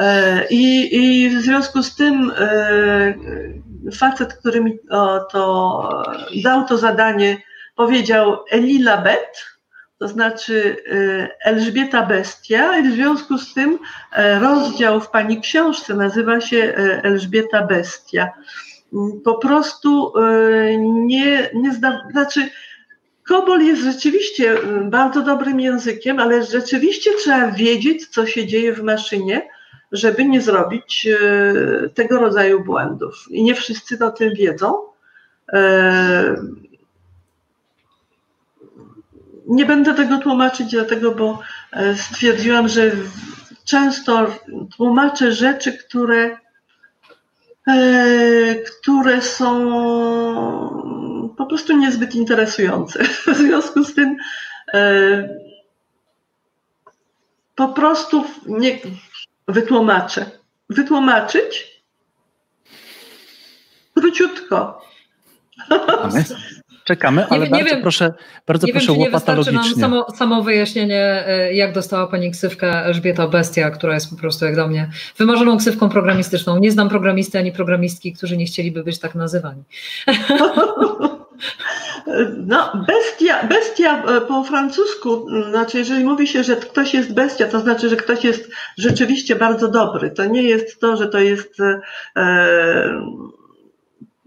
E, 0.00 0.46
I, 0.50 0.96
I 0.96 1.30
w 1.30 1.40
związku 1.40 1.82
z 1.82 1.96
tym 1.96 2.32
e, 2.36 3.14
facet, 3.94 4.34
który 4.34 4.60
mi 4.60 4.78
to 5.32 6.02
dał 6.44 6.66
to 6.66 6.78
zadanie, 6.78 7.38
powiedział 7.76 8.36
Elila 8.50 8.96
Bet, 8.96 9.44
to 9.98 10.08
znaczy 10.08 10.76
e, 10.92 11.28
Elżbieta 11.44 12.06
Bestia, 12.06 12.78
i 12.78 12.88
w 12.88 12.94
związku 12.94 13.38
z 13.38 13.54
tym 13.54 13.78
rozdział 14.40 15.00
w 15.00 15.10
pani 15.10 15.40
książce 15.40 15.94
nazywa 15.94 16.40
się 16.40 16.74
Elżbieta 17.02 17.66
Bestia. 17.66 18.28
Po 19.24 19.34
prostu 19.34 20.12
nie, 20.80 21.50
nie 21.54 21.72
zda, 21.72 22.08
znaczy 22.10 22.50
Kobol 23.28 23.60
jest 23.60 23.82
rzeczywiście 23.82 24.56
bardzo 24.84 25.22
dobrym 25.22 25.60
językiem, 25.60 26.20
ale 26.20 26.44
rzeczywiście 26.44 27.10
trzeba 27.18 27.50
wiedzieć, 27.50 28.06
co 28.06 28.26
się 28.26 28.46
dzieje 28.46 28.72
w 28.72 28.82
maszynie, 28.82 29.48
żeby 29.92 30.24
nie 30.24 30.40
zrobić 30.40 31.06
e, 31.06 31.88
tego 31.88 32.18
rodzaju 32.18 32.64
błędów. 32.64 33.26
I 33.30 33.42
nie 33.42 33.54
wszyscy 33.54 34.04
o 34.04 34.10
tym 34.10 34.34
wiedzą. 34.34 34.74
E, 35.52 36.34
nie 39.46 39.66
będę 39.66 39.94
tego 39.94 40.18
tłumaczyć, 40.18 40.70
dlatego, 40.70 41.14
bo 41.14 41.38
e, 41.72 41.94
stwierdziłam, 41.96 42.68
że 42.68 42.90
często 43.64 44.34
tłumaczę 44.76 45.32
rzeczy, 45.32 45.72
które, 45.72 46.36
które 48.66 49.22
są 49.22 49.70
po 51.36 51.46
prostu 51.46 51.76
niezbyt 51.76 52.14
interesujące. 52.14 53.04
W 53.26 53.36
związku 53.36 53.84
z 53.84 53.94
tym 53.94 54.16
po 57.54 57.68
prostu 57.68 58.24
nie, 58.46 58.78
wytłumaczę. 59.48 60.30
Wytłumaczyć? 60.70 61.82
Króciutko. 63.94 64.82
Czekamy, 65.68 66.24
Czekamy 66.84 67.26
ale 67.26 67.44
nie, 67.44 67.50
bardzo 67.50 67.64
wiem, 67.64 67.82
proszę, 67.82 68.12
bardzo 68.46 68.66
nie 68.66 68.72
proszę 68.72 68.86
wiem, 68.86 68.96
czy 68.96 69.00
nie 69.00 69.10
wystarczy 69.10 69.52
nam 69.52 69.64
samo, 69.64 70.06
samo 70.10 70.42
wyjaśnienie, 70.42 71.24
e, 71.26 71.54
jak 71.54 71.72
dostała 71.72 72.06
pani 72.06 72.30
ksywkę 72.30 72.84
Elżbieta 72.84 73.28
Bestia, 73.28 73.70
która 73.70 73.94
jest 73.94 74.10
po 74.10 74.16
prostu 74.16 74.44
jak 74.44 74.56
do 74.56 74.68
mnie 74.68 74.90
wymarzoną 75.18 75.58
ksywką 75.58 75.88
programistyczną. 75.88 76.58
Nie 76.58 76.70
znam 76.70 76.88
programisty 76.88 77.38
ani 77.38 77.52
programistki, 77.52 78.12
którzy 78.12 78.36
nie 78.36 78.46
chcieliby 78.46 78.84
być 78.84 78.98
tak 78.98 79.14
nazywani. 79.14 79.62
No, 82.36 82.84
bestia, 82.86 83.46
bestia 83.46 84.04
e, 84.04 84.20
po 84.20 84.44
francusku, 84.44 85.26
znaczy 85.50 85.78
jeżeli 85.78 86.04
mówi 86.04 86.26
się, 86.26 86.44
że 86.44 86.56
ktoś 86.56 86.94
jest 86.94 87.14
bestia, 87.14 87.48
to 87.48 87.60
znaczy, 87.60 87.88
że 87.88 87.96
ktoś 87.96 88.24
jest 88.24 88.50
rzeczywiście 88.78 89.36
bardzo 89.36 89.68
dobry. 89.68 90.10
To 90.10 90.24
nie 90.24 90.42
jest 90.42 90.80
to, 90.80 90.96
że 90.96 91.08
to 91.08 91.18
jest 91.18 91.60
e, 91.60 91.80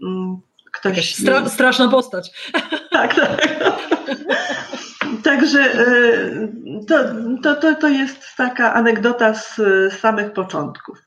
mm, 0.02 0.40
ktoś... 0.72 1.14
Stra 1.14 1.48
straszna 1.48 1.88
postać. 1.88 2.52
Tak, 2.90 3.14
tak. 3.14 3.48
Także 5.24 5.60
e, 5.60 5.86
to, 6.88 6.94
to, 7.42 7.54
to, 7.54 7.74
to 7.74 7.88
jest 7.88 8.36
taka 8.36 8.74
anegdota 8.74 9.34
z 9.34 9.60
samych 10.00 10.32
początków. 10.32 10.98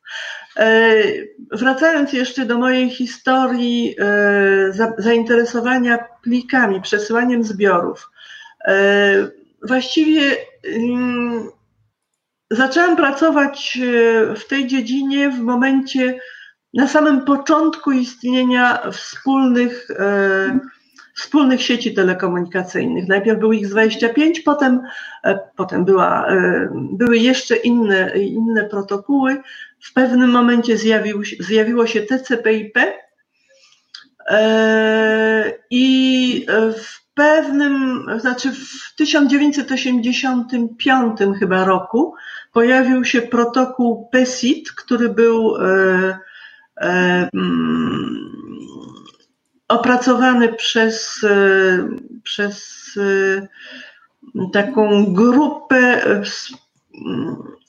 Wracając 1.51 2.13
jeszcze 2.13 2.45
do 2.45 2.57
mojej 2.57 2.89
historii 2.89 3.95
zainteresowania 4.97 6.05
plikami, 6.23 6.81
przesyłaniem 6.81 7.43
zbiorów. 7.43 8.11
Właściwie 9.67 10.21
mm, 10.63 11.49
zaczęłam 12.51 12.95
pracować 12.95 13.79
w 14.35 14.47
tej 14.47 14.67
dziedzinie 14.67 15.29
w 15.29 15.39
momencie, 15.39 16.19
na 16.73 16.87
samym 16.87 17.25
początku 17.25 17.91
istnienia 17.91 18.91
wspólnych 18.91 19.87
wspólnych 21.19 21.61
sieci 21.61 21.93
telekomunikacyjnych. 21.93 23.07
Najpierw 23.07 23.39
był 23.39 23.51
ich 23.53 23.67
25, 23.67 24.39
potem, 24.39 24.81
e, 25.23 25.39
potem 25.55 25.85
była, 25.85 26.27
e, 26.27 26.69
były 26.73 27.17
jeszcze 27.17 27.55
inne, 27.55 28.17
inne 28.17 28.63
protokoły. 28.63 29.37
W 29.81 29.93
pewnym 29.93 30.29
momencie 30.29 30.77
zjawił, 30.77 31.21
zjawiło 31.39 31.87
się 31.87 32.01
TCP/IP 32.01 32.77
e, 34.29 35.53
i 35.69 36.45
w 36.77 37.13
pewnym, 37.13 38.05
znaczy 38.19 38.51
w 38.51 38.95
1985 38.95 41.19
chyba 41.39 41.65
roku 41.65 42.13
pojawił 42.53 43.05
się 43.05 43.21
protokół 43.21 44.09
PESIT, 44.11 44.71
który 44.71 45.09
był 45.09 45.55
mm, 45.55 46.13
opracowany 49.67 50.53
przez, 50.53 51.23
e, 51.23 51.89
przez 52.23 52.89
e, 52.97 53.47
taką 54.53 55.13
grupę 55.13 56.01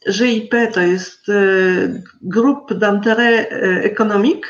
GIP, 0.09 0.55
to 0.73 0.81
jest 0.81 1.29
e, 1.29 1.33
Group 2.23 2.73
d'Intérêt 2.75 3.47
Économique 3.83 4.47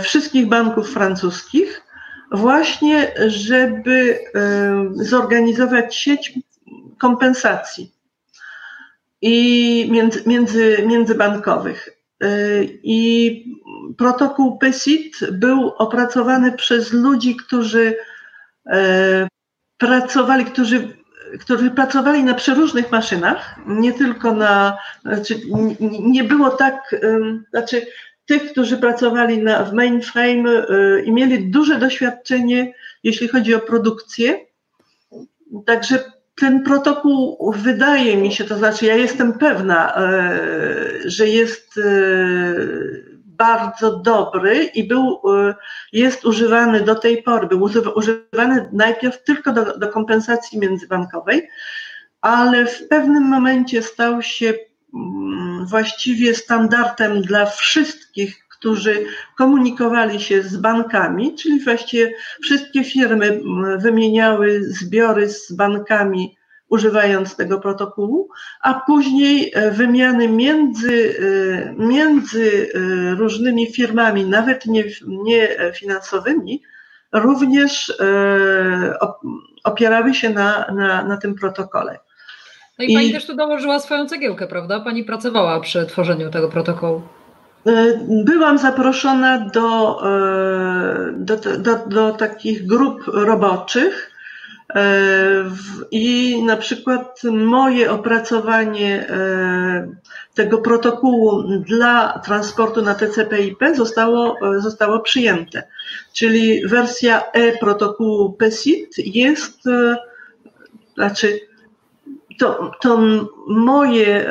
wszystkich 0.00 0.46
banków 0.48 0.90
francuskich, 0.92 1.82
właśnie 2.32 3.12
żeby 3.26 4.18
zorganizować 4.94 5.96
sieć 5.96 6.32
kompensacji 6.98 7.92
i 9.22 9.88
między, 9.90 10.22
między, 10.26 10.84
międzybankowych. 10.86 11.88
I 12.82 13.44
protokół 13.98 14.58
PESIT 14.58 15.30
był 15.32 15.68
opracowany 15.68 16.52
przez 16.52 16.92
ludzi, 16.92 17.36
którzy 17.36 17.96
e, 18.66 19.28
pracowali, 19.78 20.44
którzy, 20.44 20.96
którzy 21.40 21.70
pracowali 21.70 22.24
na 22.24 22.34
przeróżnych 22.34 22.92
maszynach, 22.92 23.56
nie 23.66 23.92
tylko 23.92 24.32
na, 24.32 24.78
znaczy 25.02 25.40
nie 26.00 26.24
było 26.24 26.50
tak, 26.50 26.96
znaczy 27.50 27.86
tych, 28.26 28.52
którzy 28.52 28.76
pracowali 28.76 29.38
na, 29.38 29.64
w 29.64 29.72
mainframe 29.72 30.48
e, 30.48 31.00
i 31.04 31.12
mieli 31.12 31.50
duże 31.50 31.78
doświadczenie, 31.78 32.74
jeśli 33.02 33.28
chodzi 33.28 33.54
o 33.54 33.60
produkcję. 33.60 34.40
Także 35.66 36.04
ten 36.34 36.62
protokół 36.62 37.52
wydaje 37.56 38.16
mi 38.16 38.32
się, 38.32 38.44
to 38.44 38.56
znaczy 38.56 38.86
ja 38.86 38.96
jestem 38.96 39.32
pewna, 39.32 39.96
e, 39.96 40.40
że 41.04 41.28
jest 41.28 41.80
bardzo 43.36 43.96
dobry 43.96 44.64
i 44.64 44.84
był, 44.84 45.20
y, 45.50 45.54
jest 45.92 46.24
używany 46.24 46.80
do 46.80 46.94
tej 46.94 47.22
pory, 47.22 47.46
był 47.46 47.62
używany 47.94 48.68
najpierw 48.72 49.24
tylko 49.24 49.52
do, 49.52 49.78
do 49.78 49.88
kompensacji 49.88 50.58
międzybankowej, 50.58 51.48
ale 52.20 52.66
w 52.66 52.88
pewnym 52.88 53.22
momencie 53.22 53.82
stał 53.82 54.22
się 54.22 54.54
mm, 54.94 55.66
właściwie 55.66 56.34
standardem 56.34 57.22
dla 57.22 57.46
wszystkich, 57.46 58.44
którzy 58.48 59.06
komunikowali 59.36 60.20
się 60.20 60.42
z 60.42 60.56
bankami, 60.56 61.34
czyli 61.34 61.64
właściwie 61.64 62.14
wszystkie 62.42 62.84
firmy 62.84 63.26
mm, 63.26 63.80
wymieniały 63.80 64.62
zbiory 64.62 65.28
z 65.28 65.52
bankami 65.52 66.36
używając 66.74 67.36
tego 67.36 67.60
protokołu, 67.60 68.28
a 68.60 68.74
później 68.74 69.52
e, 69.54 69.70
wymiany 69.70 70.28
między, 70.28 71.16
e, 71.18 71.74
między 71.78 72.68
e, 72.74 73.14
różnymi 73.14 73.72
firmami, 73.72 74.24
nawet 74.24 74.66
nie, 74.66 74.84
nie 75.06 75.48
finansowymi, 75.74 76.62
również 77.12 77.98
opierały 79.64 80.14
się 80.14 80.30
na, 80.30 80.66
na, 80.74 81.04
na 81.04 81.16
tym 81.16 81.34
protokole. 81.34 81.98
No 82.78 82.84
i 82.84 82.94
pani 82.94 83.08
I, 83.08 83.12
też 83.12 83.26
tu 83.26 83.36
dołożyła 83.36 83.78
swoją 83.78 84.06
cegiełkę, 84.06 84.46
prawda? 84.46 84.80
Pani 84.80 85.04
pracowała 85.04 85.60
przy 85.60 85.86
tworzeniu 85.86 86.30
tego 86.30 86.48
protokołu. 86.48 87.02
Byłam 88.24 88.58
zaproszona 88.58 89.38
do, 89.38 90.00
do, 91.12 91.36
do, 91.36 91.86
do 91.86 92.12
takich 92.12 92.66
grup 92.66 93.02
roboczych, 93.06 94.13
I 95.90 96.42
na 96.42 96.56
przykład 96.56 97.20
moje 97.32 97.90
opracowanie 97.90 99.08
e, 99.08 99.88
tego 100.34 100.58
protokołu 100.58 101.42
dla 101.42 102.18
transportu 102.24 102.82
na 102.82 102.94
TCP/IP 102.94 103.64
zostało, 103.74 104.36
e, 104.56 104.60
zostało 104.60 105.00
przyjęte. 105.00 105.62
Czyli 106.12 106.66
wersja 106.66 107.22
E 107.32 107.58
protokołu 107.58 108.32
PESIT 108.32 108.94
jest, 108.98 109.62
znaczy 110.94 111.40
to, 112.38 112.72
to 112.80 113.00
moje, 113.48 114.26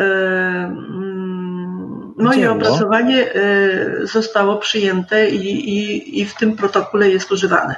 moje 2.17 2.51
opracowanie 2.51 3.33
zostało 4.03 4.57
przyjęte 4.57 5.29
i, 5.29 5.69
i, 5.69 6.21
i 6.21 6.25
w 6.25 6.35
tym 6.35 6.55
protokole 6.55 7.09
jest 7.09 7.31
używane. 7.31 7.75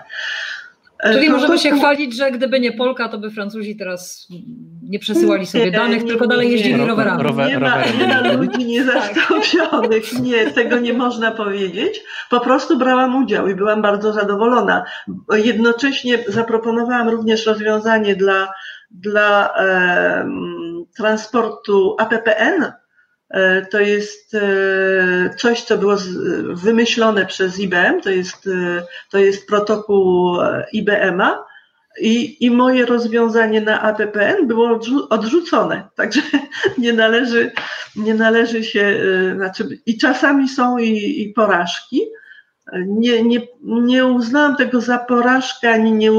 E, 1.06 1.14
Czyli 1.14 1.30
możemy 1.30 1.58
się 1.58 1.72
chwalić, 1.72 2.16
że 2.16 2.32
gdyby 2.32 2.60
nie 2.60 2.72
Polka, 2.72 3.10
to 3.10 3.18
by 3.18 3.32
Francuzi 3.32 3.76
teraz 3.76 4.28
nie 4.82 4.99
przesyłali 4.99 5.45
sobie 5.45 5.72
danych, 5.72 6.01
nie, 6.03 6.08
tylko 6.08 6.28
dalej 6.28 6.51
jeździli 6.51 6.76
nie, 6.76 6.86
rowerami. 6.86 7.24
Rower, 7.24 7.47
nie, 7.47 7.60
ma, 7.60 7.78
nie 7.99 8.08
ma 8.08 8.32
ludzi 8.32 8.66
niezastąpionych, 8.66 10.20
nie, 10.20 10.51
tego 10.51 10.80
nie 10.80 10.93
można 10.93 11.32
powiedzieć. 11.32 12.03
Po 12.30 12.39
prostu 12.39 12.78
brałam 12.78 13.24
udział 13.24 13.47
i 13.47 13.56
byłam 13.56 13.82
bardzo 13.82 14.14
zadowolona. 14.14 14.84
Jednocześnie 15.34 16.24
zaproponowałam 16.28 17.10
również 17.10 17.45
rozwiązanie 17.45 18.16
dla, 18.16 18.53
dla 18.91 19.53
e, 19.58 20.30
transportu 20.97 21.95
APPN, 21.99 22.72
to 23.72 23.80
jest 23.80 24.34
e, 24.36 25.36
coś, 25.38 25.62
co 25.62 25.78
było 25.78 25.96
wymyślone 26.50 27.26
przez 27.26 27.60
IBM, 27.60 28.02
to 28.02 28.10
jest, 28.10 28.48
e, 28.48 28.84
to 29.12 29.18
jest 29.18 29.48
protokół 29.48 30.38
IBM-a 30.74 31.46
i, 32.02 32.46
i 32.46 32.52
moje 32.52 32.86
rozwiązanie 32.86 33.62
na 33.62 33.82
APPN 33.82 34.48
było 34.48 34.80
odrzucone. 35.10 35.88
Także 35.96 36.22
nie 36.78 36.94
należy, 36.94 37.52
nie 37.96 38.14
należy 38.14 38.64
się, 38.64 39.00
znaczy 39.36 39.80
i 39.86 39.98
czasami 39.98 40.50
są 40.50 40.78
i, 40.78 41.22
i 41.22 41.34
porażki, 41.34 42.02
nie, 42.74 43.24
nie, 43.24 43.47
nie 43.63 44.05
uznałam 44.05 44.55
tego 44.55 44.82
za 44.82 44.97
porażkę, 44.97 45.72
ani 45.72 45.91
nie, 45.91 46.11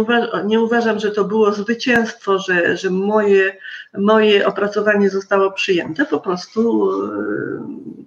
nie 0.45 0.61
uważam, 0.61 0.99
że 0.99 1.11
to 1.11 1.25
było 1.25 1.53
zwycięstwo, 1.53 2.39
że, 2.39 2.77
że 2.77 2.91
moje, 2.91 3.57
moje 3.99 4.47
opracowanie 4.47 5.11
zostało 5.11 5.53
przyjęte. 5.53 6.05
Po 6.05 6.21
prostu 6.21 6.91
e, 6.91 6.95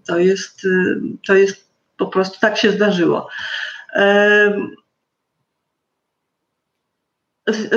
to 0.06 0.20
jest, 0.20 0.66
e, 0.66 0.96
to 1.28 1.36
jest 1.36 1.70
po 1.98 2.08
prostu 2.08 2.40
tak 2.40 2.58
się 2.58 2.72
zdarzyło. 2.72 3.30
E, 3.94 4.70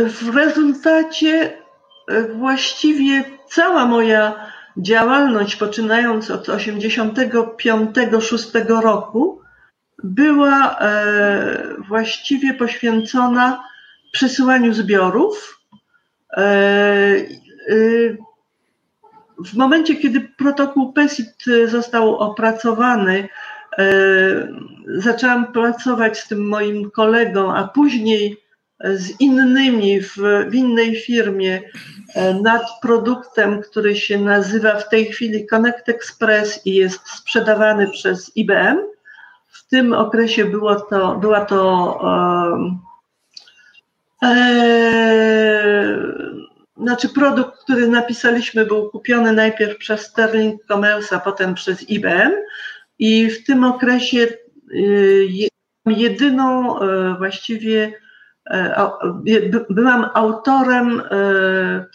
w 0.07 0.37
rezultacie 0.37 1.63
właściwie 2.35 3.25
cała 3.49 3.87
moja 3.87 4.53
działalność, 4.77 5.57
poczynając 5.57 6.31
od 6.31 6.49
85-6 6.49 8.81
roku, 8.81 9.42
była 10.05 10.79
e, 10.79 11.75
właściwie 11.89 12.55
poświęcona 12.55 13.65
przesyłaniu 14.13 14.75
zbiorów. 14.75 15.61
E, 16.37 16.41
e, 16.41 17.17
w 19.45 19.55
momencie, 19.55 19.97
kiedy 19.97 20.21
protokół 20.21 20.93
PESIT 20.93 21.45
został 21.67 22.17
opracowany, 22.17 23.29
zaczęłam 24.87 25.53
pracować 25.53 26.19
z 26.19 26.29
tym 26.29 26.49
moim 26.49 26.91
kolegą, 26.91 27.55
a 27.55 27.69
później 27.69 28.43
z 28.85 29.21
innymi 29.21 30.01
w, 30.01 30.17
w 30.49 30.55
innej 30.55 30.97
firmie 30.97 31.63
nad 32.43 32.63
produktem, 32.83 33.63
który 33.63 33.97
się 33.97 34.19
nazywa 34.19 34.77
w 34.77 34.89
tej 34.89 35.07
chwili 35.07 35.47
Connect 35.47 35.89
Express 35.89 36.67
i 36.67 36.75
jest 36.75 37.09
sprzedawany 37.09 37.91
przez 37.91 38.37
IBM 38.37 38.79
tym 39.73 39.93
okresie 39.93 40.45
było 40.45 40.75
to, 40.75 41.17
była 41.17 41.45
to 41.45 42.01
e, 44.23 44.53
znaczy 46.77 47.09
produkt, 47.09 47.59
który 47.65 47.89
napisaliśmy, 47.89 48.67
był 48.67 48.91
kupiony 48.91 49.33
najpierw 49.33 49.79
przez 49.79 50.01
Sterling 50.01 50.65
Commerce, 50.65 51.17
a 51.17 51.21
potem 51.21 51.55
przez 51.55 51.91
IBM. 51.91 52.33
I 52.99 53.31
w 53.31 53.45
tym 53.45 53.65
okresie 53.65 54.27
jedyną 55.87 56.79
właściwie 57.19 57.93
byłam 59.71 60.09
autorem 60.15 61.03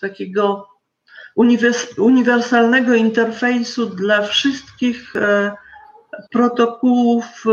takiego 0.01 0.67
uniwersalnego 1.97 2.93
interfejsu 2.95 3.85
dla 3.85 4.21
wszystkich 4.21 5.13
protokołów 6.31 7.43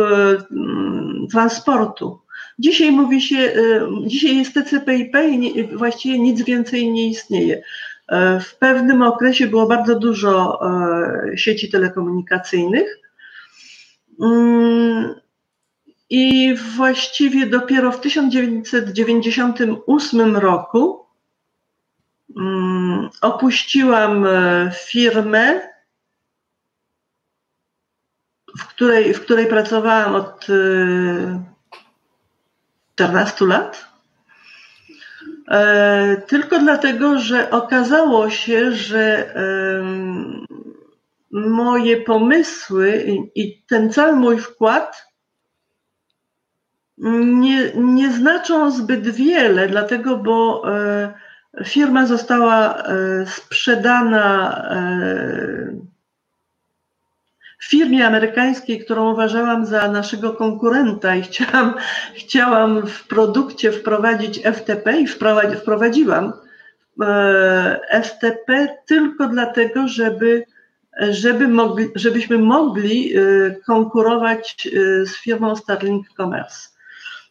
transportu. 1.30 2.24
Dzisiaj 2.58 2.92
mówi 2.92 3.22
się, 3.22 3.36
e, 3.36 3.52
dzisiaj 4.06 4.36
jest 4.36 4.54
TCP/IP 4.54 5.16
i 5.16 5.68
właściwie 5.76 6.18
nic 6.18 6.42
więcej 6.42 6.92
nie 6.92 7.08
istnieje. 7.08 7.62
E, 8.08 8.40
w 8.40 8.56
pewnym 8.56 9.02
okresie 9.02 9.46
było 9.46 9.66
bardzo 9.66 9.98
dużo 9.98 10.60
e, 10.62 11.38
sieci 11.38 11.70
telekomunikacyjnych. 11.70 12.98
Mm, 14.22 15.14
I 16.10 16.54
właściwie 16.76 17.46
dopiero 17.46 17.92
w 17.92 18.00
1998 18.00 20.36
roku 20.36 21.06
mm, 22.36 23.08
opuściłam 23.20 24.26
firmę, 24.86 25.73
w 28.58 28.66
której, 28.66 29.14
w 29.14 29.20
której 29.20 29.46
pracowałam 29.46 30.14
od 30.14 30.46
14 32.94 33.46
lat. 33.46 33.84
E, 35.48 36.16
tylko 36.26 36.58
dlatego, 36.58 37.18
że 37.18 37.50
okazało 37.50 38.30
się, 38.30 38.72
że 38.72 39.34
moje 41.30 41.96
pomysły 41.96 43.06
i 43.34 43.62
ten 43.62 43.92
cały 43.92 44.16
mój 44.16 44.38
wkład 44.38 45.14
nie, 46.98 47.72
nie 47.74 48.12
znaczą 48.12 48.70
zbyt 48.70 49.08
wiele, 49.08 49.68
dlatego, 49.68 50.16
bo 50.16 50.64
e, 50.74 51.14
firma 51.64 52.06
została 52.06 52.76
e, 52.76 53.26
sprzedana 57.64 57.84
firmie 57.84 58.06
amerykańskiej, 58.06 58.84
którą 58.84 59.12
uważałam 59.12 59.66
za 59.66 59.88
naszego 59.88 60.32
konkurenta 60.32 61.16
i 61.16 61.22
chciałam, 61.22 61.74
chciałam 62.14 62.86
w 62.86 63.06
produkcie 63.06 63.72
wprowadzić 63.72 64.40
FTP 64.42 65.00
i 65.00 65.06
wprowadziłam 65.56 66.32
e, 67.02 68.02
FTP 68.02 68.76
tylko 68.86 69.28
dlatego, 69.28 69.88
żeby, 69.88 70.44
żeby 71.10 71.48
mogli, 71.48 71.88
żebyśmy 71.94 72.38
mogli 72.38 73.16
e, 73.16 73.20
konkurować 73.66 74.66
e, 74.66 75.06
z 75.06 75.16
firmą 75.16 75.56
Starlink 75.56 76.06
Commerce. 76.16 76.68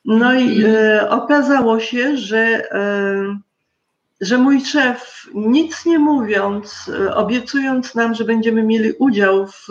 No 0.05 0.33
i 0.33 0.65
okazało 1.09 1.79
się, 1.79 2.17
że 2.17 2.63
że 4.23 4.37
mój 4.37 4.65
szef, 4.65 5.27
nic 5.33 5.85
nie 5.85 5.99
mówiąc, 5.99 6.91
e, 6.93 7.15
obiecując 7.15 7.95
nam, 7.95 8.13
że 8.13 8.23
będziemy 8.23 8.63
mieli 8.63 8.91
udział 8.91 9.47
w, 9.47 9.67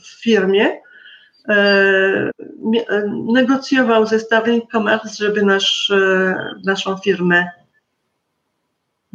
w 0.00 0.22
firmie, 0.22 0.80
e, 1.48 1.54
e, 2.88 3.02
negocjował 3.32 4.06
ze 4.06 4.20
Starlink 4.20 4.70
Commerce, 4.70 5.24
żeby 5.24 5.42
nasz, 5.42 5.92
naszą 6.64 6.96
firmę 6.96 7.50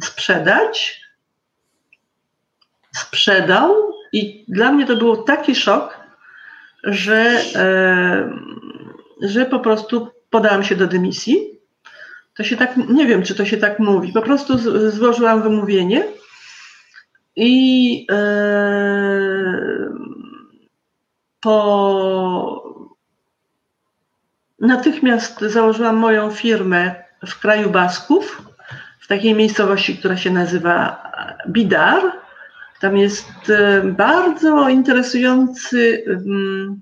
sprzedać. 0.03 1.01
Sprzedał 2.95 3.75
i 4.13 4.45
dla 4.47 4.71
mnie 4.71 4.85
to 4.85 4.95
był 4.95 5.23
taki 5.23 5.55
szok, 5.55 5.99
że, 6.83 7.41
że 9.21 9.45
po 9.45 9.59
prostu 9.59 10.07
podałam 10.29 10.63
się 10.63 10.75
do 10.75 10.87
dymisji 10.87 11.54
to 12.35 12.43
się 12.43 12.57
tak, 12.57 12.77
nie 12.77 13.07
wiem, 13.07 13.23
czy 13.23 13.35
to 13.35 13.45
się 13.45 13.57
tak 13.57 13.79
mówi. 13.79 14.13
Po 14.13 14.21
prostu 14.21 14.57
złożyłam 14.89 15.41
wymówienie 15.41 16.03
i 17.35 18.07
e, 18.11 18.15
po 21.41 22.75
natychmiast 24.59 25.41
założyłam 25.41 25.95
moją 25.95 26.31
firmę 26.31 26.95
w 27.27 27.39
kraju 27.39 27.69
Basków, 27.69 28.41
w 28.99 29.07
takiej 29.07 29.35
miejscowości, 29.35 29.97
która 29.97 30.17
się 30.17 30.31
nazywa 30.31 31.03
Bidar. 31.49 32.01
Tam 32.81 32.97
jest 32.97 33.49
e, 33.49 33.81
bardzo 33.81 34.69
interesujący, 34.69 36.03
mm, 36.07 36.81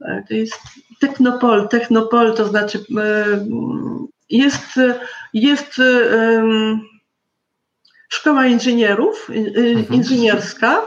e, 0.00 0.24
to 0.28 0.34
jest 0.34 0.60
Technopol. 1.00 1.68
Technopol 1.68 2.34
to 2.34 2.48
znaczy 2.48 2.78
jest, 4.30 4.80
jest 5.34 5.78
um, 5.78 6.80
szkoła 8.08 8.46
inżynierów, 8.46 9.30
mhm. 9.30 9.88
inżynierska, 9.88 10.82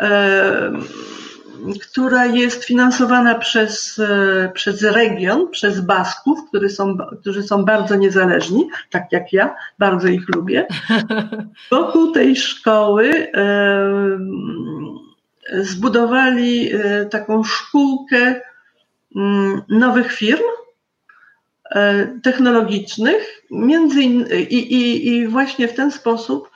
um, 0.00 0.84
która 1.82 2.26
jest 2.26 2.64
finansowana 2.64 3.34
przez, 3.34 3.98
e, 3.98 4.50
przez 4.54 4.82
region, 4.82 5.50
przez 5.50 5.80
Basków, 5.80 6.38
którzy 6.48 6.68
są, 6.68 6.96
którzy 7.20 7.42
są 7.42 7.64
bardzo 7.64 7.96
niezależni, 7.96 8.68
tak 8.90 9.12
jak 9.12 9.32
ja, 9.32 9.54
bardzo 9.78 10.08
ich 10.08 10.28
lubię. 10.36 10.66
Wokół 11.70 12.12
tej 12.12 12.36
szkoły 12.36 13.26
um, 13.34 14.98
zbudowali 15.52 16.72
e, 16.74 17.06
taką 17.06 17.44
szkółkę 17.44 18.40
mm, 19.16 19.62
nowych 19.68 20.12
firm, 20.12 20.44
technologicznych. 22.22 23.42
Między 23.50 24.02
in, 24.02 24.26
i, 24.50 24.54
i, 24.54 25.08
I 25.08 25.26
właśnie 25.26 25.68
w 25.68 25.74
ten 25.74 25.90
sposób 25.90 26.50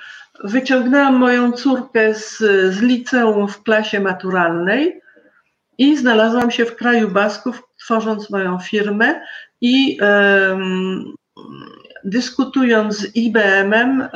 wyciągnęłam 0.45 1.17
moją 1.17 1.53
córkę 1.53 2.15
z, 2.15 2.39
z 2.75 2.81
liceum 2.81 3.49
w 3.49 3.63
klasie 3.63 4.01
maturalnej 4.01 5.01
i 5.79 5.97
znalazłam 5.97 6.51
się 6.51 6.65
w 6.65 6.77
kraju 6.77 7.09
Basków, 7.09 7.63
tworząc 7.79 8.31
moją 8.31 8.59
firmę 8.59 9.21
i 9.61 9.99
um, 10.01 11.15
dyskutując 12.05 12.97
z 12.97 13.17
IBM-em 13.17 14.03
e, 14.03 14.09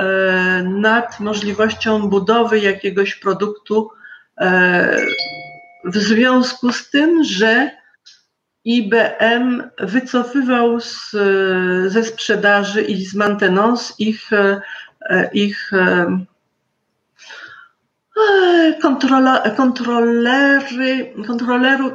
nad 0.62 1.20
możliwością 1.20 2.08
budowy 2.08 2.58
jakiegoś 2.58 3.14
produktu 3.14 3.90
e, 4.40 4.96
w 5.84 5.96
związku 5.96 6.72
z 6.72 6.90
tym, 6.90 7.24
że 7.24 7.70
IBM 8.66 9.62
wycofywał 9.78 10.80
z, 10.80 11.10
ze 11.86 12.04
sprzedaży 12.04 12.82
i 12.82 13.04
z 13.04 13.14
maintenance 13.14 13.94
ich, 13.98 14.32
e, 14.32 14.60
ich 15.32 15.72
e, 15.72 16.26
kontrola, 18.82 19.50
kontrolery, 19.50 21.14
kontrolerów 21.26 21.92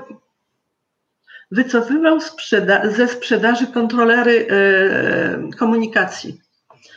wycofywał 1.51 2.21
sprzeda 2.21 2.91
ze 2.91 3.07
sprzedaży 3.07 3.67
kontrolery 3.67 4.47
e, 4.49 5.57
komunikacji. 5.57 6.41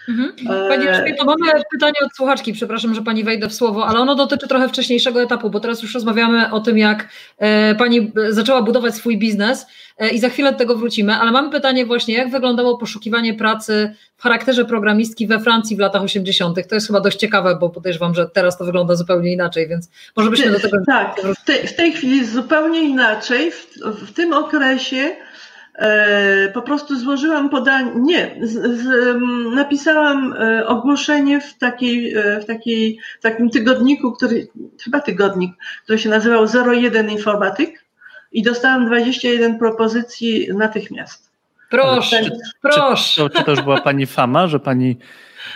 Mhm. 0.08 0.32
Pani 0.68 1.16
to 1.18 1.24
mamy 1.24 1.62
pytanie 1.72 1.94
od 2.06 2.16
słuchaczki, 2.16 2.52
przepraszam, 2.52 2.94
że 2.94 3.02
Pani 3.02 3.24
wejdę 3.24 3.48
w 3.48 3.54
słowo, 3.54 3.86
ale 3.86 3.98
ono 3.98 4.14
dotyczy 4.14 4.48
trochę 4.48 4.68
wcześniejszego 4.68 5.22
etapu, 5.22 5.50
bo 5.50 5.60
teraz 5.60 5.82
już 5.82 5.94
rozmawiamy 5.94 6.50
o 6.50 6.60
tym, 6.60 6.78
jak 6.78 7.08
e, 7.38 7.74
Pani 7.74 8.12
zaczęła 8.28 8.62
budować 8.62 8.94
swój 8.94 9.18
biznes 9.18 9.66
e, 9.98 10.08
i 10.08 10.18
za 10.18 10.28
chwilę 10.28 10.52
do 10.52 10.58
tego 10.58 10.76
wrócimy, 10.76 11.14
ale 11.14 11.30
mamy 11.30 11.50
pytanie 11.50 11.86
właśnie, 11.86 12.14
jak 12.14 12.30
wyglądało 12.30 12.78
poszukiwanie 12.78 13.34
pracy 13.34 13.94
w 14.16 14.22
charakterze 14.22 14.64
programistki 14.64 15.26
we 15.26 15.40
Francji 15.40 15.76
w 15.76 15.80
latach 15.80 16.02
80. 16.02 16.68
To 16.68 16.74
jest 16.74 16.86
chyba 16.86 17.00
dość 17.00 17.18
ciekawe, 17.18 17.56
bo 17.60 17.70
podejrzewam, 17.70 18.14
że 18.14 18.28
teraz 18.28 18.58
to 18.58 18.64
wygląda 18.64 18.96
zupełnie 18.96 19.32
inaczej, 19.32 19.68
więc 19.68 19.90
może 20.16 20.30
byśmy 20.30 20.50
do 20.50 20.60
tego... 20.60 20.76
Tak, 20.86 21.20
w 21.42 21.44
tej, 21.44 21.66
w 21.66 21.76
tej 21.76 21.92
chwili 21.92 22.24
zupełnie 22.24 22.82
inaczej. 22.82 23.50
W, 23.50 23.66
w 23.84 24.12
tym 24.12 24.32
okresie 24.32 24.96
E, 25.06 25.33
po 26.54 26.62
prostu 26.62 26.98
złożyłam 26.98 27.50
podanie, 27.50 27.92
nie, 27.96 28.36
z, 28.42 28.52
z, 28.52 28.86
napisałam 29.54 30.32
e, 30.32 30.66
ogłoszenie 30.66 31.40
w, 31.40 31.58
takiej, 31.58 32.14
e, 32.14 32.40
w, 32.40 32.44
takiej, 32.44 32.98
w 33.18 33.22
takim 33.22 33.50
tygodniku, 33.50 34.12
który, 34.12 34.48
chyba 34.84 35.00
tygodnik, 35.00 35.52
który 35.84 35.98
się 35.98 36.08
nazywał 36.08 36.46
01 36.72 37.10
Informatyk 37.10 37.84
i 38.32 38.42
dostałam 38.42 38.86
21 38.86 39.58
propozycji 39.58 40.48
natychmiast. 40.54 41.30
Proszę, 41.70 42.24
czy, 42.24 42.30
proszę. 42.62 43.30
Czy, 43.30 43.38
czy 43.38 43.44
to 43.44 43.50
już 43.50 43.62
była 43.62 43.80
Pani 43.80 44.06
fama, 44.06 44.46
że 44.46 44.60
Pani 44.60 44.96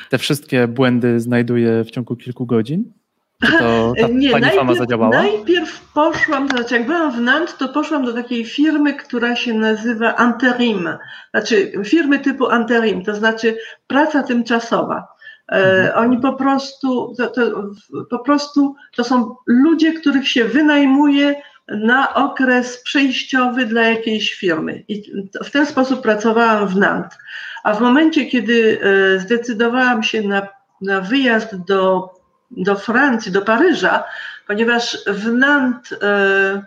te 0.08 0.18
wszystkie 0.18 0.68
błędy 0.68 1.20
znajduje 1.20 1.84
w 1.84 1.90
ciągu 1.90 2.16
kilku 2.16 2.46
godzin? 2.46 2.92
To 3.40 3.92
ta 4.00 4.08
nie, 4.08 4.30
pani 4.30 4.50
fama 4.50 4.74
zadziałała? 4.74 5.16
Najpierw 5.16 5.92
poszłam, 5.92 6.48
to 6.48 6.56
znaczy 6.56 6.74
jak 6.74 6.86
byłam 6.86 7.12
w 7.12 7.20
Nantes, 7.20 7.56
to 7.56 7.68
poszłam 7.68 8.04
do 8.04 8.12
takiej 8.12 8.44
firmy, 8.44 8.94
która 8.94 9.36
się 9.36 9.54
nazywa 9.54 10.16
Anterim. 10.16 10.88
Znaczy 11.30 11.72
firmy 11.84 12.18
typu 12.18 12.46
Anterim, 12.46 13.04
to 13.04 13.14
znaczy 13.14 13.56
praca 13.86 14.22
tymczasowa. 14.22 15.08
E, 15.52 15.54
mhm. 15.54 16.04
Oni 16.04 16.18
po 16.20 16.32
prostu, 16.32 17.14
to, 17.18 17.26
to, 17.26 17.70
po 18.10 18.18
prostu 18.18 18.74
to 18.96 19.04
są 19.04 19.34
ludzie, 19.46 19.92
których 19.92 20.28
się 20.28 20.44
wynajmuje 20.44 21.34
na 21.68 22.14
okres 22.14 22.82
przejściowy 22.82 23.66
dla 23.66 23.82
jakiejś 23.82 24.34
firmy. 24.34 24.84
I 24.88 25.02
w 25.44 25.50
ten 25.50 25.66
sposób 25.66 26.02
pracowałam 26.02 26.68
w 26.68 26.76
Nantes. 26.76 27.18
A 27.64 27.74
w 27.74 27.80
momencie, 27.80 28.26
kiedy 28.26 28.80
e, 28.82 29.18
zdecydowałam 29.20 30.02
się 30.02 30.22
na, 30.22 30.48
na 30.80 31.00
wyjazd 31.00 31.56
do, 31.66 32.10
do 32.50 32.76
Francji, 32.76 33.32
do 33.32 33.42
Paryża, 33.42 34.04
ponieważ 34.46 34.98
w 35.06 35.32
Nantes 35.32 35.98
e, 36.02 36.64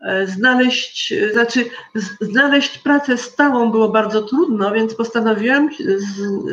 e, 0.00 0.26
znaleźć, 0.26 1.14
znaczy 1.32 1.64
znaleźć 2.20 2.78
pracę 2.78 3.18
stałą 3.18 3.70
było 3.70 3.88
bardzo 3.88 4.22
trudno, 4.22 4.72
więc 4.72 4.94
postanowiłam 4.94 5.70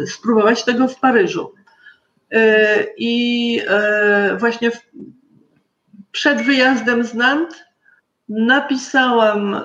spróbować 0.08 0.64
tego 0.64 0.88
w 0.88 1.00
Paryżu. 1.00 1.54
I 2.98 3.62
właśnie 4.38 4.72
przed 6.12 6.42
wyjazdem 6.42 7.04
z 7.04 7.14
Nantes 7.14 7.69
napisałam, 8.30 9.62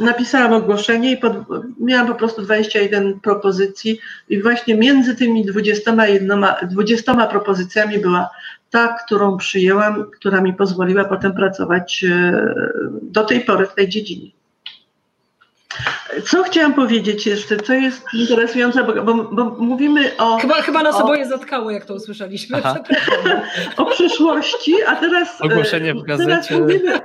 napisałam 0.00 0.52
ogłoszenie 0.52 1.12
i 1.12 1.16
pod, 1.16 1.32
miałam 1.80 2.06
po 2.06 2.14
prostu 2.14 2.42
21 2.42 3.20
propozycji 3.20 3.98
i 4.28 4.42
właśnie 4.42 4.74
między 4.74 5.16
tymi 5.16 5.44
21, 5.44 6.44
20 6.62 7.26
propozycjami 7.26 7.98
była 7.98 8.30
ta, 8.70 8.96
którą 9.04 9.36
przyjęłam, 9.36 10.04
która 10.10 10.40
mi 10.40 10.54
pozwoliła 10.54 11.04
potem 11.04 11.32
pracować 11.32 12.04
e, 12.04 12.54
do 13.02 13.24
tej 13.24 13.40
pory 13.40 13.66
w 13.66 13.74
tej 13.74 13.88
dziedzinie. 13.88 14.37
Co 16.26 16.42
chciałam 16.42 16.74
powiedzieć 16.74 17.26
jeszcze, 17.26 17.56
co 17.56 17.72
jest 17.72 18.04
interesujące, 18.14 18.84
bo, 18.84 19.02
bo, 19.02 19.14
bo 19.14 19.44
mówimy 19.58 20.16
o... 20.18 20.38
Chyba, 20.38 20.54
chyba 20.54 20.82
nas 20.82 20.96
o, 20.96 21.04
oboje 21.04 21.26
zatkało, 21.26 21.70
jak 21.70 21.84
to 21.84 21.94
usłyszeliśmy. 21.94 22.62
o 23.76 23.84
przyszłości, 23.84 24.74
a 24.86 24.96
teraz... 24.96 25.40
E, 25.40 25.44
Ogłoszenie 25.44 25.94
w 25.94 26.02
gazecie. 26.02 26.58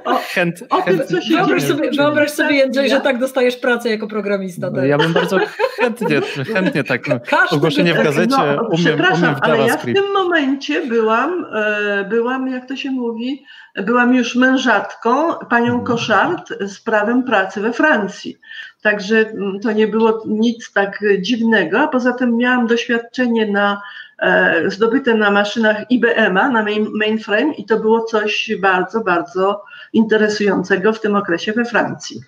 o, 0.06 0.20
chęt, 0.34 0.64
o 0.70 0.82
tym, 0.82 1.02
co 1.08 1.22
się 1.22 1.36
wyobraź 1.36 1.64
Sobie, 1.64 1.92
wyobraź 1.92 2.32
sobie, 2.32 2.56
Jędrzej, 2.56 2.90
że 2.90 3.02
tak 3.02 3.20
dostajesz 3.20 3.56
pracę 3.56 3.90
jako 3.90 4.08
programista. 4.08 4.72
Tak? 4.72 4.86
Ja 4.86 4.98
bym 4.98 5.14
bardzo 5.14 5.40
chętnie, 5.80 6.22
chętnie 6.54 6.84
tak. 6.84 7.04
No, 7.10 7.20
ogłoszenie 7.52 7.94
w 7.94 8.04
gazecie 8.04 8.36
no, 8.38 8.68
umiem, 8.72 8.96
umiem 9.18 9.36
w 9.36 9.44
ale 9.44 9.68
ja 9.68 9.78
w 9.78 9.86
tym 9.86 10.12
momencie 10.14 10.86
byłam, 10.86 11.46
e, 11.54 12.06
byłam, 12.10 12.48
jak 12.48 12.68
to 12.68 12.76
się 12.76 12.92
mówi, 12.92 13.46
byłam 13.76 14.16
już 14.16 14.36
mężatką, 14.36 15.34
panią 15.50 15.66
mhm. 15.66 15.84
Koszart 15.84 16.54
z 16.60 16.80
prawem 16.80 17.24
pracy 17.24 17.62
we 17.62 17.74
Francji. 17.74 18.38
Także 18.82 19.20
mm, 19.20 19.60
to 19.60 19.72
nie 19.72 19.88
było 19.88 20.24
nic 20.28 20.74
tak 20.74 21.04
dziwnego, 21.20 21.80
a 21.80 21.88
poza 21.88 22.14
tym 22.14 22.38
miałam 22.38 22.68
doświadczenie 22.68 23.52
na, 23.52 23.82
e, 24.20 24.70
zdobyte 24.70 25.14
na 25.14 25.32
maszynach 25.32 25.92
IBM-a, 25.92 26.50
na 26.50 26.64
main, 26.64 26.88
mainframe 26.94 27.54
i 27.54 27.66
to 27.66 27.80
było 27.80 28.04
coś 28.04 28.52
bardzo, 28.60 29.02
bardzo 29.02 29.64
interesującego 29.94 30.94
w 30.94 31.02
tym 31.02 31.16
okresie 31.16 31.54
we 31.54 31.66
Francji. 31.66 32.22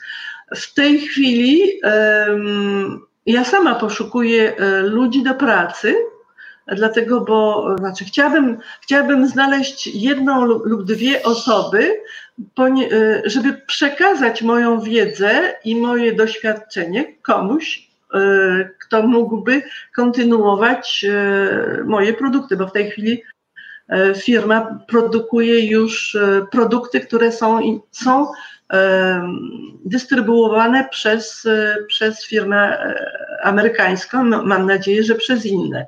W 0.55 0.73
tej 0.73 0.99
chwili 0.99 1.61
um, 1.83 3.05
ja 3.25 3.43
sama 3.43 3.75
poszukuję 3.75 4.57
e, 4.57 4.81
ludzi 4.81 5.23
do 5.23 5.33
pracy, 5.33 5.95
dlatego, 6.67 7.21
bo 7.21 7.67
znaczy 7.79 8.05
chciałabym, 8.05 8.57
chciałabym 8.81 9.27
znaleźć 9.27 9.87
jedną 9.87 10.45
lub 10.45 10.83
dwie 10.83 11.23
osoby, 11.23 12.01
y, 12.59 13.21
żeby 13.25 13.53
przekazać 13.67 14.41
moją 14.41 14.79
wiedzę 14.79 15.55
i 15.63 15.75
moje 15.75 16.13
doświadczenie 16.13 17.13
komuś, 17.21 17.89
y, 18.15 18.19
kto 18.79 19.01
mógłby 19.01 19.61
kontynuować 19.95 21.05
y, 21.79 21.83
moje 21.83 22.13
produkty, 22.13 22.57
bo 22.57 22.67
w 22.67 22.71
tej 22.71 22.91
chwili 22.91 23.23
firma 24.17 24.79
produkuje 24.87 25.65
już 25.65 26.17
produkty, 26.51 26.99
które 26.99 27.31
są, 27.31 27.79
są 27.91 28.27
dystrybuowane 29.85 30.87
przez, 30.91 31.47
przez 31.87 32.25
firmę 32.25 32.93
amerykańską, 33.43 34.23
mam 34.23 34.65
nadzieję, 34.65 35.03
że 35.03 35.15
przez 35.15 35.45
inne. 35.45 35.85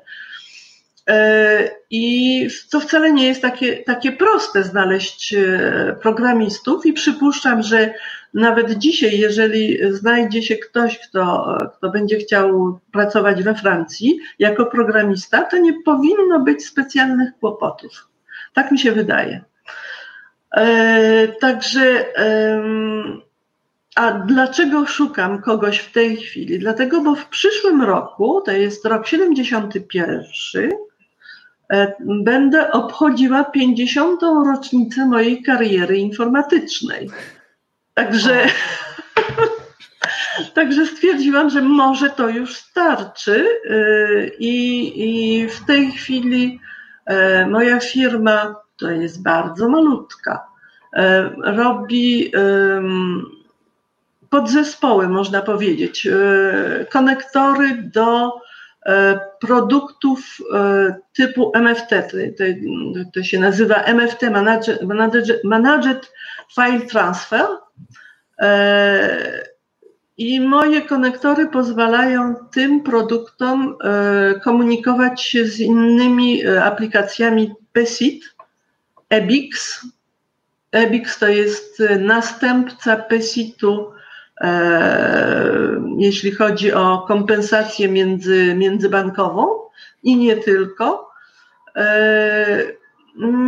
E, 1.07 1.69
I 1.89 2.47
to 2.71 2.79
wcale 2.79 3.13
nie 3.13 3.27
jest 3.27 3.41
takie, 3.41 3.77
takie 3.77 4.11
proste 4.11 4.63
znaleźć 4.63 5.33
e, 5.33 5.95
programistów 6.01 6.85
i 6.85 6.93
przypuszczam, 6.93 7.61
że 7.61 7.93
nawet 8.33 8.71
dzisiaj, 8.71 9.19
jeżeli 9.19 9.93
znajdzie 9.93 10.43
się 10.43 10.55
ktoś, 10.55 10.99
kto, 10.99 11.57
kto 11.77 11.89
będzie 11.89 12.17
chciał 12.17 12.79
pracować 12.91 13.43
we 13.43 13.55
Francji 13.55 14.19
jako 14.39 14.65
programista, 14.65 15.41
to 15.41 15.57
nie 15.57 15.73
powinno 15.85 16.39
być 16.39 16.65
specjalnych 16.65 17.29
kłopotów. 17.39 18.07
Tak 18.53 18.71
mi 18.71 18.79
się 18.79 18.91
wydaje. 18.91 19.43
E, 20.51 21.27
także, 21.27 22.05
a 23.95 24.11
dlaczego 24.11 24.85
szukam 24.85 25.41
kogoś 25.41 25.77
w 25.77 25.91
tej 25.91 26.17
chwili? 26.17 26.59
Dlatego, 26.59 27.01
bo 27.01 27.15
w 27.15 27.25
przyszłym 27.25 27.81
roku, 27.81 28.41
to 28.45 28.51
jest 28.51 28.85
rok 28.85 29.07
71, 29.07 30.23
E, 30.55 30.86
będę 31.99 32.71
obchodziła 32.71 33.43
50. 33.43 34.21
rocznicę 34.21 35.05
mojej 35.05 35.43
kariery 35.43 35.97
informatycznej. 35.97 37.09
Także, 37.93 38.45
także 40.55 40.85
stwierdziłam, 40.85 41.49
że 41.49 41.61
może 41.61 42.09
to 42.09 42.29
już 42.29 42.55
starczy 42.55 43.47
e, 43.69 44.27
i, 44.39 44.91
i 45.03 45.47
w 45.49 45.65
tej 45.65 45.91
chwili 45.91 46.59
e, 47.05 47.47
moja 47.47 47.79
firma, 47.79 48.55
to 48.77 48.91
jest 48.91 49.23
bardzo 49.23 49.69
malutka, 49.69 50.47
robi 51.43 52.31
podzespoły, 54.29 55.09
można 55.09 55.41
powiedzieć, 55.41 56.07
konektory 56.89 57.81
do 57.93 58.31
E, 58.31 58.46
produktów 59.39 60.37
e, 60.53 60.95
typu 61.13 61.51
MFT, 61.55 61.89
to, 62.37 62.43
to 63.13 63.23
się 63.23 63.39
nazywa 63.39 63.75
MFT, 63.75 64.21
Managed, 64.31 65.43
Managed 65.43 66.11
File 66.55 66.81
Transfer. 66.81 67.45
E, 68.39 69.47
I 70.17 70.39
moje 70.39 70.81
konektory 70.81 71.47
pozwalają 71.47 72.35
tym 72.35 72.83
produktom 72.83 73.77
komunikować 74.43 75.21
się 75.21 75.45
z 75.45 75.59
innymi 75.59 76.47
aplikacjami 76.47 77.53
PSIT, 77.73 78.35
EBIX. 79.09 79.81
EBIX 80.71 81.19
to 81.19 81.27
jest 81.27 81.83
następca 81.99 82.95
PSIT-u 82.95 83.96
E, 83.96 83.96
jeśli 85.97 86.31
chodzi 86.31 86.73
o 86.73 87.05
kompensację 87.07 87.89
między, 87.89 88.55
międzybankową 88.55 89.47
i 90.03 90.15
nie 90.15 90.37
tylko. 90.37 91.11
E, 91.75 92.63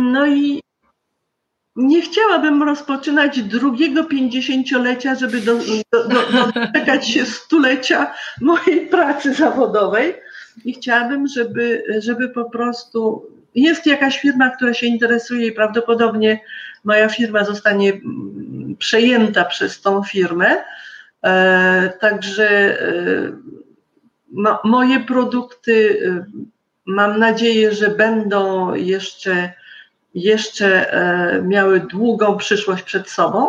no 0.02 0.26
i 0.26 0.60
nie 1.76 2.02
chciałabym 2.02 2.62
rozpoczynać 2.62 3.42
drugiego 3.42 4.04
pięćdziesięciolecia, 4.04 5.14
żeby 5.14 5.40
do, 5.40 5.54
do, 5.92 6.08
do, 6.08 6.26
doczekać 6.54 7.08
się 7.08 7.24
stulecia 7.24 8.14
mojej 8.40 8.86
pracy 8.86 9.34
zawodowej. 9.34 10.14
I 10.64 10.74
chciałabym, 10.74 11.26
żeby, 11.26 11.84
żeby 11.98 12.28
po 12.28 12.50
prostu 12.50 13.26
jest 13.54 13.86
jakaś 13.86 14.20
firma, 14.20 14.50
która 14.50 14.74
się 14.74 14.86
interesuje 14.86 15.46
i 15.46 15.52
prawdopodobnie 15.52 16.40
moja 16.84 17.08
firma 17.08 17.44
zostanie 17.44 17.92
przejęta 18.78 19.44
przez 19.44 19.80
tą 19.80 20.02
firmę. 20.02 20.56
E, 21.22 21.92
także 22.00 22.48
e, 22.80 23.32
moje 24.64 25.00
produkty 25.00 26.00
e, 26.06 26.24
mam 26.86 27.18
nadzieję, 27.18 27.72
że 27.72 27.88
będą 27.88 28.74
jeszcze, 28.74 29.52
jeszcze 30.14 30.92
miały 31.46 31.80
długą 31.80 32.36
przyszłość 32.36 32.82
przed 32.82 33.10
sobą. 33.10 33.48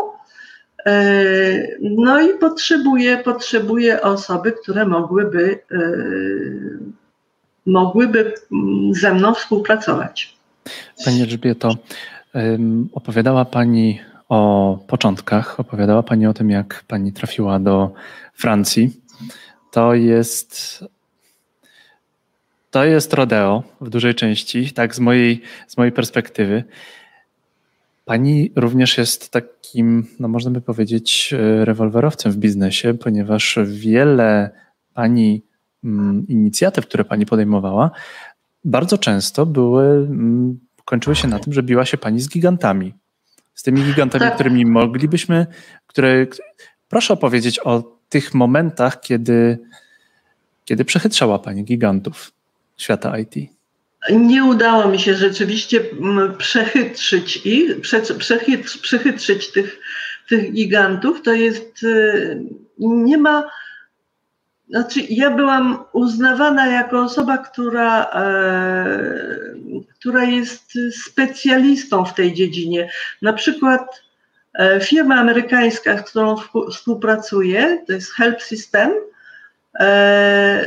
No 1.82 2.22
i 2.22 2.34
potrzebuję, 2.40 3.18
potrzebuję 3.18 4.02
osoby, 4.02 4.52
które 4.52 4.86
mogłyby, 4.86 5.60
mogłyby 7.66 8.34
ze 8.92 9.14
mną 9.14 9.34
współpracować. 9.34 10.38
Pani 11.06 11.22
Elżbieto, 11.22 11.76
opowiadała 12.94 13.46
Pani 13.46 14.02
o 14.32 14.80
początkach. 14.88 15.60
Opowiadała 15.60 16.04
Pani 16.04 16.28
o 16.28 16.34
tym, 16.34 16.50
jak 16.50 16.84
Pani 16.88 17.14
trafiła 17.14 17.60
do 17.60 17.94
Francji. 18.34 19.02
To 19.72 19.94
jest. 19.94 20.84
To 22.72 22.86
jest 22.86 23.14
rodeo 23.14 23.64
w 23.82 23.90
dużej 23.90 24.16
części, 24.16 24.74
tak 24.74 24.96
z 24.96 25.00
mojej, 25.00 25.42
z 25.68 25.78
mojej 25.78 25.92
perspektywy. 25.92 26.64
Pani 28.06 28.52
również 28.56 28.98
jest 28.98 29.32
takim, 29.32 30.08
no 30.20 30.28
można 30.28 30.52
by 30.52 30.62
powiedzieć, 30.62 31.34
rewolwerowcem 31.64 32.32
w 32.32 32.38
biznesie, 32.38 32.94
ponieważ 32.94 33.60
wiele 33.66 34.50
Pani 34.94 35.44
mm, 35.84 36.28
inicjatyw, 36.28 36.88
które 36.88 37.06
Pani 37.06 37.26
podejmowała, 37.26 37.92
bardzo 38.66 38.98
często 38.98 39.46
były, 39.46 39.86
mm, 39.86 40.60
kończyły 40.86 41.16
się 41.16 41.28
na 41.28 41.40
tym, 41.40 41.54
że 41.54 41.64
biła 41.64 41.86
się 41.86 41.98
Pani 41.98 42.20
z 42.20 42.30
gigantami 42.30 43.01
z 43.54 43.64
tymi 43.64 43.84
gigantami, 43.84 44.26
tak. 44.26 44.36
którymi 44.36 44.66
moglibyśmy, 44.66 45.48
które. 45.88 46.28
Proszę 46.90 47.14
opowiedzieć 47.14 47.60
o 47.60 47.98
tych 48.10 48.34
momentach, 48.34 49.02
kiedy, 49.02 49.60
kiedy 50.66 50.86
przechytrzała 50.86 51.40
Pani 51.40 51.64
gigantów 51.64 52.32
świata 52.78 53.20
IT. 53.20 53.36
Nie 54.12 54.44
udało 54.44 54.88
mi 54.88 55.00
się 55.00 55.16
rzeczywiście 55.16 55.80
przechytrzyć 56.38 57.46
ich, 57.46 57.82
przechytrzyć 58.82 59.52
tych, 59.52 59.80
tych 60.30 60.54
gigantów. 60.54 61.22
To 61.22 61.34
jest, 61.34 61.84
y, 61.84 62.44
nie 62.80 63.18
ma, 63.18 63.44
znaczy 64.70 65.00
ja 65.10 65.32
byłam 65.32 65.84
uznawana 65.94 66.68
jako 66.68 67.04
osoba, 67.04 67.38
która, 67.38 68.04
e, 68.04 69.32
która 70.02 70.24
jest 70.24 70.74
specjalistą 70.92 72.06
w 72.06 72.14
tej 72.14 72.34
dziedzinie. 72.34 72.90
Na 73.22 73.34
przykład 73.34 74.02
e, 74.54 74.80
firma 74.80 75.16
amerykańska, 75.16 75.98
z 75.98 76.02
którą 76.02 76.36
współpracuję, 76.72 77.84
to 77.88 77.94
jest 77.94 78.14
Help 78.14 78.42
System, 78.42 78.92
e, 79.80 80.66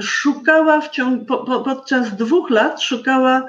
szukała 0.00 0.80
w 0.80 0.90
ciągu, 0.90 1.24
po, 1.24 1.38
po, 1.38 1.60
podczas 1.60 2.16
dwóch 2.16 2.50
lat 2.50 2.82
szukała 2.82 3.48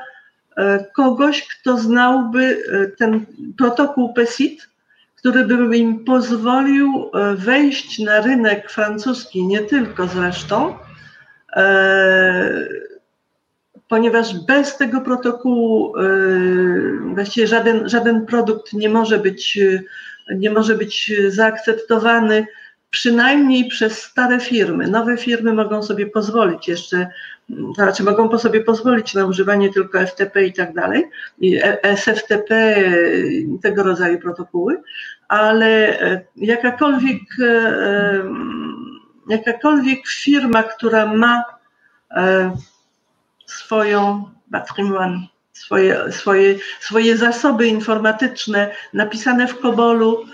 e, 0.57 0.85
kogoś, 0.93 1.47
kto 1.47 1.77
znałby 1.77 2.63
ten 2.97 3.25
protokół 3.57 4.13
PESIT, 4.13 4.69
który 5.15 5.45
by 5.45 5.77
im 5.77 6.05
pozwolił 6.05 7.11
wejść 7.35 7.99
na 7.99 8.21
rynek 8.21 8.71
francuski, 8.71 9.43
nie 9.43 9.59
tylko 9.59 10.07
zresztą, 10.07 10.77
ponieważ 13.87 14.45
bez 14.45 14.77
tego 14.77 15.01
protokołu 15.01 15.93
właściwie 17.13 17.47
żaden, 17.47 17.89
żaden 17.89 18.25
produkt 18.25 18.73
nie 18.73 18.89
może 18.89 19.19
być, 19.19 19.59
nie 20.35 20.49
może 20.49 20.75
być 20.75 21.11
zaakceptowany 21.27 22.47
przynajmniej 22.95 23.67
przez 23.67 24.01
stare 24.01 24.39
firmy. 24.39 24.87
Nowe 24.87 25.17
firmy 25.17 25.53
mogą 25.53 25.83
sobie 25.83 26.05
pozwolić 26.05 26.67
jeszcze, 26.67 27.07
znaczy 27.75 28.03
mogą 28.03 28.37
sobie 28.39 28.63
pozwolić 28.63 29.13
na 29.13 29.25
używanie 29.25 29.73
tylko 29.73 29.99
FTP 30.07 30.45
i 30.45 30.53
tak 30.53 30.73
dalej, 30.73 31.09
SFTP, 31.83 32.75
tego 33.61 33.83
rodzaju 33.83 34.19
protokoły, 34.19 34.81
ale 35.27 35.99
e, 35.99 36.21
jakakolwiek, 36.35 37.21
e, 37.43 38.23
jakakolwiek 39.29 40.07
firma, 40.07 40.63
która 40.63 41.13
ma 41.13 41.43
e, 42.11 42.51
swoją 43.45 44.29
patrimoine, 44.51 45.27
swoje, 45.53 46.11
swoje, 46.11 46.55
swoje 46.79 47.17
zasoby 47.17 47.67
informatyczne 47.67 48.71
napisane 48.93 49.47
w 49.47 49.59
Kobolu 49.59 50.25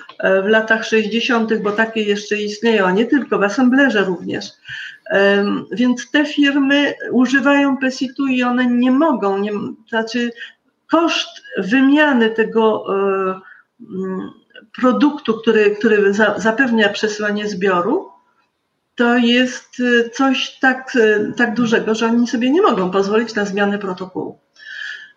w 0.43 0.47
latach 0.47 0.85
60., 0.85 1.57
bo 1.57 1.71
takie 1.71 2.01
jeszcze 2.01 2.37
istnieją, 2.37 2.85
a 2.85 2.91
nie 2.91 3.05
tylko 3.05 3.39
w 3.39 3.43
assemblerze 3.43 4.03
również. 4.03 4.45
Więc 5.71 6.11
te 6.11 6.25
firmy 6.25 6.93
używają 7.11 7.77
PESIT-u 7.77 8.27
i 8.27 8.43
one 8.43 8.65
nie 8.65 8.91
mogą, 8.91 9.37
nie, 9.37 9.51
znaczy 9.89 10.31
koszt 10.91 11.43
wymiany 11.57 12.29
tego 12.29 12.85
produktu, 14.75 15.33
który, 15.33 15.75
który 15.75 16.13
zapewnia 16.37 16.89
przesyłanie 16.89 17.47
zbioru, 17.47 18.10
to 19.01 19.17
jest 19.17 19.79
y, 19.79 20.09
coś 20.09 20.59
tak, 20.59 20.95
y, 20.95 21.33
tak 21.37 21.53
dużego, 21.53 21.95
że 21.95 22.05
oni 22.05 22.27
sobie 22.27 22.51
nie 22.51 22.61
mogą 22.61 22.91
pozwolić 22.91 23.35
na 23.35 23.45
zmianę 23.45 23.79
protokołu. 23.79 24.39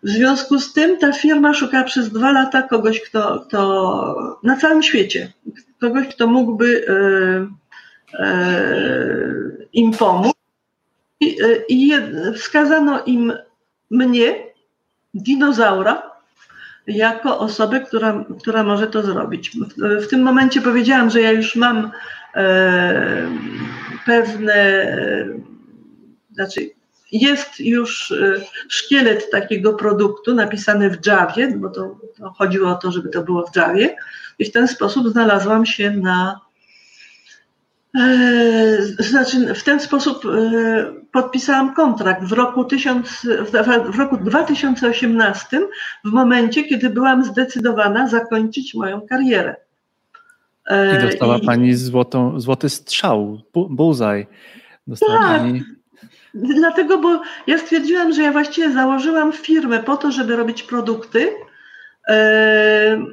W 0.03 0.09
związku 0.09 0.59
z 0.59 0.73
tym 0.73 0.97
ta 0.97 1.11
firma 1.11 1.53
szukała 1.53 1.83
przez 1.83 2.09
dwa 2.09 2.31
lata 2.31 2.61
kogoś, 2.61 3.01
kto, 3.01 3.39
kto 3.39 4.15
na 4.43 4.57
całym 4.57 4.83
świecie, 4.83 5.33
kogoś, 5.81 6.07
kto 6.07 6.27
mógłby 6.27 6.65
y, 6.65 8.23
y, 8.23 9.67
im 9.73 9.91
pomóc. 9.91 10.35
I, 11.19 11.37
i 11.69 11.91
wskazano 12.35 13.03
im 13.05 13.33
mnie, 13.89 14.35
dinozaura, 15.13 16.11
jako 16.87 17.39
osobę, 17.39 17.79
która, 17.79 18.25
która 18.39 18.63
może 18.63 18.87
to 18.87 19.03
zrobić. 19.03 19.51
W, 19.51 20.05
w 20.05 20.07
tym 20.07 20.21
momencie 20.21 20.61
powiedziałam, 20.61 21.09
że 21.09 21.21
ja 21.21 21.31
już 21.31 21.55
mam 21.55 21.77
e, 21.77 21.91
pewne, 24.05 24.87
znaczy 26.31 26.69
jest 27.11 27.59
już 27.59 28.11
e, 28.11 28.41
szkielet 28.69 29.31
takiego 29.31 29.73
produktu 29.73 30.35
napisany 30.35 30.89
w 30.89 31.05
Javie, 31.05 31.47
bo 31.57 31.69
to, 31.69 31.99
to 32.17 32.29
chodziło 32.29 32.69
o 32.69 32.75
to, 32.75 32.91
żeby 32.91 33.09
to 33.09 33.23
było 33.23 33.47
w 33.47 33.55
Javie 33.55 33.95
i 34.39 34.45
w 34.45 34.51
ten 34.51 34.67
sposób 34.67 35.09
znalazłam 35.09 35.65
się 35.65 35.91
na 35.91 36.41
e, 37.99 38.77
znaczy, 38.99 39.53
w 39.53 39.63
ten 39.63 39.79
sposób 39.79 40.23
podpisałam 41.11 41.73
kontrakt 41.75 42.23
w 42.23 42.31
roku, 42.31 42.67
w 43.91 43.97
roku 43.97 44.17
2018, 44.17 45.59
w 46.05 46.11
momencie, 46.11 46.63
kiedy 46.63 46.89
byłam 46.89 47.25
zdecydowana 47.25 48.07
zakończyć 48.07 48.73
moją 48.73 49.01
karierę. 49.01 49.64
I 50.69 51.01
dostała 51.01 51.37
I, 51.37 51.45
Pani 51.45 51.75
złotą, 51.75 52.39
złoty 52.39 52.69
strzał, 52.69 53.41
bullseye. 53.53 54.25
Dostała 54.87 55.19
tak, 55.19 55.41
pani... 55.41 55.63
dlatego, 56.33 56.97
bo 56.97 57.21
ja 57.47 57.57
stwierdziłam, 57.57 58.13
że 58.13 58.21
ja 58.21 58.31
właściwie 58.31 58.71
założyłam 58.71 59.33
firmę 59.33 59.83
po 59.83 59.97
to, 59.97 60.11
żeby 60.11 60.35
robić 60.35 60.63
produkty. 60.63 61.29
E, 62.07 63.05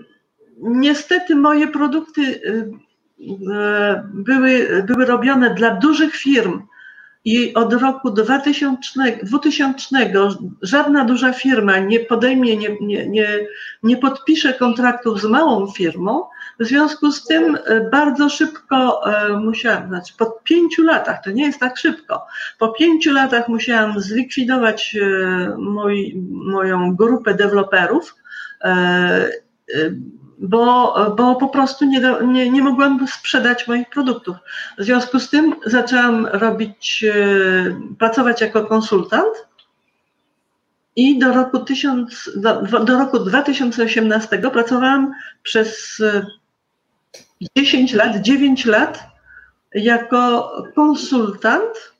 niestety 0.58 1.34
moje 1.36 1.68
produkty 1.68 2.22
e, 2.22 4.08
były, 4.14 4.82
były 4.86 5.04
robione 5.04 5.54
dla 5.54 5.70
dużych 5.70 6.14
firm, 6.14 6.62
i 7.24 7.54
od 7.54 7.72
roku 7.72 8.10
2000, 8.10 9.18
2000 9.22 9.88
żadna 10.62 11.04
duża 11.04 11.32
firma 11.32 11.78
nie 11.78 12.00
podejmie, 12.00 12.56
nie, 12.56 12.76
nie, 12.80 13.08
nie, 13.08 13.28
nie 13.82 13.96
podpisze 13.96 14.54
kontraktów 14.54 15.20
z 15.20 15.24
małą 15.24 15.72
firmą. 15.72 16.22
W 16.60 16.64
związku 16.64 17.12
z 17.12 17.24
tym 17.24 17.58
e, 17.64 17.90
bardzo 17.90 18.28
szybko 18.28 19.02
e, 19.06 19.28
musiałam, 19.28 19.88
znaczy 19.88 20.14
po 20.18 20.26
pięciu 20.44 20.82
latach, 20.82 21.24
to 21.24 21.30
nie 21.30 21.44
jest 21.44 21.60
tak 21.60 21.78
szybko, 21.78 22.26
po 22.58 22.68
pięciu 22.68 23.12
latach 23.12 23.48
musiałam 23.48 24.00
zlikwidować 24.00 24.96
e, 25.00 25.56
mój, 25.58 26.16
moją 26.30 26.96
grupę 26.96 27.34
deweloperów 27.34 28.14
bo, 30.42 30.94
bo 31.16 31.34
po 31.34 31.48
prostu 31.48 31.84
nie, 31.84 32.00
nie, 32.24 32.50
nie 32.50 32.62
mogłam 32.62 33.08
sprzedać 33.08 33.68
moich 33.68 33.90
produktów. 33.90 34.36
W 34.78 34.84
związku 34.84 35.20
z 35.20 35.30
tym 35.30 35.54
zaczęłam 35.66 36.26
robić, 36.26 37.04
e, 37.04 37.14
pracować 37.98 38.40
jako 38.40 38.66
konsultant 38.66 39.46
i 40.96 41.18
do 41.18 41.32
roku, 41.32 41.58
1000, 41.58 42.30
do, 42.36 42.62
do 42.62 42.98
roku 42.98 43.18
2018 43.18 44.38
pracowałam 44.38 45.14
przez 45.42 46.02
10 47.56 47.92
lat, 47.92 48.16
9 48.16 48.64
lat 48.64 49.06
jako 49.74 50.52
konsultant. 50.74 51.92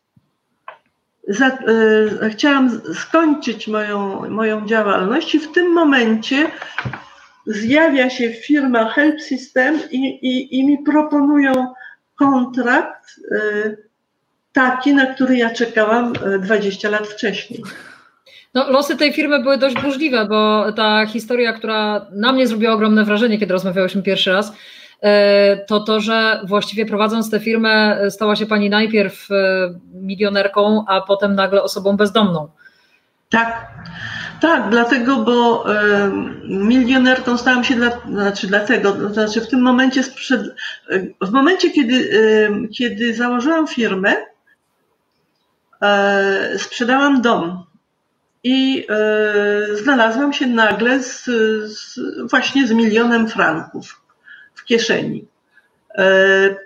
Za, 1.29 1.49
y, 1.49 2.31
chciałam 2.31 2.81
skończyć 2.95 3.69
moją, 3.69 4.31
moją 4.31 4.67
działalność 4.67 5.35
i 5.35 5.41
w 5.41 5.53
tym 5.53 5.73
momencie 5.73 6.51
zjawia 7.47 8.11
się 8.11 8.31
firma 8.31 8.89
Help 8.89 9.21
System 9.21 9.79
i, 9.91 9.97
i, 9.99 10.59
i 10.59 10.67
mi 10.67 10.79
proponują 10.79 11.53
kontrakt 12.15 13.19
y, 13.33 13.77
taki, 14.53 14.95
na 14.95 15.07
który 15.07 15.37
ja 15.37 15.51
czekałam 15.51 16.13
20 16.41 16.91
lat 16.91 17.07
wcześniej. 17.07 17.63
No, 18.55 18.71
losy 18.71 18.97
tej 18.97 19.13
firmy 19.13 19.43
były 19.43 19.59
dość 19.59 19.83
burzliwe, 19.83 20.27
bo 20.27 20.73
ta 20.73 21.07
historia, 21.07 21.53
która 21.53 22.07
na 22.13 22.33
mnie 22.33 22.47
zrobiła 22.47 22.73
ogromne 22.73 23.05
wrażenie, 23.05 23.39
kiedy 23.39 23.53
rozmawiałyśmy 23.53 24.03
pierwszy 24.03 24.33
raz, 24.33 24.49
y, 24.51 24.55
to 25.67 25.81
to, 25.81 26.01
że 26.01 26.41
właściwie 26.47 26.87
prowadząc 26.87 27.31
tę 27.31 27.41
firmę 27.41 28.01
stała 28.11 28.37
się 28.37 28.47
pani 28.47 28.71
najpierw 28.71 29.31
y, 29.31 29.35
milionerką, 29.95 30.85
a 30.89 31.01
potem 31.01 31.35
nagle 31.35 31.63
osobą 31.63 31.97
bezdomną. 31.97 32.49
Tak. 33.33 33.73
Tak, 34.41 34.71
dlatego, 34.71 35.17
bo 35.17 35.65
y, 35.73 35.77
milionerką 36.49 37.39
stałam 37.39 37.65
się 37.65 37.75
dla, 37.75 37.91
znaczy 38.11 38.47
dlatego, 38.47 39.13
znaczy 39.13 39.41
w 39.41 39.49
tym 39.49 39.61
momencie 39.61 40.03
sprzed, 40.03 40.55
w 41.21 41.31
momencie, 41.31 41.71
kiedy, 41.71 41.95
y, 41.95 42.69
kiedy 42.79 43.15
założyłam 43.15 43.67
firmę, 43.67 44.17
y, 46.55 46.59
sprzedałam 46.59 47.23
dom 47.23 47.65
i 48.45 48.87
znalazłam 49.75 50.33
się 50.33 50.47
nagle 50.47 51.03
z, 51.03 51.25
z, 51.65 52.01
właśnie 52.31 52.67
z 52.67 52.73
milionem 52.73 53.29
franków 53.29 54.01
w 54.55 54.65
kieszeni. 54.65 55.27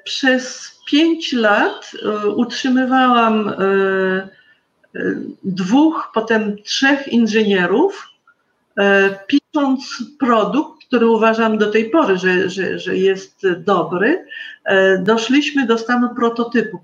Przez 0.05 0.77
pięć 0.87 1.33
lat 1.33 1.93
utrzymywałam 2.37 3.55
dwóch, 5.45 6.11
potem 6.15 6.57
trzech 6.63 7.09
inżynierów, 7.09 8.09
e, 8.79 9.19
pisząc 9.27 10.03
produkt, 10.19 10.87
który 10.87 11.07
uważam 11.07 11.59
do 11.59 11.71
tej 11.71 11.91
pory, 11.91 12.19
że, 12.19 12.51
że, 12.51 12.79
że 12.79 12.97
jest 12.97 13.43
dobry, 13.59 14.27
doszliśmy 14.99 15.67
do 15.67 15.79
stanu 15.79 16.15
prototypu. 16.15 16.79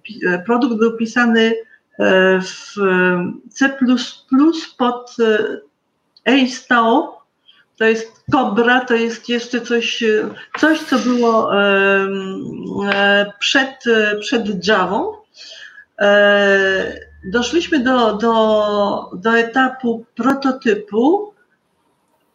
Produkt 0.46 0.76
był 0.76 0.96
pisany 0.96 1.54
w 2.42 2.74
C 3.50 3.76
pod 4.78 5.16
A100 6.28 7.08
to 7.82 7.86
jest 7.86 8.24
kobra, 8.32 8.84
to 8.84 8.94
jest 8.94 9.28
jeszcze 9.28 9.60
coś, 9.60 10.04
coś 10.58 10.80
co 10.80 10.98
było 10.98 11.62
e, 11.62 12.06
przed, 13.38 13.84
przed 14.20 14.66
Javą. 14.68 15.16
E, 17.26 17.30
doszliśmy 17.30 17.78
do, 17.78 18.12
do, 18.12 19.10
do 19.14 19.38
etapu 19.38 20.06
prototypu 20.14 21.34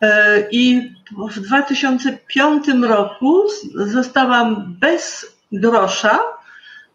e, 0.01 0.41
i 0.51 0.93
w 1.31 1.39
2005 1.39 2.65
roku 2.83 3.43
zostałam 3.75 4.75
bez 4.79 5.25
grosza, 5.51 6.19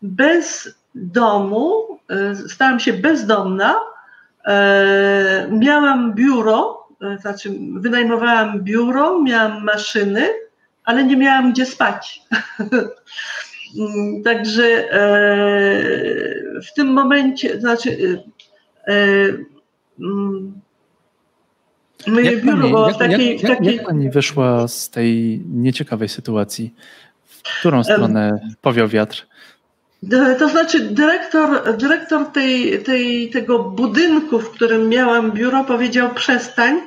bez 0.02 0.74
domu, 0.94 1.98
stałam 2.48 2.81
się 2.81 2.93
bezdomna. 2.93 3.81
Miałam 5.51 6.14
biuro, 6.14 6.82
E, 7.02 7.19
znaczy 7.19 7.51
wynajmowałam 7.77 8.60
biuro, 8.60 9.23
miałam 9.23 9.64
maszyny, 9.64 10.28
ale 10.85 11.05
nie 11.05 11.16
miałam 11.16 11.52
gdzie 11.52 11.66
spać. 11.66 12.23
Mm, 13.78 14.22
także 14.22 14.92
e, 14.92 15.00
w 16.62 16.72
tym 16.74 16.92
momencie, 16.92 17.60
znaczy 17.60 18.22
e, 18.88 18.94
mm, 20.00 20.52
moje 22.06 22.32
jak 22.32 22.44
biuro 22.44 22.56
pani, 22.56 22.70
było 22.70 22.90
w 22.90 22.98
takiej, 22.98 23.32
jak, 23.32 23.42
jak, 23.42 23.58
takiej... 23.58 23.76
Jak 23.76 23.86
pani 23.86 24.10
wyszła 24.10 24.68
z 24.68 24.90
tej 24.90 25.40
nieciekawej 25.48 26.08
sytuacji? 26.08 26.74
W 27.24 27.58
którą 27.60 27.84
stronę 27.84 28.40
powiał 28.60 28.88
wiatr? 28.88 29.26
To 30.38 30.48
znaczy 30.48 30.80
dyrektor, 30.80 31.76
dyrektor 31.76 32.26
tej, 32.26 32.82
tej, 32.82 33.30
tego 33.30 33.58
budynku, 33.58 34.40
w 34.40 34.50
którym 34.50 34.88
miałam 34.88 35.32
biuro, 35.32 35.64
powiedział 35.64 36.14
przestań, 36.14 36.80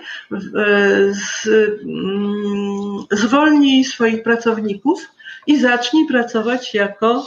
z, 1.11 1.47
mm, 1.83 3.05
zwolnij 3.11 3.83
swoich 3.83 4.23
pracowników 4.23 5.11
i 5.47 5.59
zacznij 5.59 6.07
pracować 6.07 6.73
jako, 6.73 7.25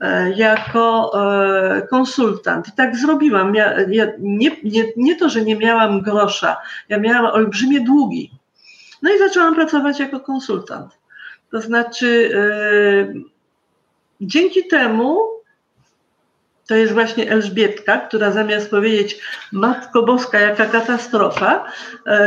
e, 0.00 0.30
jako 0.30 1.12
e, 1.14 1.86
konsultant. 1.90 2.68
I 2.68 2.72
tak 2.72 2.96
zrobiłam. 2.96 3.54
Ja, 3.54 3.80
ja 3.88 4.06
nie, 4.18 4.50
nie, 4.64 4.84
nie 4.96 5.16
to, 5.16 5.28
że 5.28 5.42
nie 5.42 5.56
miałam 5.56 6.00
grosza, 6.02 6.56
ja 6.88 6.98
miałam 6.98 7.26
olbrzymie 7.26 7.80
długi. 7.80 8.30
No 9.02 9.10
i 9.14 9.18
zaczęłam 9.18 9.54
pracować 9.54 10.00
jako 10.00 10.20
konsultant. 10.20 10.98
To 11.50 11.60
znaczy, 11.60 12.30
e, 12.34 13.36
Dzięki 14.20 14.68
temu 14.68 15.18
to 16.68 16.74
jest 16.74 16.92
właśnie 16.92 17.30
Elżbietka, 17.30 17.98
która 17.98 18.30
zamiast 18.30 18.70
powiedzieć 18.70 19.20
Matko 19.52 20.02
Boska, 20.02 20.40
jaka 20.40 20.66
katastrofa, 20.66 21.72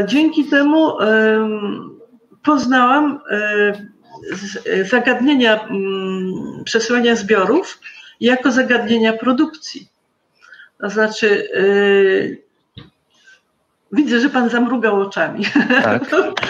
dzięki 0.06 0.46
temu 0.46 0.98
poznałam 2.44 3.20
zagadnienia 4.90 5.64
mm, 5.64 6.64
przesyłania 6.64 7.16
zbiorów 7.16 7.80
jako 8.20 8.52
zagadnienia 8.52 9.14
produkcji. 9.14 9.88
To 10.82 10.90
znaczy, 10.90 11.48
e, 11.54 11.64
widzę, 13.92 14.20
że 14.20 14.30
pan 14.30 14.50
zamrugał 14.50 15.02
oczami. 15.02 15.46
Tak, 15.84 16.04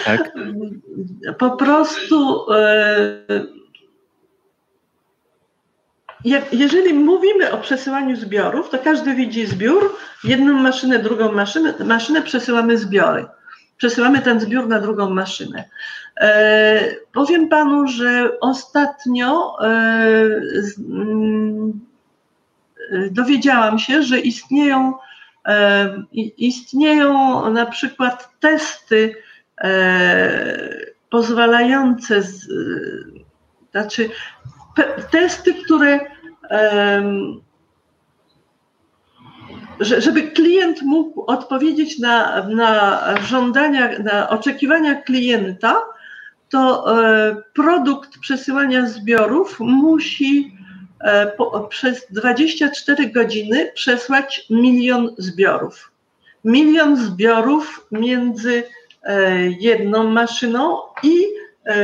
tak. 0.04 0.32
Po 1.38 1.50
prostu 1.50 2.46
jak, 6.24 6.52
jeżeli 6.52 6.94
mówimy 6.94 7.52
o 7.52 7.58
przesyłaniu 7.58 8.16
zbiorów, 8.16 8.70
to 8.70 8.78
każdy 8.78 9.14
widzi 9.14 9.46
zbiór, 9.46 9.96
jedną 10.24 10.52
maszynę, 10.52 10.98
drugą 10.98 11.32
maszynę, 11.32 11.74
maszynę 11.84 12.22
przesyłamy 12.22 12.78
zbiory. 12.78 13.26
Przesyłamy 13.80 14.20
ten 14.20 14.40
zbiór 14.40 14.68
na 14.68 14.80
drugą 14.80 15.10
maszynę. 15.10 15.64
E, 16.20 16.94
powiem 17.12 17.48
panu, 17.48 17.88
że 17.88 18.40
ostatnio 18.40 19.56
e, 19.64 19.68
z, 20.62 20.78
mm, 20.78 21.80
dowiedziałam 23.10 23.78
się, 23.78 24.02
że 24.02 24.18
istnieją, 24.18 24.94
e, 25.46 26.02
istnieją 26.36 27.50
na 27.50 27.66
przykład 27.66 28.40
testy 28.40 29.14
e, 29.60 30.86
pozwalające, 31.10 32.22
z, 32.22 32.48
znaczy 33.70 34.10
testy, 35.10 35.54
które 35.54 36.00
żeby 39.80 40.22
klient 40.22 40.82
mógł 40.82 41.24
odpowiedzieć 41.26 41.98
na, 41.98 42.46
na 42.48 43.00
żądania, 43.20 43.98
na 43.98 44.28
oczekiwania 44.28 44.94
klienta, 44.94 45.80
to 46.50 46.94
e, 47.04 47.36
produkt 47.54 48.18
przesyłania 48.18 48.86
zbiorów 48.86 49.60
musi 49.60 50.56
e, 51.00 51.26
po, 51.26 51.60
przez 51.60 52.06
24 52.10 53.06
godziny 53.06 53.72
przesłać 53.74 54.46
milion 54.50 55.14
zbiorów. 55.18 55.92
Milion 56.44 56.96
zbiorów 56.96 57.86
między 57.92 58.62
e, 59.02 59.46
jedną 59.46 60.10
maszyną 60.10 60.78
i 61.02 61.24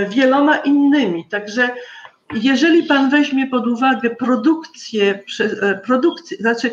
wieloma 0.09 0.57
innymi. 0.57 1.25
Także 1.31 1.71
jeżeli 2.35 2.83
pan 2.83 3.11
weźmie 3.11 3.47
pod 3.47 3.67
uwagę 3.67 4.11
produkcję, 4.11 5.25
produkcję 5.85 6.37
znaczy 6.37 6.71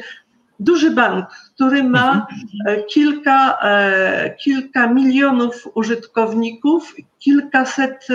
duży 0.64 0.92
bank, 0.92 1.26
który 1.56 1.84
ma 1.84 2.12
mhm. 2.12 2.30
e, 2.68 2.84
kilka, 2.84 3.58
e, 3.64 4.36
kilka 4.44 4.88
milionów 4.88 5.68
użytkowników, 5.74 6.96
kilkaset 7.20 8.08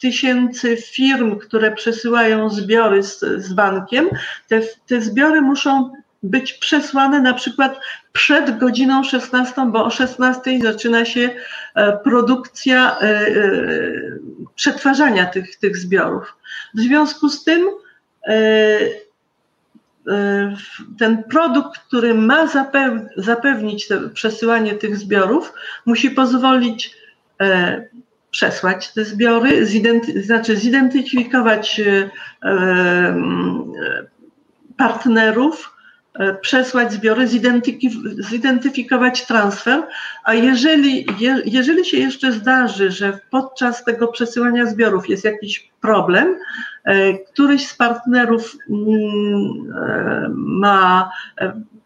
tysięcy 0.00 0.76
firm, 0.76 1.38
które 1.38 1.72
przesyłają 1.72 2.50
zbiory 2.50 3.02
z, 3.02 3.20
z 3.20 3.52
bankiem, 3.52 4.08
te, 4.48 4.60
te 4.86 5.00
zbiory 5.00 5.40
muszą 5.40 5.92
być 6.22 6.52
przesłane 6.52 7.20
na 7.20 7.34
przykład 7.34 7.80
przed 8.12 8.58
godziną 8.58 9.04
16, 9.04 9.54
bo 9.66 9.84
o 9.84 9.90
16 9.90 10.58
zaczyna 10.62 11.04
się 11.04 11.30
produkcja 12.04 12.98
przetwarzania 14.54 15.26
tych, 15.26 15.56
tych 15.56 15.76
zbiorów. 15.76 16.36
W 16.74 16.80
związku 16.80 17.28
z 17.28 17.44
tym 17.44 17.68
e, 18.28 18.34
e, 18.34 19.07
ten 20.98 21.24
produkt, 21.24 21.78
który 21.78 22.14
ma 22.14 22.46
zapewnić 23.16 23.88
przesyłanie 24.14 24.74
tych 24.74 24.96
zbiorów, 24.96 25.52
musi 25.86 26.10
pozwolić 26.10 26.94
e, 27.40 27.88
przesłać 28.30 28.92
te 28.92 29.04
zbiory, 29.04 29.66
znaczy 30.24 30.56
zidentyfikować 30.56 31.80
partnerów, 34.76 35.78
E, 36.18 36.34
przesłać 36.34 36.92
zbiory, 36.92 37.28
zidentyfikować 38.18 39.26
transfer, 39.26 39.82
a 40.24 40.34
jeżeli, 40.34 41.06
je, 41.18 41.42
jeżeli 41.44 41.84
się 41.84 41.96
jeszcze 41.96 42.32
zdarzy, 42.32 42.90
że 42.90 43.18
podczas 43.30 43.84
tego 43.84 44.08
przesyłania 44.08 44.66
zbiorów 44.66 45.08
jest 45.08 45.24
jakiś 45.24 45.70
problem, 45.80 46.28
e, 46.28 46.38
któryś 47.32 47.68
z 47.68 47.74
partnerów 47.74 48.56
mm, 48.70 49.72
e, 49.76 50.30
ma 50.34 51.10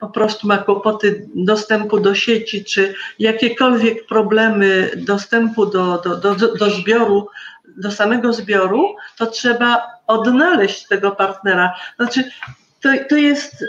po 0.03 0.09
prostu 0.09 0.47
ma 0.47 0.59
kłopoty 0.59 1.29
dostępu 1.35 2.01
do 2.01 2.15
sieci, 2.15 2.65
czy 2.65 2.95
jakiekolwiek 3.19 4.07
problemy 4.07 4.91
dostępu 4.97 5.67
do, 5.67 5.99
do, 5.99 6.17
do, 6.17 6.55
do 6.55 6.71
zbioru, 6.71 7.29
do 7.77 7.91
samego 7.91 8.33
zbioru, 8.33 8.97
to 9.19 9.27
trzeba 9.27 9.83
odnaleźć 10.07 10.89
tego 10.89 11.11
partnera. 11.11 11.75
Znaczy, 11.97 12.25
to, 12.81 12.89
to 13.09 13.17
jest 13.17 13.65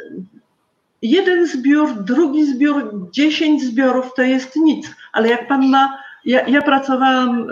jeden 1.01 1.47
zbiór, 1.47 2.03
drugi 2.03 2.45
zbiór, 2.45 3.07
dziesięć 3.11 3.63
zbiorów 3.63 4.13
to 4.15 4.21
jest 4.21 4.55
nic, 4.55 4.91
ale 5.11 5.29
jak 5.29 5.47
pan 5.47 5.69
ma, 5.69 5.99
ja, 6.25 6.47
ja 6.47 6.61
pracowałam 6.61 7.39
e, 7.39 7.45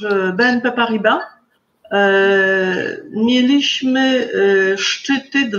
w 0.00 0.32
BNP 0.36 0.72
Paribas, 0.72 1.22
e, 1.22 1.39
mieliśmy 3.10 4.00
e, 4.00 4.78
szczyty 4.78 5.50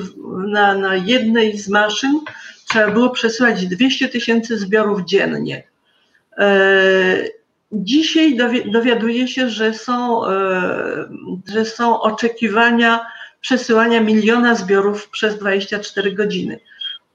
na, 0.48 0.76
na 0.76 0.96
jednej 0.96 1.58
z 1.58 1.70
maszyn, 1.70 2.20
trzeba 2.70 2.92
było 2.92 3.10
przesyłać 3.10 3.68
200 3.68 4.10
tysięcy 4.10 4.58
zbiorów 4.58 5.06
dziennie. 5.06 5.64
Dzisiaj 7.72 8.38
dowiaduję 8.66 9.28
się, 9.28 9.50
że 9.50 9.74
są, 9.74 10.22
że 11.54 11.66
są 11.66 12.02
oczekiwania 12.02 13.06
przesyłania 13.42 14.02
miliona 14.02 14.56
zbiorów 14.56 15.10
przez 15.10 15.40
24 15.40 16.12
godziny. 16.12 16.60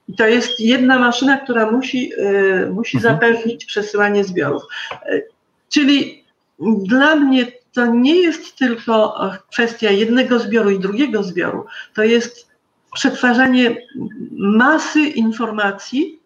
I 0.07 0.15
to 0.15 0.27
jest 0.27 0.59
jedna 0.59 0.99
maszyna, 0.99 1.37
która 1.37 1.71
musi, 1.71 2.11
e, 2.17 2.65
musi 2.65 2.97
mhm. 2.97 3.15
zapewnić 3.15 3.65
przesyłanie 3.65 4.23
zbiorów. 4.23 4.63
E, 4.91 5.21
czyli 5.69 6.23
dla 6.59 7.15
mnie 7.15 7.45
to 7.77 7.85
nie 7.85 8.15
jest 8.15 8.55
tylko 8.55 9.19
kwestia 9.51 9.91
jednego 9.91 10.39
zbioru 10.39 10.69
i 10.69 10.79
drugiego 10.79 11.23
zbioru. 11.23 11.65
To 11.93 12.03
jest 12.03 12.47
przetwarzanie 12.93 13.87
masy 14.37 14.99
informacji 15.01 16.19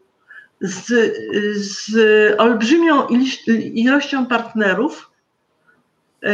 z, 0.62 1.14
z 1.56 1.96
olbrzymią 2.40 3.08
ilością 3.74 4.26
partnerów 4.26 5.12
e, 6.24 6.34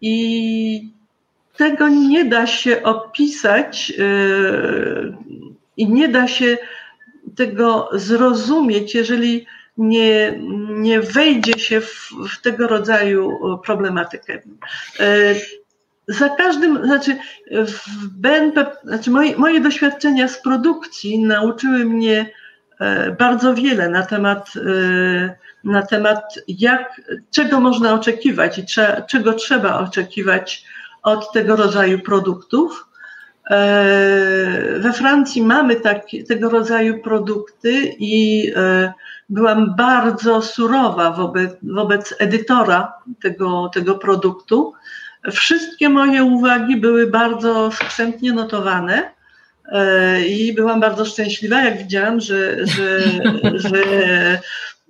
i 0.00 0.92
tego 1.56 1.88
nie 1.88 2.24
da 2.24 2.46
się 2.46 2.82
opisać 2.82 3.92
e, 3.98 4.04
i 5.76 5.88
nie 5.88 6.08
da 6.08 6.28
się 6.28 6.58
tego 7.36 7.90
zrozumieć, 7.92 8.94
jeżeli 8.94 9.46
nie, 9.76 10.40
nie 10.68 11.00
wejdzie 11.00 11.58
się 11.58 11.80
w, 11.80 12.10
w 12.30 12.40
tego 12.42 12.68
rodzaju 12.68 13.38
problematykę. 13.64 14.42
E, 15.00 15.34
za 16.08 16.28
każdym, 16.28 16.86
znaczy 16.86 17.16
w 17.50 18.06
BNP, 18.08 18.66
znaczy 18.84 19.10
moje, 19.10 19.36
moje 19.36 19.60
doświadczenia 19.60 20.28
z 20.28 20.42
produkcji 20.42 21.24
nauczyły 21.24 21.84
mnie 21.84 22.30
e, 22.80 23.10
bardzo 23.10 23.54
wiele 23.54 23.88
na 23.88 24.06
temat, 24.06 24.52
e, 24.56 25.34
na 25.64 25.82
temat 25.82 26.34
jak, 26.48 27.00
czego 27.30 27.60
można 27.60 27.94
oczekiwać 27.94 28.58
i 28.58 28.64
trze, 28.64 29.04
czego 29.08 29.32
trzeba 29.32 29.78
oczekiwać 29.78 30.64
od 31.02 31.32
tego 31.32 31.56
rodzaju 31.56 31.98
produktów. 31.98 32.86
We 34.80 34.92
Francji 34.94 35.42
mamy 35.42 35.76
takie, 35.76 36.24
tego 36.24 36.50
rodzaju 36.50 37.02
produkty 37.02 37.94
i 37.98 38.52
byłam 39.28 39.76
bardzo 39.76 40.42
surowa 40.42 41.10
wobec, 41.10 41.56
wobec 41.62 42.14
edytora 42.18 42.92
tego, 43.22 43.70
tego 43.74 43.94
produktu. 43.94 44.72
Wszystkie 45.32 45.88
moje 45.88 46.24
uwagi 46.24 46.76
były 46.76 47.06
bardzo 47.06 47.70
skrzętnie 47.70 48.32
notowane 48.32 49.10
e, 49.72 50.26
i 50.26 50.52
byłam 50.52 50.80
bardzo 50.80 51.04
szczęśliwa, 51.04 51.64
jak 51.64 51.78
widziałam, 51.78 52.20
że, 52.20 52.66
że, 52.66 53.00
że, 53.68 53.82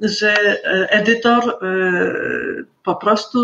że 0.01 0.35
edytor 0.91 1.43
e, 1.49 1.55
po 2.85 2.97
prostu 2.97 3.39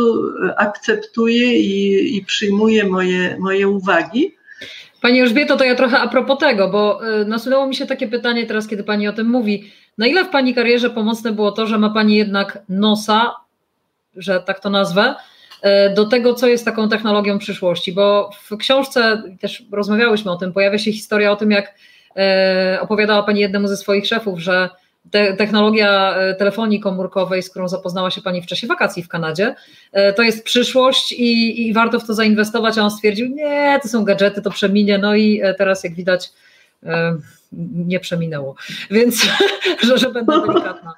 akceptuje 0.57 1.59
i, 1.59 2.16
i 2.16 2.24
przyjmuje 2.24 2.85
moje, 2.85 3.37
moje 3.39 3.69
uwagi. 3.69 4.37
Pani 5.01 5.20
Elżbieto, 5.20 5.57
to 5.57 5.65
ja 5.65 5.74
trochę 5.74 5.99
a 5.99 6.09
propos 6.09 6.39
tego, 6.39 6.69
bo 6.69 7.01
e, 7.20 7.24
nasunęło 7.24 7.66
mi 7.66 7.74
się 7.74 7.87
takie 7.87 8.09
pytanie 8.09 8.47
teraz, 8.47 8.69
kiedy 8.69 8.85
Pani 8.85 9.09
o 9.09 9.12
tym 9.12 9.31
mówi. 9.31 9.70
Na 9.99 10.07
ile 10.07 10.24
w 10.24 10.28
Pani 10.28 10.55
karierze 10.55 10.91
pomocne 10.91 11.32
było 11.32 11.53
to, 11.53 11.66
że 11.66 11.78
ma 11.78 11.91
Pani 11.91 12.16
jednak 12.16 12.59
nosa, 12.69 13.35
że 14.16 14.41
tak 14.41 14.61
to 14.61 14.70
nazwę, 14.70 15.15
e, 15.62 15.95
do 15.95 16.05
tego, 16.05 16.35
co 16.35 16.47
jest 16.47 16.65
taką 16.65 16.89
technologią 16.89 17.39
przyszłości? 17.39 17.93
Bo 17.93 18.31
w 18.51 18.57
książce 18.57 19.23
też 19.41 19.62
rozmawiałyśmy 19.73 20.31
o 20.31 20.37
tym, 20.37 20.53
pojawia 20.53 20.78
się 20.78 20.93
historia 20.93 21.32
o 21.32 21.37
tym, 21.37 21.51
jak 21.51 21.74
e, 22.16 22.78
opowiadała 22.81 23.23
Pani 23.23 23.41
jednemu 23.41 23.69
ze 23.69 23.77
swoich 23.77 24.07
szefów, 24.07 24.41
że 24.41 24.70
te, 25.11 25.37
technologia 25.37 26.17
e, 26.17 26.35
telefonii 26.35 26.81
komórkowej, 26.81 27.43
z 27.43 27.51
którą 27.51 27.69
zapoznała 27.69 28.11
się 28.11 28.23
Pani 28.23 28.43
w 28.43 28.47
czasie 28.47 28.67
wakacji 28.67 29.03
w 29.03 29.09
Kanadzie, 29.09 29.55
to 30.17 30.23
jest 30.23 30.45
przyszłość 30.45 31.13
i, 31.13 31.69
i 31.69 31.73
warto 31.73 32.01
w 32.01 32.07
to 32.07 32.15
zainwestować, 32.15 32.79
a 32.79 32.83
on 32.83 32.91
stwierdził, 32.91 33.27
nie, 33.27 33.81
to 33.83 33.89
są 33.89 34.05
gadżety, 34.05 34.43
to 34.43 34.51
przeminie, 34.51 34.99
no 34.99 35.15
i 35.15 35.43
teraz 35.59 35.85
jak 35.85 35.95
widać 35.95 36.33
nie 37.87 38.01
przeminęło, 38.01 38.55
więc 38.91 39.27
że, 39.87 39.99
że 39.99 40.11
będę 40.11 40.43
delikatna. 40.47 40.95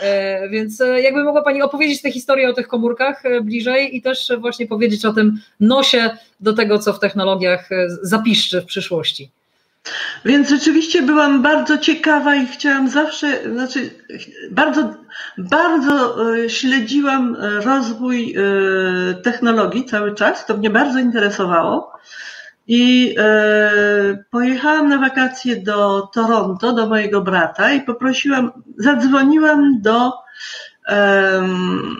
E, 0.00 0.48
więc 0.48 0.80
e, 0.80 1.00
jakby 1.00 1.24
mogła 1.24 1.42
Pani 1.42 1.62
opowiedzieć 1.62 2.02
tę 2.02 2.10
historię 2.10 2.48
o 2.48 2.52
tych 2.52 2.68
komórkach 2.68 3.26
e, 3.26 3.40
bliżej 3.40 3.96
i 3.96 4.02
też 4.02 4.32
właśnie 4.38 4.66
powiedzieć 4.66 5.04
o 5.04 5.12
tym 5.12 5.40
nosie 5.60 6.10
do 6.40 6.52
tego, 6.52 6.78
co 6.78 6.92
w 6.92 7.00
technologiach 7.00 7.68
zapiszczy 8.02 8.60
w 8.60 8.66
przyszłości. 8.66 9.30
Więc 10.24 10.48
rzeczywiście 10.48 11.02
byłam 11.02 11.42
bardzo 11.42 11.78
ciekawa 11.78 12.34
i 12.34 12.46
chciałam 12.46 12.88
zawsze, 12.88 13.52
znaczy 13.52 13.90
bardzo, 14.50 14.94
bardzo 15.38 16.16
śledziłam 16.48 17.36
rozwój 17.64 18.36
technologii 19.22 19.84
cały 19.84 20.14
czas, 20.14 20.46
to 20.46 20.56
mnie 20.56 20.70
bardzo 20.70 20.98
interesowało. 20.98 21.92
I 22.66 23.14
e, 23.18 24.24
pojechałam 24.30 24.88
na 24.88 24.98
wakacje 24.98 25.56
do 25.56 26.08
Toronto, 26.14 26.72
do 26.72 26.86
mojego 26.86 27.20
brata 27.20 27.72
i 27.72 27.80
poprosiłam, 27.80 28.52
zadzwoniłam 28.78 29.80
do 29.80 30.12
um, 30.88 31.96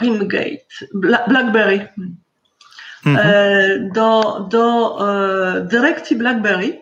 Rimgate, 0.00 0.66
Blackberry, 0.94 1.88
mhm. 3.06 3.28
e, 3.28 3.90
do, 3.94 4.40
do 4.50 4.96
e, 5.00 5.60
dyrekcji 5.60 6.16
Blackberry, 6.16 6.80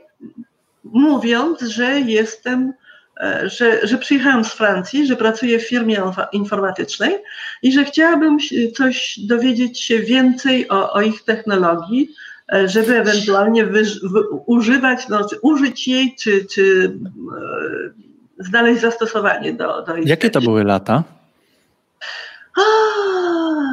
mówiąc, 0.84 1.60
że 1.60 2.00
jestem 2.00 2.72
E, 3.20 3.48
że, 3.48 3.86
że 3.86 3.98
przyjechałam 3.98 4.44
z 4.44 4.52
Francji, 4.52 5.06
że 5.06 5.16
pracuję 5.16 5.58
w 5.58 5.68
firmie 5.68 6.02
informatycznej 6.32 7.16
i 7.62 7.72
że 7.72 7.84
chciałabym 7.84 8.38
coś 8.76 9.18
dowiedzieć 9.18 9.80
się 9.80 9.98
więcej 9.98 10.68
o, 10.68 10.92
o 10.92 11.02
ich 11.02 11.24
technologii, 11.24 12.10
żeby 12.64 12.96
ewentualnie 12.96 13.66
wy, 13.66 13.82
używać, 14.46 15.08
no, 15.08 15.28
czy 15.28 15.36
użyć 15.42 15.88
jej, 15.88 16.16
czy, 16.20 16.44
czy 16.44 16.92
e, 18.38 18.44
znaleźć 18.44 18.80
zastosowanie 18.80 19.52
do, 19.52 19.82
do 19.82 19.96
ich. 19.96 20.08
Jakie 20.08 20.30
to 20.30 20.40
były 20.40 20.64
lata? 20.64 21.02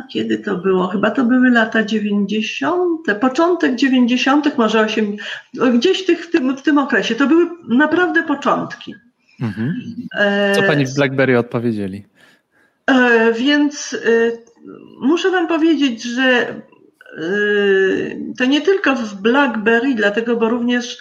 Kiedy 0.09 0.37
to 0.37 0.55
było? 0.55 0.87
Chyba 0.87 1.11
to 1.11 1.23
były 1.23 1.49
lata 1.49 1.83
90., 1.83 3.13
początek 3.21 3.75
90., 3.75 4.57
może 4.57 4.81
8, 4.81 5.17
gdzieś 5.73 6.05
tych, 6.05 6.25
w, 6.25 6.31
tym, 6.31 6.57
w 6.57 6.61
tym 6.61 6.77
okresie. 6.77 7.15
To 7.15 7.27
były 7.27 7.47
naprawdę 7.67 8.23
początki. 8.23 8.95
Mhm. 9.41 9.75
Co 10.55 10.63
pani 10.63 10.85
w 10.85 10.95
BlackBerry 10.95 11.39
odpowiedzieli? 11.39 12.05
E, 12.87 13.33
więc 13.33 13.93
e, 13.93 13.97
muszę 15.01 15.31
wam 15.31 15.47
powiedzieć, 15.47 16.03
że 16.03 16.23
e, 16.23 16.53
to 18.37 18.45
nie 18.45 18.61
tylko 18.61 18.95
w 18.95 19.21
BlackBerry, 19.21 19.95
dlatego, 19.95 20.35
bo 20.35 20.49
również 20.49 20.97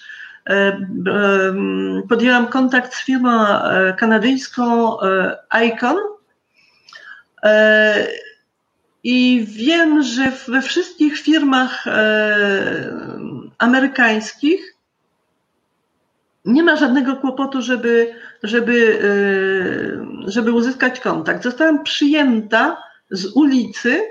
podjęłam 2.09 2.47
kontakt 2.47 2.95
z 2.95 3.05
firmą 3.05 3.45
kanadyjską 3.99 4.97
Icon 5.67 5.97
i 9.05 9.47
wiem, 9.48 10.02
że 10.02 10.32
we 10.48 10.62
wszystkich 10.62 11.20
firmach 11.20 11.85
amerykańskich 13.59 14.74
nie 16.44 16.62
ma 16.62 16.77
żadnego 16.77 17.16
kłopotu, 17.16 17.62
żeby, 17.62 18.14
żeby, 18.43 18.72
y, 20.27 20.31
żeby 20.31 20.52
uzyskać 20.52 21.01
kontakt. 21.01 21.43
Zostałam 21.43 21.82
przyjęta 21.82 22.77
z 23.10 23.27
ulicy 23.27 24.02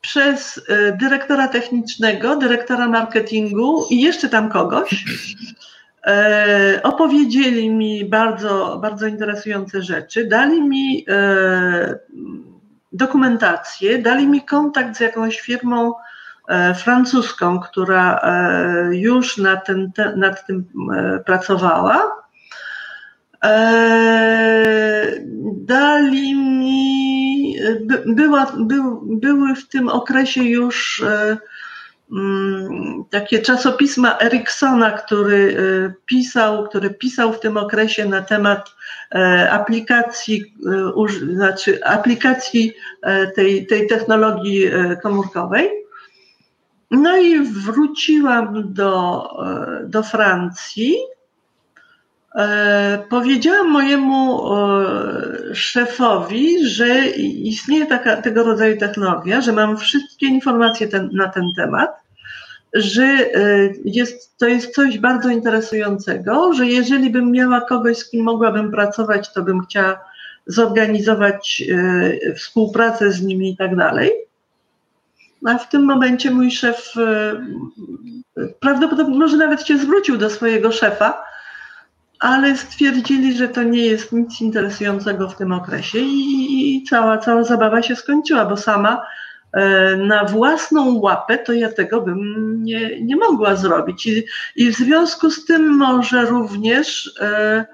przez 0.00 0.56
y, 0.56 0.62
dyrektora 1.00 1.48
technicznego, 1.48 2.36
dyrektora 2.36 2.88
marketingu 2.88 3.86
i 3.90 4.00
jeszcze 4.00 4.28
tam 4.28 4.50
kogoś. 4.50 5.04
E, 6.06 6.80
opowiedzieli 6.82 7.70
mi 7.70 8.04
bardzo, 8.04 8.78
bardzo 8.82 9.06
interesujące 9.06 9.82
rzeczy, 9.82 10.26
dali 10.26 10.62
mi 10.62 11.04
e, 11.08 11.98
dokumentację, 12.92 13.98
dali 13.98 14.26
mi 14.26 14.42
kontakt 14.42 14.96
z 14.96 15.00
jakąś 15.00 15.40
firmą 15.40 15.92
E, 16.48 16.74
francuską, 16.74 17.60
która 17.60 18.20
e, 18.22 18.96
już 18.96 19.38
nad, 19.38 19.66
ten, 19.66 19.92
nad 20.16 20.46
tym 20.46 20.64
e, 20.94 21.18
pracowała. 21.18 22.22
Dali 25.52 26.34
mi, 26.34 27.56
była, 28.06 28.46
by, 28.58 28.76
były 29.04 29.54
w 29.54 29.68
tym 29.68 29.88
okresie 29.88 30.42
już 30.42 31.04
takie 33.10 33.38
czasopisma 33.38 34.18
Eriksona, 34.18 34.90
który 34.90 35.56
pisał, 36.06 36.68
który 36.68 36.90
pisał 36.90 37.32
w 37.32 37.40
tym 37.40 37.56
okresie 37.56 38.04
na 38.04 38.22
temat 38.22 38.70
aplikacji, 39.50 40.54
znaczy 41.34 41.84
aplikacji 41.84 42.72
tej, 43.34 43.66
tej 43.66 43.86
technologii 43.86 44.70
komórkowej. 45.02 45.82
No 46.92 47.16
i 47.16 47.40
wróciłam 47.40 48.72
do, 48.72 49.24
e, 49.46 49.84
do 49.88 50.02
Francji. 50.02 50.96
E, 52.34 53.04
powiedziałam 53.10 53.70
mojemu 53.70 54.52
e, 54.54 55.54
szefowi, 55.54 56.68
że 56.68 57.06
istnieje 57.18 57.86
taka, 57.86 58.22
tego 58.22 58.42
rodzaju 58.42 58.76
technologia, 58.76 59.40
że 59.40 59.52
mam 59.52 59.76
wszystkie 59.76 60.26
informacje 60.26 60.88
ten, 60.88 61.10
na 61.12 61.28
ten 61.28 61.44
temat, 61.56 61.90
że 62.74 63.18
jest, 63.84 64.38
to 64.38 64.46
jest 64.46 64.74
coś 64.74 64.98
bardzo 64.98 65.28
interesującego, 65.28 66.52
że 66.52 66.66
jeżeli 66.66 67.10
bym 67.10 67.30
miała 67.30 67.60
kogoś, 67.60 67.98
z 67.98 68.10
kim 68.10 68.24
mogłabym 68.24 68.70
pracować, 68.70 69.32
to 69.32 69.42
bym 69.42 69.60
chciała 69.60 70.00
zorganizować 70.46 71.62
współpracę 72.36 73.12
z 73.12 73.22
nimi 73.22 73.50
i 73.50 73.56
tak 73.56 73.76
dalej. 73.76 74.10
A 75.46 75.58
w 75.58 75.68
tym 75.68 75.84
momencie 75.84 76.30
mój 76.30 76.50
szef 76.50 76.94
prawdopodobnie 78.60 79.18
może 79.18 79.36
nawet 79.36 79.66
się 79.66 79.78
zwrócił 79.78 80.16
do 80.16 80.30
swojego 80.30 80.72
szefa, 80.72 81.31
ale 82.22 82.56
stwierdzili, 82.56 83.36
że 83.36 83.48
to 83.48 83.62
nie 83.62 83.86
jest 83.86 84.12
nic 84.12 84.40
interesującego 84.40 85.28
w 85.28 85.36
tym 85.36 85.52
okresie 85.52 85.98
i, 85.98 86.76
i 86.76 86.84
cała, 86.84 87.18
cała 87.18 87.44
zabawa 87.44 87.82
się 87.82 87.96
skończyła, 87.96 88.44
bo 88.44 88.56
sama 88.56 89.06
e, 89.52 89.96
na 89.96 90.24
własną 90.24 90.98
łapę 90.98 91.38
to 91.38 91.52
ja 91.52 91.72
tego 91.72 92.00
bym 92.00 92.56
nie, 92.64 93.02
nie 93.02 93.16
mogła 93.16 93.56
zrobić. 93.56 94.06
I, 94.06 94.24
I 94.56 94.70
w 94.70 94.76
związku 94.76 95.30
z 95.30 95.44
tym 95.44 95.76
może 95.76 96.24
również 96.24 97.14
e, 97.20 97.64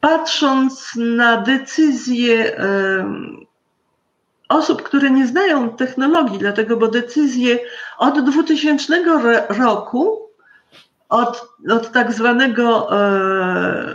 patrząc 0.00 0.92
na 0.96 1.40
decyzje 1.40 2.58
e, 2.58 3.04
osób, 4.48 4.82
które 4.82 5.10
nie 5.10 5.26
znają 5.26 5.70
technologii, 5.70 6.38
dlatego, 6.38 6.76
bo 6.76 6.88
decyzje 6.88 7.58
od 7.98 8.30
2000 8.30 9.04
roku 9.48 10.23
od, 11.08 11.48
od 11.70 11.92
tak 11.92 12.12
zwanego 12.12 12.98
e, 12.98 13.94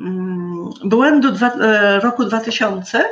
mm, 0.00 0.70
błędu 0.84 1.32
dwa, 1.32 1.52
e, 1.52 2.00
roku 2.00 2.24
2000 2.24 3.04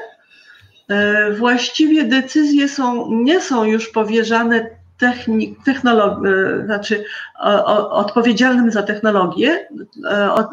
e, 0.89 1.33
właściwie 1.33 2.05
decyzje 2.05 2.69
są, 2.69 3.13
nie 3.13 3.41
są 3.41 3.65
już 3.65 3.89
powierzane 3.89 4.79
technik, 4.99 5.65
technolog, 5.65 6.27
e, 6.27 6.65
znaczy 6.65 7.05
o, 7.41 7.65
o, 7.65 7.91
odpowiedzialnym 7.91 8.71
za 8.71 8.83
technologię. 8.83 9.69
E, 10.11 10.33
o, 10.33 10.41
e, 10.41 10.47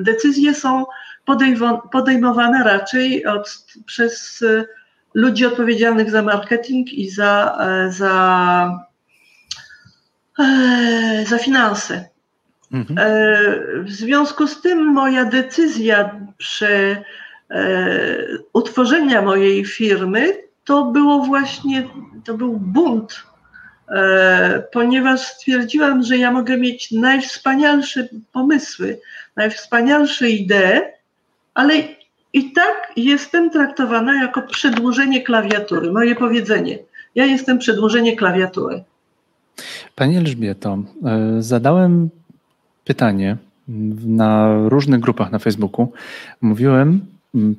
decyzje 0.00 0.54
są 0.54 0.84
podejmowane 1.92 2.64
raczej 2.64 3.26
od, 3.26 3.64
przez 3.86 4.44
ludzi 5.14 5.46
odpowiedzialnych 5.46 6.10
za 6.10 6.22
marketing 6.22 6.92
i 6.92 7.10
za, 7.10 7.58
za, 7.88 8.68
za 11.26 11.38
finanse. 11.38 12.14
Mhm. 12.72 12.98
E, 12.98 13.82
w 13.82 13.90
związku 13.90 14.46
z 14.46 14.60
tym 14.60 14.84
moja 14.84 15.24
decyzja 15.24 16.20
przy 16.38 16.96
e, 17.50 17.76
utworzenia 18.52 19.22
mojej 19.22 19.64
firmy 19.64 20.32
to 20.64 20.84
było 20.84 21.18
właśnie, 21.18 21.88
to 22.24 22.34
był 22.34 22.52
bunt, 22.52 23.22
e, 23.88 24.62
ponieważ 24.72 25.20
stwierdziłam, 25.20 26.02
że 26.02 26.16
ja 26.16 26.30
mogę 26.30 26.56
mieć 26.56 26.90
najwspanialsze 26.90 28.08
pomysły, 28.32 29.00
najwspanialsze 29.36 30.30
idee, 30.30 30.80
ale 31.54 31.74
i 32.32 32.52
tak 32.52 32.92
jestem 32.96 33.50
traktowana 33.50 34.22
jako 34.22 34.42
przedłużenie 34.42 35.22
klawiatury. 35.22 35.92
Moje 35.92 36.14
powiedzenie. 36.14 36.78
Ja 37.14 37.24
jestem 37.24 37.58
przedłużenie 37.58 38.16
klawiatury. 38.16 38.84
Pani 39.94 40.16
Elżbieto, 40.16 40.78
zadałem 41.38 42.10
pytanie 42.84 43.36
na 44.06 44.58
różnych 44.68 45.00
grupach 45.00 45.32
na 45.32 45.38
Facebooku. 45.38 45.92
Mówiłem, 46.40 47.06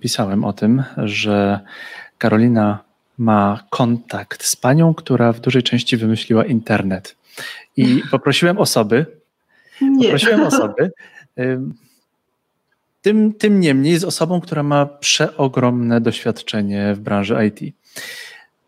pisałem 0.02 0.44
o 0.44 0.54
tym, 0.54 0.84
że 0.98 1.60
Karolina 2.18 2.80
ma 3.18 3.64
kontakt 3.70 4.44
z 4.44 4.56
panią, 4.56 4.94
która 4.94 5.34
w 5.34 5.40
dużej 5.40 5.64
części 5.64 5.98
wymyśliła 5.98 6.46
internet. 6.46 7.16
I 7.78 8.02
poprosiłem 8.12 8.58
osoby, 8.58 9.06
Nie. 9.82 10.04
poprosiłem 10.04 10.44
osoby, 10.52 10.92
tym, 13.02 13.34
tym 13.34 13.60
niemniej 13.60 13.98
z 13.98 14.04
osobą, 14.04 14.42
która 14.42 14.64
ma 14.64 14.86
przeogromne 14.86 16.02
doświadczenie 16.02 16.94
w 16.94 17.00
branży 17.00 17.38
IT. 17.48 17.76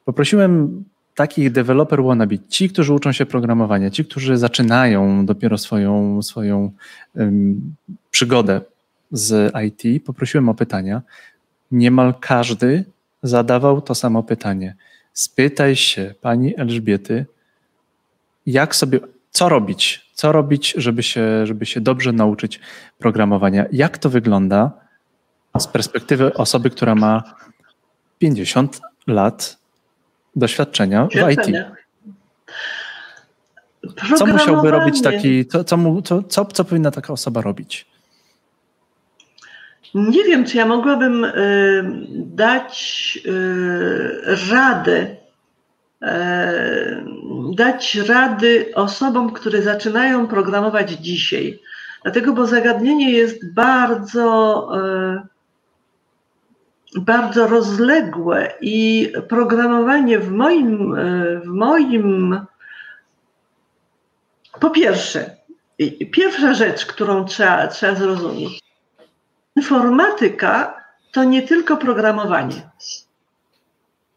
Poprosiłem 0.05 0.83
takich 1.17 1.51
developer 1.51 2.03
wannabe, 2.03 2.39
ci, 2.39 2.69
którzy 2.69 2.93
uczą 2.93 3.11
się 3.11 3.25
programowania, 3.25 3.89
ci, 3.89 4.05
którzy 4.05 4.37
zaczynają 4.37 5.25
dopiero 5.25 5.57
swoją, 5.57 6.21
swoją 6.21 6.71
um, 7.15 7.75
przygodę 8.11 8.61
z 9.11 9.53
IT, 9.67 10.05
poprosiłem 10.05 10.49
o 10.49 10.53
pytania. 10.53 11.01
Niemal 11.71 12.13
każdy 12.19 12.85
zadawał 13.23 13.81
to 13.81 13.95
samo 13.95 14.23
pytanie. 14.23 14.75
Spytaj 15.13 15.75
się 15.75 16.13
pani 16.21 16.59
Elżbiety, 16.59 17.25
jak 18.45 18.75
sobie, 18.75 18.99
co 19.31 19.49
robić, 19.49 20.11
co 20.13 20.31
robić, 20.31 20.73
żeby 20.77 21.03
się, 21.03 21.45
żeby 21.45 21.65
się 21.65 21.81
dobrze 21.81 22.11
nauczyć 22.11 22.59
programowania. 22.97 23.65
Jak 23.71 23.97
to 23.97 24.09
wygląda 24.09 24.71
z 25.59 25.67
perspektywy 25.67 26.33
osoby, 26.33 26.69
która 26.69 26.95
ma 26.95 27.23
50 28.19 28.81
lat 29.07 29.56
doświadczenia 30.37 31.07
w 31.11 31.31
IT. 31.31 31.57
Co 34.17 34.25
musiałby 34.25 34.71
robić 34.71 35.01
taki, 35.01 35.45
co, 35.45 35.63
co, 35.63 35.77
co, 36.29 36.45
co 36.45 36.63
powinna 36.63 36.91
taka 36.91 37.13
osoba 37.13 37.41
robić? 37.41 37.85
Nie 39.93 40.23
wiem, 40.23 40.45
czy 40.45 40.57
ja 40.57 40.65
mogłabym 40.65 41.23
y, 41.23 41.31
dać 42.15 43.19
y, 43.25 44.35
radę, 44.51 45.07
y, 46.03 46.07
dać 47.55 47.95
rady 47.95 48.71
osobom, 48.75 49.33
które 49.33 49.61
zaczynają 49.61 50.27
programować 50.27 50.91
dzisiaj. 50.91 51.59
Dlatego, 52.03 52.33
bo 52.33 52.47
zagadnienie 52.47 53.11
jest 53.11 53.53
bardzo 53.53 54.69
bardzo 56.95 57.47
rozległe 57.47 58.53
i 58.61 59.11
programowanie 59.29 60.19
w 60.19 60.31
moim, 60.31 60.95
e, 60.95 61.39
w 61.39 61.47
moim 61.47 62.39
po 64.59 64.69
pierwsze, 64.69 65.35
pierwsza 66.11 66.53
rzecz, 66.53 66.85
którą 66.85 67.25
trzeba, 67.25 67.67
trzeba 67.67 67.95
zrozumieć, 67.95 68.61
informatyka 69.55 70.83
to 71.11 71.23
nie 71.23 71.41
tylko 71.41 71.77
programowanie. 71.77 72.69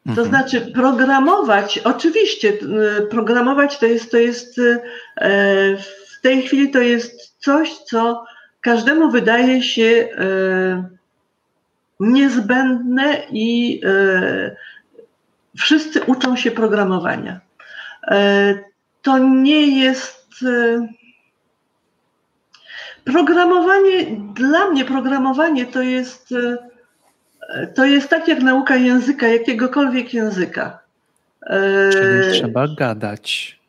To 0.05 0.23
mhm. 0.23 0.29
znaczy 0.29 0.61
programować, 0.61 1.79
oczywiście 1.79 2.53
e, 2.99 3.03
programować 3.03 3.79
to 3.79 3.87
jest, 3.87 4.11
to 4.11 4.17
jest 4.17 4.59
e, 4.59 5.77
w 5.77 6.21
tej 6.23 6.43
chwili 6.43 6.71
to 6.71 6.79
jest 6.79 7.37
coś, 7.39 7.79
co 7.79 8.25
każdemu 8.61 9.11
wydaje 9.11 9.63
się 9.63 10.09
niezbędne 12.01 13.23
i 13.31 13.81
e, 13.85 14.57
wszyscy 15.59 16.03
uczą 16.03 16.37
się 16.37 16.51
programowania. 16.51 17.41
E, 18.09 18.55
to 19.03 19.19
nie 19.19 19.81
jest. 19.81 20.35
E, 20.47 20.87
programowanie, 23.05 24.07
dla 24.35 24.71
mnie 24.71 24.85
programowanie 24.85 25.67
to 25.67 25.83
jest, 25.83 26.35
to 27.75 27.85
jest 27.85 28.09
tak 28.09 28.29
jak 28.29 28.43
nauka 28.43 28.77
języka, 28.77 29.29
jakiegokolwiek 29.29 30.15
języka. 30.15 30.79
Czyli 31.93 32.33
trzeba 32.33 32.69
gadać. 32.69 33.60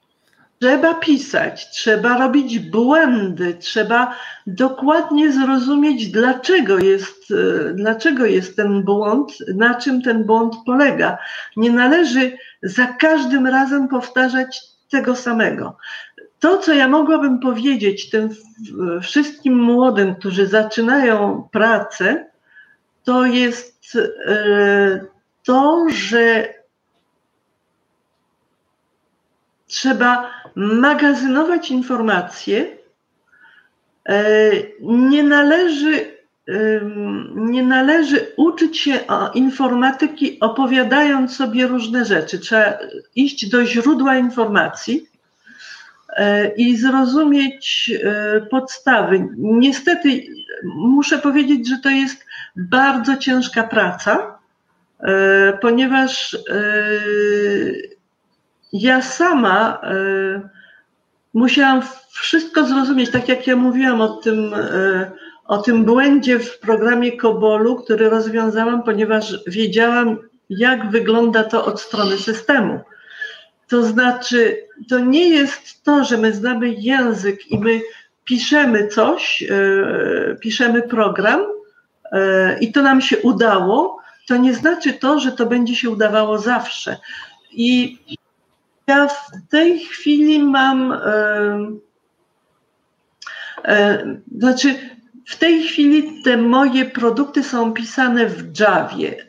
Trzeba 0.62 0.94
pisać, 0.94 1.70
trzeba 1.70 2.18
robić 2.18 2.60
błędy, 2.60 3.54
trzeba 3.54 4.16
dokładnie 4.48 5.32
zrozumieć, 5.32 6.12
dlaczego 6.12 6.80
jest, 6.80 7.32
e, 7.32 7.74
dlaczego 7.74 8.26
jest 8.26 8.56
ten 8.56 8.84
błąd, 8.84 9.38
na 9.56 9.76
czym 9.76 10.02
ten 10.02 10.24
błąd 10.24 10.56
polega. 10.66 11.18
Nie 11.58 11.72
należy 11.72 12.38
za 12.64 12.86
każdym 12.86 13.48
razem 13.48 13.88
powtarzać 13.88 14.62
tego 14.92 15.16
samego. 15.16 15.78
To, 16.40 16.58
co 16.58 16.74
ja 16.74 16.88
mogłabym 16.88 17.40
powiedzieć 17.40 18.10
tym 18.10 18.30
wszystkim 19.02 19.60
młodym, 19.60 20.16
którzy 20.16 20.48
zaczynają 20.48 21.48
pracę, 21.52 22.26
to 23.04 23.26
jest 23.26 23.98
e, 24.28 25.06
to, 25.44 25.86
że 25.90 26.54
trzeba 29.72 30.32
magazynować 30.56 31.72
informacje. 31.72 32.78
E, 34.10 34.24
nie 34.82 35.24
należy, 35.24 36.22
nie 37.36 37.64
należy 37.64 38.34
uczyć 38.38 38.80
się 38.80 39.00
informatyki 39.34 40.40
opowiadając 40.40 41.36
sobie 41.36 41.68
różne 41.68 42.06
rzeczy. 42.06 42.40
Trzeba 42.40 42.78
iść 43.16 43.50
do 43.50 43.66
źródła 43.66 44.18
informacji 44.18 45.08
e, 46.18 46.48
i 46.56 46.78
zrozumieć 46.78 47.92
e, 48.04 48.42
podstawy. 48.42 49.28
Niestety 49.38 50.24
muszę 50.64 51.18
powiedzieć, 51.18 51.70
że 51.70 51.78
to 51.78 51.90
jest 51.90 52.26
bardzo 52.56 53.18
ciężka 53.18 53.64
praca, 53.64 54.40
ponieważ 55.62 56.38
ja 58.74 59.02
sama 59.02 59.82
y, 59.94 60.42
musiałam 61.34 61.82
wszystko 62.12 62.66
zrozumieć, 62.66 63.12
tak 63.12 63.30
jak 63.30 63.48
ja 63.48 63.56
mówiłam 63.56 64.02
o 64.02 64.08
tym, 64.08 64.54
y, 64.54 65.12
o 65.46 65.58
tym 65.58 65.86
błędzie 65.86 66.40
w 66.40 66.60
programie 66.60 67.18
Kobolu, 67.18 67.76
który 67.76 68.10
rozwiązałam, 68.10 68.84
ponieważ 68.84 69.40
wiedziałam, 69.48 70.18
jak 70.50 70.92
wygląda 70.92 71.44
to 71.44 71.66
od 71.66 71.82
strony 71.82 72.18
systemu. 72.18 72.80
To 73.68 73.84
znaczy, 73.84 74.58
to 74.90 75.00
nie 75.00 75.30
jest 75.30 75.84
to, 75.84 76.04
że 76.04 76.18
my 76.18 76.34
znamy 76.34 76.70
język 76.70 77.52
i 77.52 77.60
my 77.60 77.82
piszemy 78.24 78.88
coś, 78.88 79.42
yy, 79.42 80.38
piszemy 80.42 80.82
program 80.82 81.40
yy, 82.12 82.20
i 82.62 82.72
to 82.72 82.82
nam 82.82 83.02
się 83.02 83.18
udało, 83.18 84.02
to 84.28 84.38
nie 84.38 84.54
znaczy 84.54 84.94
to, 84.94 85.20
że 85.20 85.32
to 85.32 85.46
będzie 85.46 85.76
się 85.76 85.90
udawało 85.90 86.38
zawsze. 86.38 86.98
I 87.52 87.98
ja 88.88 89.08
w 89.08 89.50
tej 89.50 89.80
chwili 89.80 90.40
mam, 90.40 90.98
znaczy, 94.38 94.76
w 95.26 95.38
tej 95.38 95.64
chwili 95.64 96.24
te 96.24 96.38
moje 96.38 96.86
produkty 96.86 97.44
są 97.44 97.74
pisane 97.74 98.26
w 98.26 98.60
Javie. 98.60 99.28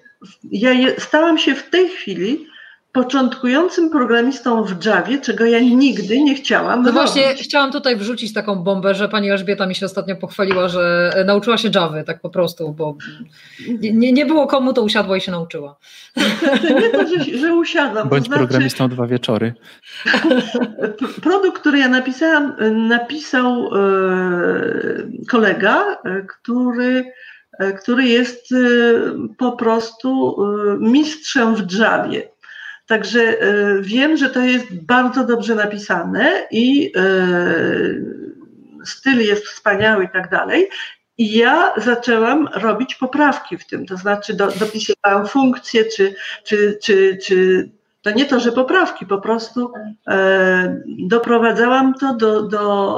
Ja 0.51 0.73
je, 0.73 1.01
stałam 1.01 1.39
się 1.39 1.55
w 1.55 1.71
tej 1.71 1.89
chwili 1.89 2.47
początkującym 2.93 3.91
programistą 3.91 4.65
w 4.65 4.85
Javie, 4.85 5.21
czego 5.21 5.45
ja 5.47 5.61
nigdy 5.61 6.23
nie 6.23 6.35
chciałam. 6.35 6.83
No 6.83 6.91
robić. 6.91 6.93
właśnie, 6.93 7.35
chciałam 7.35 7.73
tutaj 7.73 7.97
wrzucić 7.97 8.33
taką 8.33 8.55
bombę, 8.55 8.95
że 8.95 9.09
pani 9.09 9.31
Elżbieta 9.31 9.67
mi 9.67 9.75
się 9.75 9.87
ostatnio 9.87 10.17
pochwaliła, 10.17 10.69
że 10.69 11.13
nauczyła 11.27 11.59
się 11.59 11.71
Javy, 11.75 12.05
tak 12.05 12.21
po 12.21 12.31
prostu, 12.31 12.73
bo 12.73 12.97
nie, 13.81 14.13
nie 14.13 14.27
było 14.27 14.47
komu, 14.47 14.73
to 14.73 14.83
usiadła 14.83 15.17
i 15.17 15.21
się 15.21 15.33
nauczyła. 15.33 15.77
To 16.63 16.81
nie 16.81 16.91
to, 16.91 17.07
że, 17.07 17.39
że 17.39 17.55
usiadłam. 17.55 18.09
Bądź 18.09 18.25
to 18.25 18.27
znaczy, 18.27 18.47
programistą 18.47 18.89
dwa 18.89 19.07
wieczory. 19.07 19.55
Produkt, 21.23 21.61
który 21.61 21.79
ja 21.79 21.89
napisałam, 21.89 22.57
napisał 22.89 23.67
e, 23.67 23.81
kolega, 25.29 25.99
e, 26.05 26.23
który 26.23 27.13
e, 27.59 27.73
który 27.73 28.05
jest 28.05 28.55
po 29.39 29.53
prostu 29.53 30.37
mistrzem 30.81 31.55
w 31.55 31.73
Javie. 31.79 32.32
Także 32.87 33.21
e, 33.21 33.37
wiem, 33.81 34.17
że 34.17 34.31
to 34.31 34.41
jest 34.41 34.75
bardzo 34.75 35.25
dobrze 35.25 35.55
napisane 35.55 36.47
i 36.51 36.93
e, 36.97 37.03
styl 38.85 39.21
jest 39.21 39.47
wspaniały 39.47 40.05
i 40.05 40.09
tak 40.09 40.31
dalej. 40.31 40.69
I 41.19 41.39
ja 41.39 41.73
zaczęłam 41.77 42.49
robić 42.55 42.95
poprawki 42.95 43.59
w 43.59 43.67
tym, 43.67 43.87
to 43.87 43.97
znaczy 43.97 44.35
do, 44.35 44.47
dopisywałam 44.47 45.27
funkcje, 45.27 45.85
czy, 45.85 46.15
czy, 46.45 46.79
czy, 46.83 47.19
czy 47.25 47.71
to 48.03 48.11
nie 48.11 48.27
to, 48.27 48.41
że 48.41 48.53
poprawki, 48.53 49.07
po 49.07 49.19
prostu 49.19 49.73
e, 50.09 50.83
doprowadzałam 50.99 51.95
to 51.95 52.15
do, 52.15 52.43
do 52.43 52.95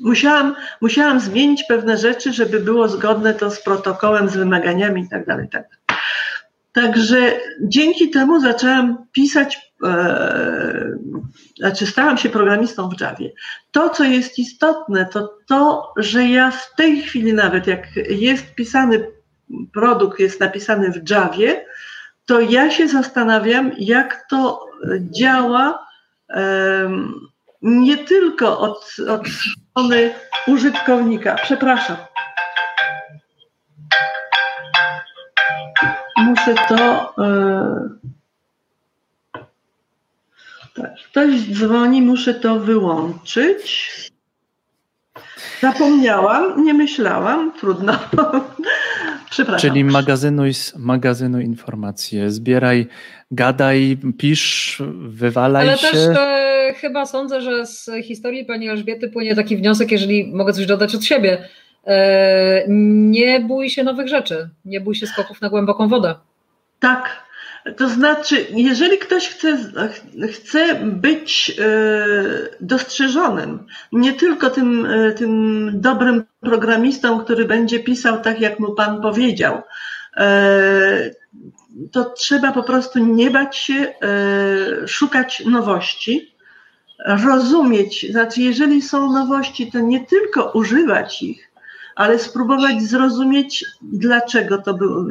musiałam, 0.00 0.56
musiałam 0.80 1.20
zmienić 1.20 1.64
pewne 1.68 1.98
rzeczy, 1.98 2.32
żeby 2.32 2.60
było 2.60 2.88
zgodne 2.88 3.34
to 3.34 3.50
z 3.50 3.62
protokołem, 3.62 4.28
z 4.28 4.36
wymaganiami 4.36 5.02
i 5.02 5.08
tak 5.08 5.26
dalej. 5.26 5.48
Tak. 5.48 5.68
Także 6.74 7.40
dzięki 7.60 8.10
temu 8.10 8.40
zaczęłam 8.40 9.06
pisać, 9.12 9.72
e, 9.84 10.98
znaczy 11.58 11.86
stałam 11.86 12.18
się 12.18 12.28
programistą 12.28 12.88
w 12.88 13.00
Javie. 13.00 13.32
To, 13.72 13.90
co 13.90 14.04
jest 14.04 14.38
istotne, 14.38 15.06
to 15.06 15.38
to, 15.46 15.92
że 15.96 16.24
ja 16.24 16.50
w 16.50 16.74
tej 16.76 17.02
chwili 17.02 17.32
nawet, 17.34 17.66
jak 17.66 17.86
jest 18.10 18.54
pisany 18.54 19.06
produkt, 19.72 20.20
jest 20.20 20.40
napisany 20.40 20.92
w 20.92 21.10
Javie, 21.10 21.64
to 22.26 22.40
ja 22.40 22.70
się 22.70 22.88
zastanawiam, 22.88 23.72
jak 23.78 24.26
to 24.30 24.66
działa 25.00 25.86
e, 26.30 26.90
nie 27.62 27.98
tylko 27.98 28.58
od, 28.58 28.96
od 29.08 29.22
strony 29.28 30.14
użytkownika. 30.46 31.34
Przepraszam. 31.34 31.96
Muszę 36.46 36.66
to. 36.68 37.14
E, 37.24 37.88
tak, 40.74 40.90
ktoś 41.10 41.40
dzwoni, 41.40 42.02
muszę 42.02 42.34
to 42.34 42.60
wyłączyć. 42.60 43.90
Zapomniałam, 45.60 46.64
nie 46.64 46.74
myślałam, 46.74 47.52
trudno. 47.52 47.92
Przepraszam. 49.30 49.70
Czyli 49.70 49.84
magazynuj, 49.84 50.52
magazynuj 50.76 51.44
informacje, 51.44 52.30
zbieraj, 52.30 52.86
gadaj, 53.30 53.98
pisz, 54.18 54.82
wywalaj 55.08 55.68
Ale 55.68 55.78
się. 55.78 55.86
Ale 55.86 56.06
też 56.06 56.16
e, 56.16 56.74
chyba 56.76 57.06
sądzę, 57.06 57.40
że 57.40 57.66
z 57.66 57.90
historii 58.04 58.44
pani 58.44 58.68
Elżbiety 58.68 59.08
płynie 59.08 59.34
taki 59.34 59.56
wniosek, 59.56 59.92
jeżeli 59.92 60.32
mogę 60.34 60.52
coś 60.52 60.66
dodać 60.66 60.94
od 60.94 61.04
siebie. 61.04 61.48
E, 61.86 62.64
nie 62.68 63.40
bój 63.40 63.70
się 63.70 63.82
nowych 63.82 64.08
rzeczy, 64.08 64.48
nie 64.64 64.80
bój 64.80 64.94
się 64.94 65.06
skoków 65.06 65.40
na 65.40 65.48
głęboką 65.48 65.88
wodę. 65.88 66.14
Tak. 66.78 67.24
To 67.76 67.88
znaczy, 67.88 68.46
jeżeli 68.50 68.98
ktoś 68.98 69.28
chce, 69.28 69.58
chce 70.32 70.74
być 70.84 71.56
e, 71.58 71.64
dostrzeżonym, 72.60 73.66
nie 73.92 74.12
tylko 74.12 74.50
tym, 74.50 74.86
e, 74.86 75.12
tym 75.12 75.70
dobrym 75.74 76.24
programistą, 76.40 77.20
który 77.20 77.44
będzie 77.44 77.80
pisał 77.80 78.20
tak, 78.20 78.40
jak 78.40 78.60
mu 78.60 78.74
Pan 78.74 79.02
powiedział, 79.02 79.62
e, 80.16 81.10
to 81.92 82.04
trzeba 82.04 82.52
po 82.52 82.62
prostu 82.62 82.98
nie 83.06 83.30
bać 83.30 83.56
się 83.56 83.94
szukać 84.86 85.42
nowości, 85.46 86.34
rozumieć, 87.06 88.10
znaczy, 88.10 88.40
jeżeli 88.42 88.82
są 88.82 89.12
nowości, 89.12 89.72
to 89.72 89.80
nie 89.80 90.06
tylko 90.06 90.50
używać 90.50 91.22
ich, 91.22 91.53
ale 91.96 92.18
spróbować 92.18 92.82
zrozumieć, 92.82 93.64
dlaczego 93.82 94.58
to, 94.58 94.74
było, 94.74 95.04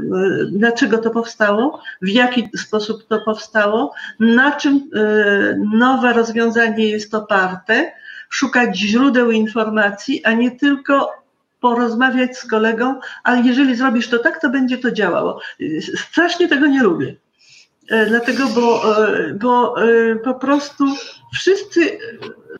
dlaczego 0.52 0.98
to 0.98 1.10
powstało, 1.10 1.82
w 2.02 2.08
jaki 2.08 2.50
sposób 2.58 3.08
to 3.08 3.22
powstało, 3.22 3.94
na 4.20 4.52
czym 4.52 4.76
e, 4.76 5.60
nowe 5.74 6.14
rozwiązanie 6.14 6.90
jest 6.90 7.16
oparte, 7.16 7.92
szukać 8.30 8.78
źródeł 8.78 9.32
informacji, 9.32 10.26
a 10.26 10.34
nie 10.34 10.52
tylko 10.52 11.24
porozmawiać 11.60 12.38
z 12.38 12.46
kolegą, 12.46 13.00
ale 13.24 13.42
jeżeli 13.42 13.76
zrobisz 13.76 14.10
to 14.10 14.20
tak, 14.20 14.42
to 14.42 14.50
będzie 14.50 14.78
to 14.78 14.92
działało. 14.92 15.40
Strasznie 15.96 16.48
tego 16.48 16.68
nie 16.68 16.84
lubię. 16.84 17.16
E, 17.90 18.06
dlatego, 18.06 18.48
bo, 18.48 18.94
e, 19.04 19.34
bo 19.34 19.76
po 20.24 20.34
prostu 20.34 20.86
wszyscy 21.34 21.98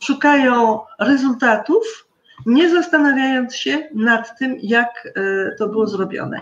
szukają 0.02 0.80
rezultatów, 1.00 2.03
nie 2.46 2.70
zastanawiając 2.70 3.56
się 3.56 3.90
nad 3.94 4.40
tym, 4.40 4.58
jak 4.62 5.08
e, 5.16 5.56
to 5.56 5.68
było 5.68 5.88
zrobione. 5.88 6.42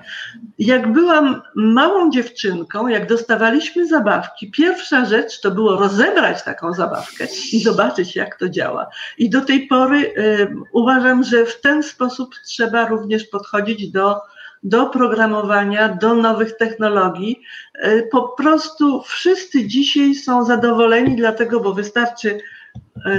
Jak 0.60 0.92
byłam 0.94 1.42
małą 1.56 2.12
dziewczynką, 2.12 2.88
jak 2.88 3.08
dostawaliśmy 3.08 3.88
zabawki, 3.88 4.52
pierwsza 4.52 5.06
rzecz 5.06 5.42
to 5.42 5.52
było 5.52 5.76
rozebrać 5.76 6.44
taką 6.44 6.74
zabawkę 6.74 7.28
i 7.54 7.60
zobaczyć, 7.60 8.16
jak 8.16 8.38
to 8.38 8.50
działa. 8.50 8.88
I 9.18 9.30
do 9.30 9.42
tej 9.42 9.68
pory 9.68 10.14
um, 10.40 10.64
uważam, 10.72 11.24
że 11.24 11.46
w 11.46 11.62
ten 11.62 11.84
sposób 11.84 12.36
trzeba 12.46 12.88
również 12.88 13.24
podchodzić 13.24 13.92
do, 13.92 14.22
do 14.64 14.86
programowania, 14.86 15.90
do 15.90 16.14
nowych 16.14 16.58
technologii. 16.58 17.42
E, 17.76 18.02
po 18.02 18.30
prostu 18.30 19.02
wszyscy 19.02 19.68
dzisiaj 19.68 20.16
są 20.16 20.46
zadowoleni, 20.46 21.16
dlatego, 21.16 21.60
bo 21.60 21.74
wystarczy 21.74 22.40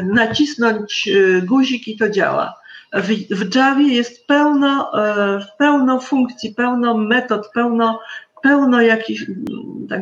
nacisnąć 0.04 1.08
guzik 1.42 1.88
i 1.88 1.96
to 1.96 2.10
działa 2.10 2.61
w, 2.92 3.08
w 3.30 3.54
Javie 3.54 3.94
jest 3.94 4.26
pełno, 4.26 5.04
e, 5.04 5.46
pełno 5.58 6.00
funkcji, 6.00 6.54
pełno 6.54 6.98
metod, 6.98 7.50
pełno, 7.54 8.00
pełno 8.42 8.82
jakichś 8.82 9.24
tak, 9.88 10.00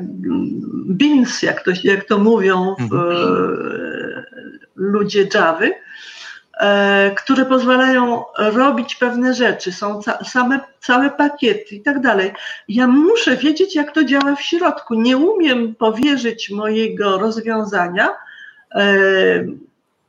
bins, 0.86 1.42
jak 1.42 1.64
to, 1.64 1.70
jak 1.84 2.04
to 2.04 2.18
mówią 2.18 2.74
w, 2.78 2.94
mhm. 2.94 3.10
e, 3.10 4.24
ludzie 4.76 5.28
Javy, 5.34 5.72
e, 6.60 7.10
które 7.16 7.46
pozwalają 7.46 8.24
robić 8.38 8.94
pewne 8.94 9.34
rzeczy, 9.34 9.72
są 9.72 10.02
ca 10.02 10.24
same, 10.24 10.60
całe 10.80 11.10
pakiety 11.10 11.74
i 11.74 11.82
tak 11.82 12.00
dalej. 12.00 12.32
Ja 12.68 12.86
muszę 12.86 13.36
wiedzieć, 13.36 13.74
jak 13.74 13.92
to 13.92 14.04
działa 14.04 14.36
w 14.36 14.42
środku. 14.42 14.94
Nie 14.94 15.16
umiem 15.16 15.74
powierzyć 15.74 16.50
mojego 16.50 17.18
rozwiązania 17.18 18.08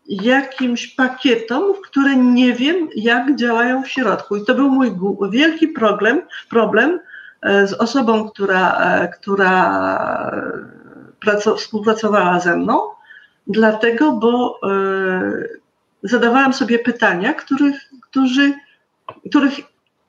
jakimś 0.08 0.88
pakietom, 0.88 1.64
które 1.84 2.16
nie 2.16 2.54
wiem, 2.54 2.90
jak 2.96 3.36
działają 3.36 3.84
w 3.84 3.88
środku. 3.88 4.36
I 4.36 4.46
to 4.46 4.56
był 4.56 4.70
mój 4.70 4.92
wielki 5.32 5.68
problem, 5.68 6.22
problem 6.50 7.00
e, 7.42 7.68
z 7.68 7.74
osobą, 7.74 8.30
która, 8.30 8.78
e, 8.78 9.08
która 9.08 10.32
współpracowała 11.58 12.40
ze 12.40 12.58
mną, 12.58 12.82
dlatego, 13.48 14.12
bo 14.12 14.60
e, 14.64 14.68
zadawałam 16.04 16.54
sobie 16.54 16.80
pytania, 16.80 17.34
których, 17.34 17.76
którzy, 18.02 18.54
których 19.30 19.54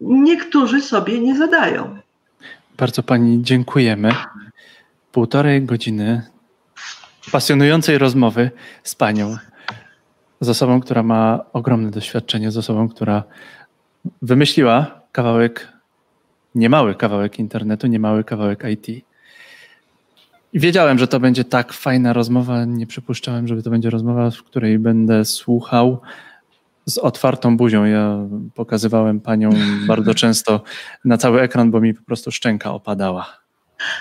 niektórzy 0.01 0.81
sobie 0.81 1.21
nie 1.21 1.37
zadają. 1.37 1.99
Bardzo 2.77 3.03
Pani 3.03 3.43
dziękujemy. 3.43 4.15
Półtorej 5.13 5.63
godziny 5.63 6.23
pasjonującej 7.33 7.99
rozmowy 7.99 8.51
z 8.83 8.95
Panią 8.95 9.37
z 10.43 10.49
osobą, 10.49 10.81
która 10.81 11.03
ma 11.03 11.45
ogromne 11.53 11.91
doświadczenie, 11.91 12.51
z 12.51 12.57
osobą, 12.57 12.89
która 12.89 13.23
wymyśliła 14.23 15.01
kawałek, 15.13 15.73
niemały 16.55 16.95
kawałek 16.95 17.39
internetu, 17.39 17.87
niemały 17.87 18.25
kawałek 18.25 18.65
IT. 18.71 18.89
I 20.53 20.61
wiedziałem, 20.61 20.99
że 20.99 21.09
to 21.09 21.21
będzie 21.21 21.45
tak 21.45 21.73
fajna 21.73 22.13
rozmowa. 22.13 22.65
Nie 22.65 22.87
przypuszczałem, 22.87 23.49
żeby 23.49 23.63
to 23.63 23.71
będzie 23.71 23.91
rozmowa, 23.91 24.31
w 24.31 24.43
której 24.43 24.79
będę 24.79 25.25
słuchał 25.25 26.01
z 26.87 26.99
otwartą 26.99 27.57
buzią. 27.57 27.85
Ja 27.85 28.19
pokazywałem 28.55 29.21
panią 29.21 29.51
bardzo 29.89 30.15
często 30.15 30.63
na 31.05 31.19
cały 31.19 31.41
ekran, 31.41 31.71
bo 31.71 31.81
mi 31.81 31.95
po 31.95 32.03
prostu 32.03 32.31
szczęka 32.31 32.73
opadała. 32.73 33.43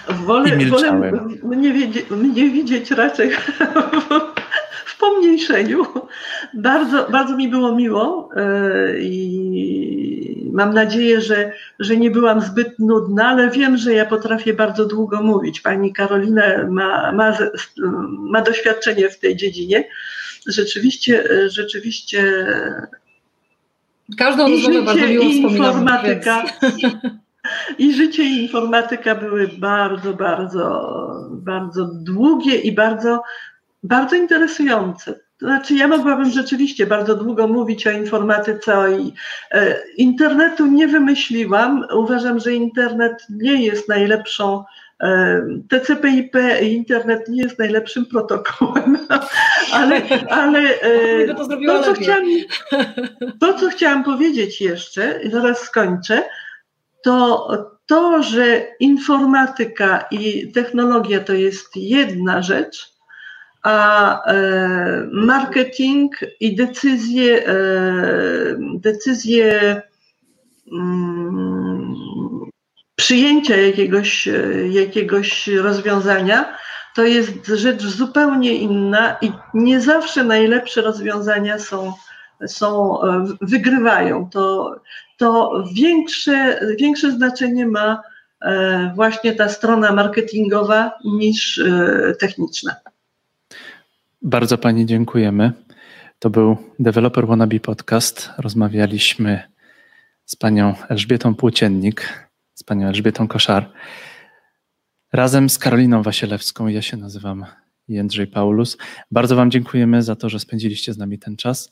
Wolę, 0.09 0.57
wolę 0.65 1.11
mnie, 1.43 1.73
mnie 2.11 2.49
widzieć 2.49 2.91
raczej 2.91 3.31
pomniejszeniu. 5.01 5.85
Bardzo, 6.53 7.07
bardzo 7.09 7.37
mi 7.37 7.47
było 7.47 7.75
miło 7.75 8.29
e, 8.35 8.99
i 8.99 10.51
mam 10.53 10.73
nadzieję, 10.73 11.21
że, 11.21 11.51
że 11.79 11.97
nie 11.97 12.11
byłam 12.11 12.41
zbyt 12.41 12.79
nudna, 12.79 13.27
ale 13.27 13.49
wiem, 13.49 13.77
że 13.77 13.93
ja 13.93 14.05
potrafię 14.05 14.53
bardzo 14.53 14.85
długo 14.85 15.21
mówić. 15.21 15.61
Pani 15.61 15.93
Karolina 15.93 16.43
ma, 16.69 17.11
ma, 17.11 17.37
ma 18.19 18.41
doświadczenie 18.41 19.09
w 19.09 19.19
tej 19.19 19.35
dziedzinie. 19.35 19.87
Rzeczywiście, 20.47 21.23
rzeczywiście. 21.47 22.45
Każdą 24.17 24.49
rozmowę 24.49 24.81
bardzo 24.81 25.07
miło 25.07 25.23
informatyka. 25.23 26.43
Więc... 26.61 26.93
I 27.77 27.93
życie 27.93 28.23
i 28.23 28.43
informatyka 28.43 29.15
były 29.15 29.47
bardzo, 29.47 30.13
bardzo, 30.13 30.93
bardzo 31.31 31.89
długie 31.93 32.55
i 32.55 32.71
bardzo, 32.71 33.21
bardzo 33.83 34.15
interesujące. 34.15 35.13
To 35.13 35.45
znaczy, 35.45 35.75
ja 35.75 35.87
mogłabym 35.87 36.29
rzeczywiście 36.29 36.87
bardzo 36.87 37.15
długo 37.15 37.47
mówić 37.47 37.87
o 37.87 37.91
informatyce, 37.91 38.77
o 38.77 38.87
i, 38.87 39.13
e, 39.51 39.75
internetu 39.97 40.65
nie 40.65 40.87
wymyśliłam. 40.87 41.85
Uważam, 41.93 42.39
że 42.39 42.53
internet 42.53 43.25
nie 43.29 43.65
jest 43.65 43.89
najlepszą 43.89 44.63
e, 45.03 45.41
TCP/IP 45.69 46.35
internet 46.61 47.27
nie 47.27 47.43
jest 47.43 47.59
najlepszym 47.59 48.05
protokołem, 48.05 48.97
ale, 49.73 50.01
ale 50.29 50.59
e, 50.59 51.27
to, 51.27 51.47
to, 51.67 51.83
co 51.83 51.93
chciałam, 51.93 52.25
to, 53.39 53.53
co 53.53 53.69
chciałam 53.69 54.03
powiedzieć 54.03 54.61
jeszcze, 54.61 55.19
zaraz 55.31 55.59
skończę, 55.59 56.23
to 57.03 57.47
to, 57.85 58.23
że 58.23 58.67
informatyka 58.79 60.05
i 60.11 60.51
technologia 60.51 61.19
to 61.19 61.33
jest 61.33 61.75
jedna 61.75 62.41
rzecz, 62.41 62.91
a 63.63 64.23
e, 64.25 65.07
marketing 65.11 66.11
i 66.39 66.55
decyzje, 66.55 67.47
e, 67.47 67.53
decyzje 68.75 69.81
mm, 70.71 71.95
przyjęcia 72.95 73.57
jakiegoś, 73.57 74.29
jakiegoś 74.69 75.47
rozwiązania 75.47 76.57
to 76.95 77.03
jest 77.03 77.47
rzecz 77.47 77.81
zupełnie 77.83 78.55
inna 78.55 79.17
i 79.21 79.31
nie 79.53 79.81
zawsze 79.81 80.23
najlepsze 80.23 80.81
rozwiązania 80.81 81.59
są, 81.59 81.93
są 82.47 83.01
e, 83.01 83.25
wygrywają. 83.41 84.29
To, 84.29 84.75
to 85.17 85.63
większe, 85.73 86.59
większe 86.79 87.11
znaczenie 87.11 87.67
ma 87.67 88.01
właśnie 88.95 89.33
ta 89.35 89.49
strona 89.49 89.91
marketingowa 89.93 90.91
niż 91.05 91.61
techniczna. 92.19 92.75
Bardzo 94.23 94.57
Pani 94.57 94.85
dziękujemy. 94.85 95.51
To 96.19 96.29
był 96.29 96.57
Developer 96.79 97.27
Wannabe 97.27 97.59
Podcast. 97.59 98.29
Rozmawialiśmy 98.37 99.43
z 100.25 100.35
Panią 100.35 100.75
Elżbietą 100.89 101.35
Płóciennik, 101.35 102.29
z 102.53 102.63
Panią 102.63 102.87
Elżbietą 102.87 103.27
Koszar. 103.27 103.71
Razem 105.13 105.49
z 105.49 105.59
Karoliną 105.59 106.03
Wasielewską, 106.03 106.67
ja 106.67 106.81
się 106.81 106.97
nazywam 106.97 107.45
Jędrzej 107.87 108.27
Paulus. 108.27 108.77
Bardzo 109.11 109.35
Wam 109.35 109.51
dziękujemy 109.51 110.01
za 110.03 110.15
to, 110.15 110.29
że 110.29 110.39
spędziliście 110.39 110.93
z 110.93 110.97
nami 110.97 111.19
ten 111.19 111.37
czas. 111.37 111.71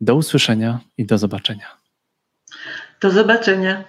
Do 0.00 0.14
usłyszenia 0.14 0.80
i 0.98 1.06
do 1.06 1.18
zobaczenia. 1.18 1.66
Do 3.00 3.10
zobaczenia. 3.10 3.84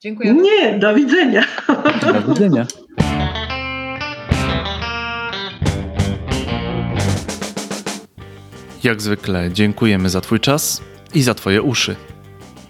Dziękuję. 0.00 0.34
Nie, 0.34 0.78
do 0.78 0.94
widzenia. 0.94 1.44
Do 2.12 2.22
widzenia. 2.22 2.66
Jak 8.84 9.02
zwykle 9.02 9.52
dziękujemy 9.52 10.10
za 10.10 10.20
Twój 10.20 10.40
czas 10.40 10.82
i 11.14 11.22
za 11.22 11.34
Twoje 11.34 11.62
uszy. 11.62 11.96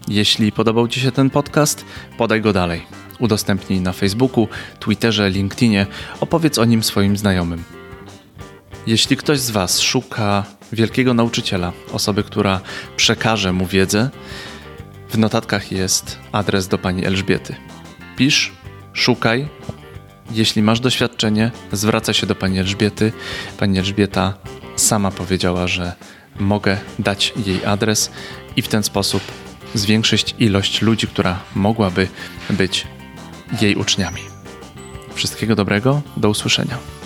Jeśli 0.09 0.53
podobał 0.53 0.89
Ci 0.89 1.01
się 1.01 1.13
ten 1.13 1.31
podcast, 1.31 1.85
podaj 2.19 2.41
go 2.41 2.53
dalej. 2.53 2.87
Udostępnij 3.19 3.81
na 3.81 3.93
Facebooku, 3.93 4.49
Twitterze, 4.81 5.31
LinkedInie, 5.31 5.87
opowiedz 6.21 6.59
o 6.59 6.65
nim 6.65 6.83
swoim 6.83 7.17
znajomym. 7.17 7.65
Jeśli 8.87 9.17
ktoś 9.17 9.39
z 9.39 9.51
Was 9.51 9.81
szuka 9.81 10.45
wielkiego 10.73 11.15
nauczyciela, 11.15 11.73
osoby, 11.93 12.23
która 12.23 12.61
przekaże 12.97 13.53
mu 13.53 13.67
wiedzę, 13.67 14.11
w 15.11 15.19
notatkach 15.19 15.73
jest 15.73 16.19
adres 16.33 16.69
do 16.69 16.79
pani 16.79 17.07
Elżbiety. 17.07 17.55
Pisz, 18.17 18.53
szukaj. 18.93 19.49
Jeśli 20.31 20.63
masz 20.63 20.81
doświadczenie, 20.81 21.51
zwracaj 21.73 22.15
się 22.15 22.27
do 22.27 22.35
pani 22.35 22.59
Elżbiety. 22.59 23.13
Pani 23.59 23.79
Elżbieta 23.79 24.35
sama 24.91 25.11
powiedziała, 25.11 25.67
że 25.67 25.93
mogę 26.41 26.79
dać 26.99 27.33
jej 27.47 27.65
adres 27.65 28.11
i 28.57 28.63
w 28.63 28.69
ten 28.69 28.83
sposób 28.83 29.23
zwiększyć 29.75 30.35
ilość 30.39 30.83
ludzi, 30.83 31.07
która 31.07 31.39
mogłaby 31.55 32.09
być 32.51 32.87
jej 33.61 33.77
uczniami. 33.77 34.21
Wszystkiego 35.15 35.55
dobrego, 35.55 36.03
do 36.17 36.29
usłyszenia. 36.29 37.00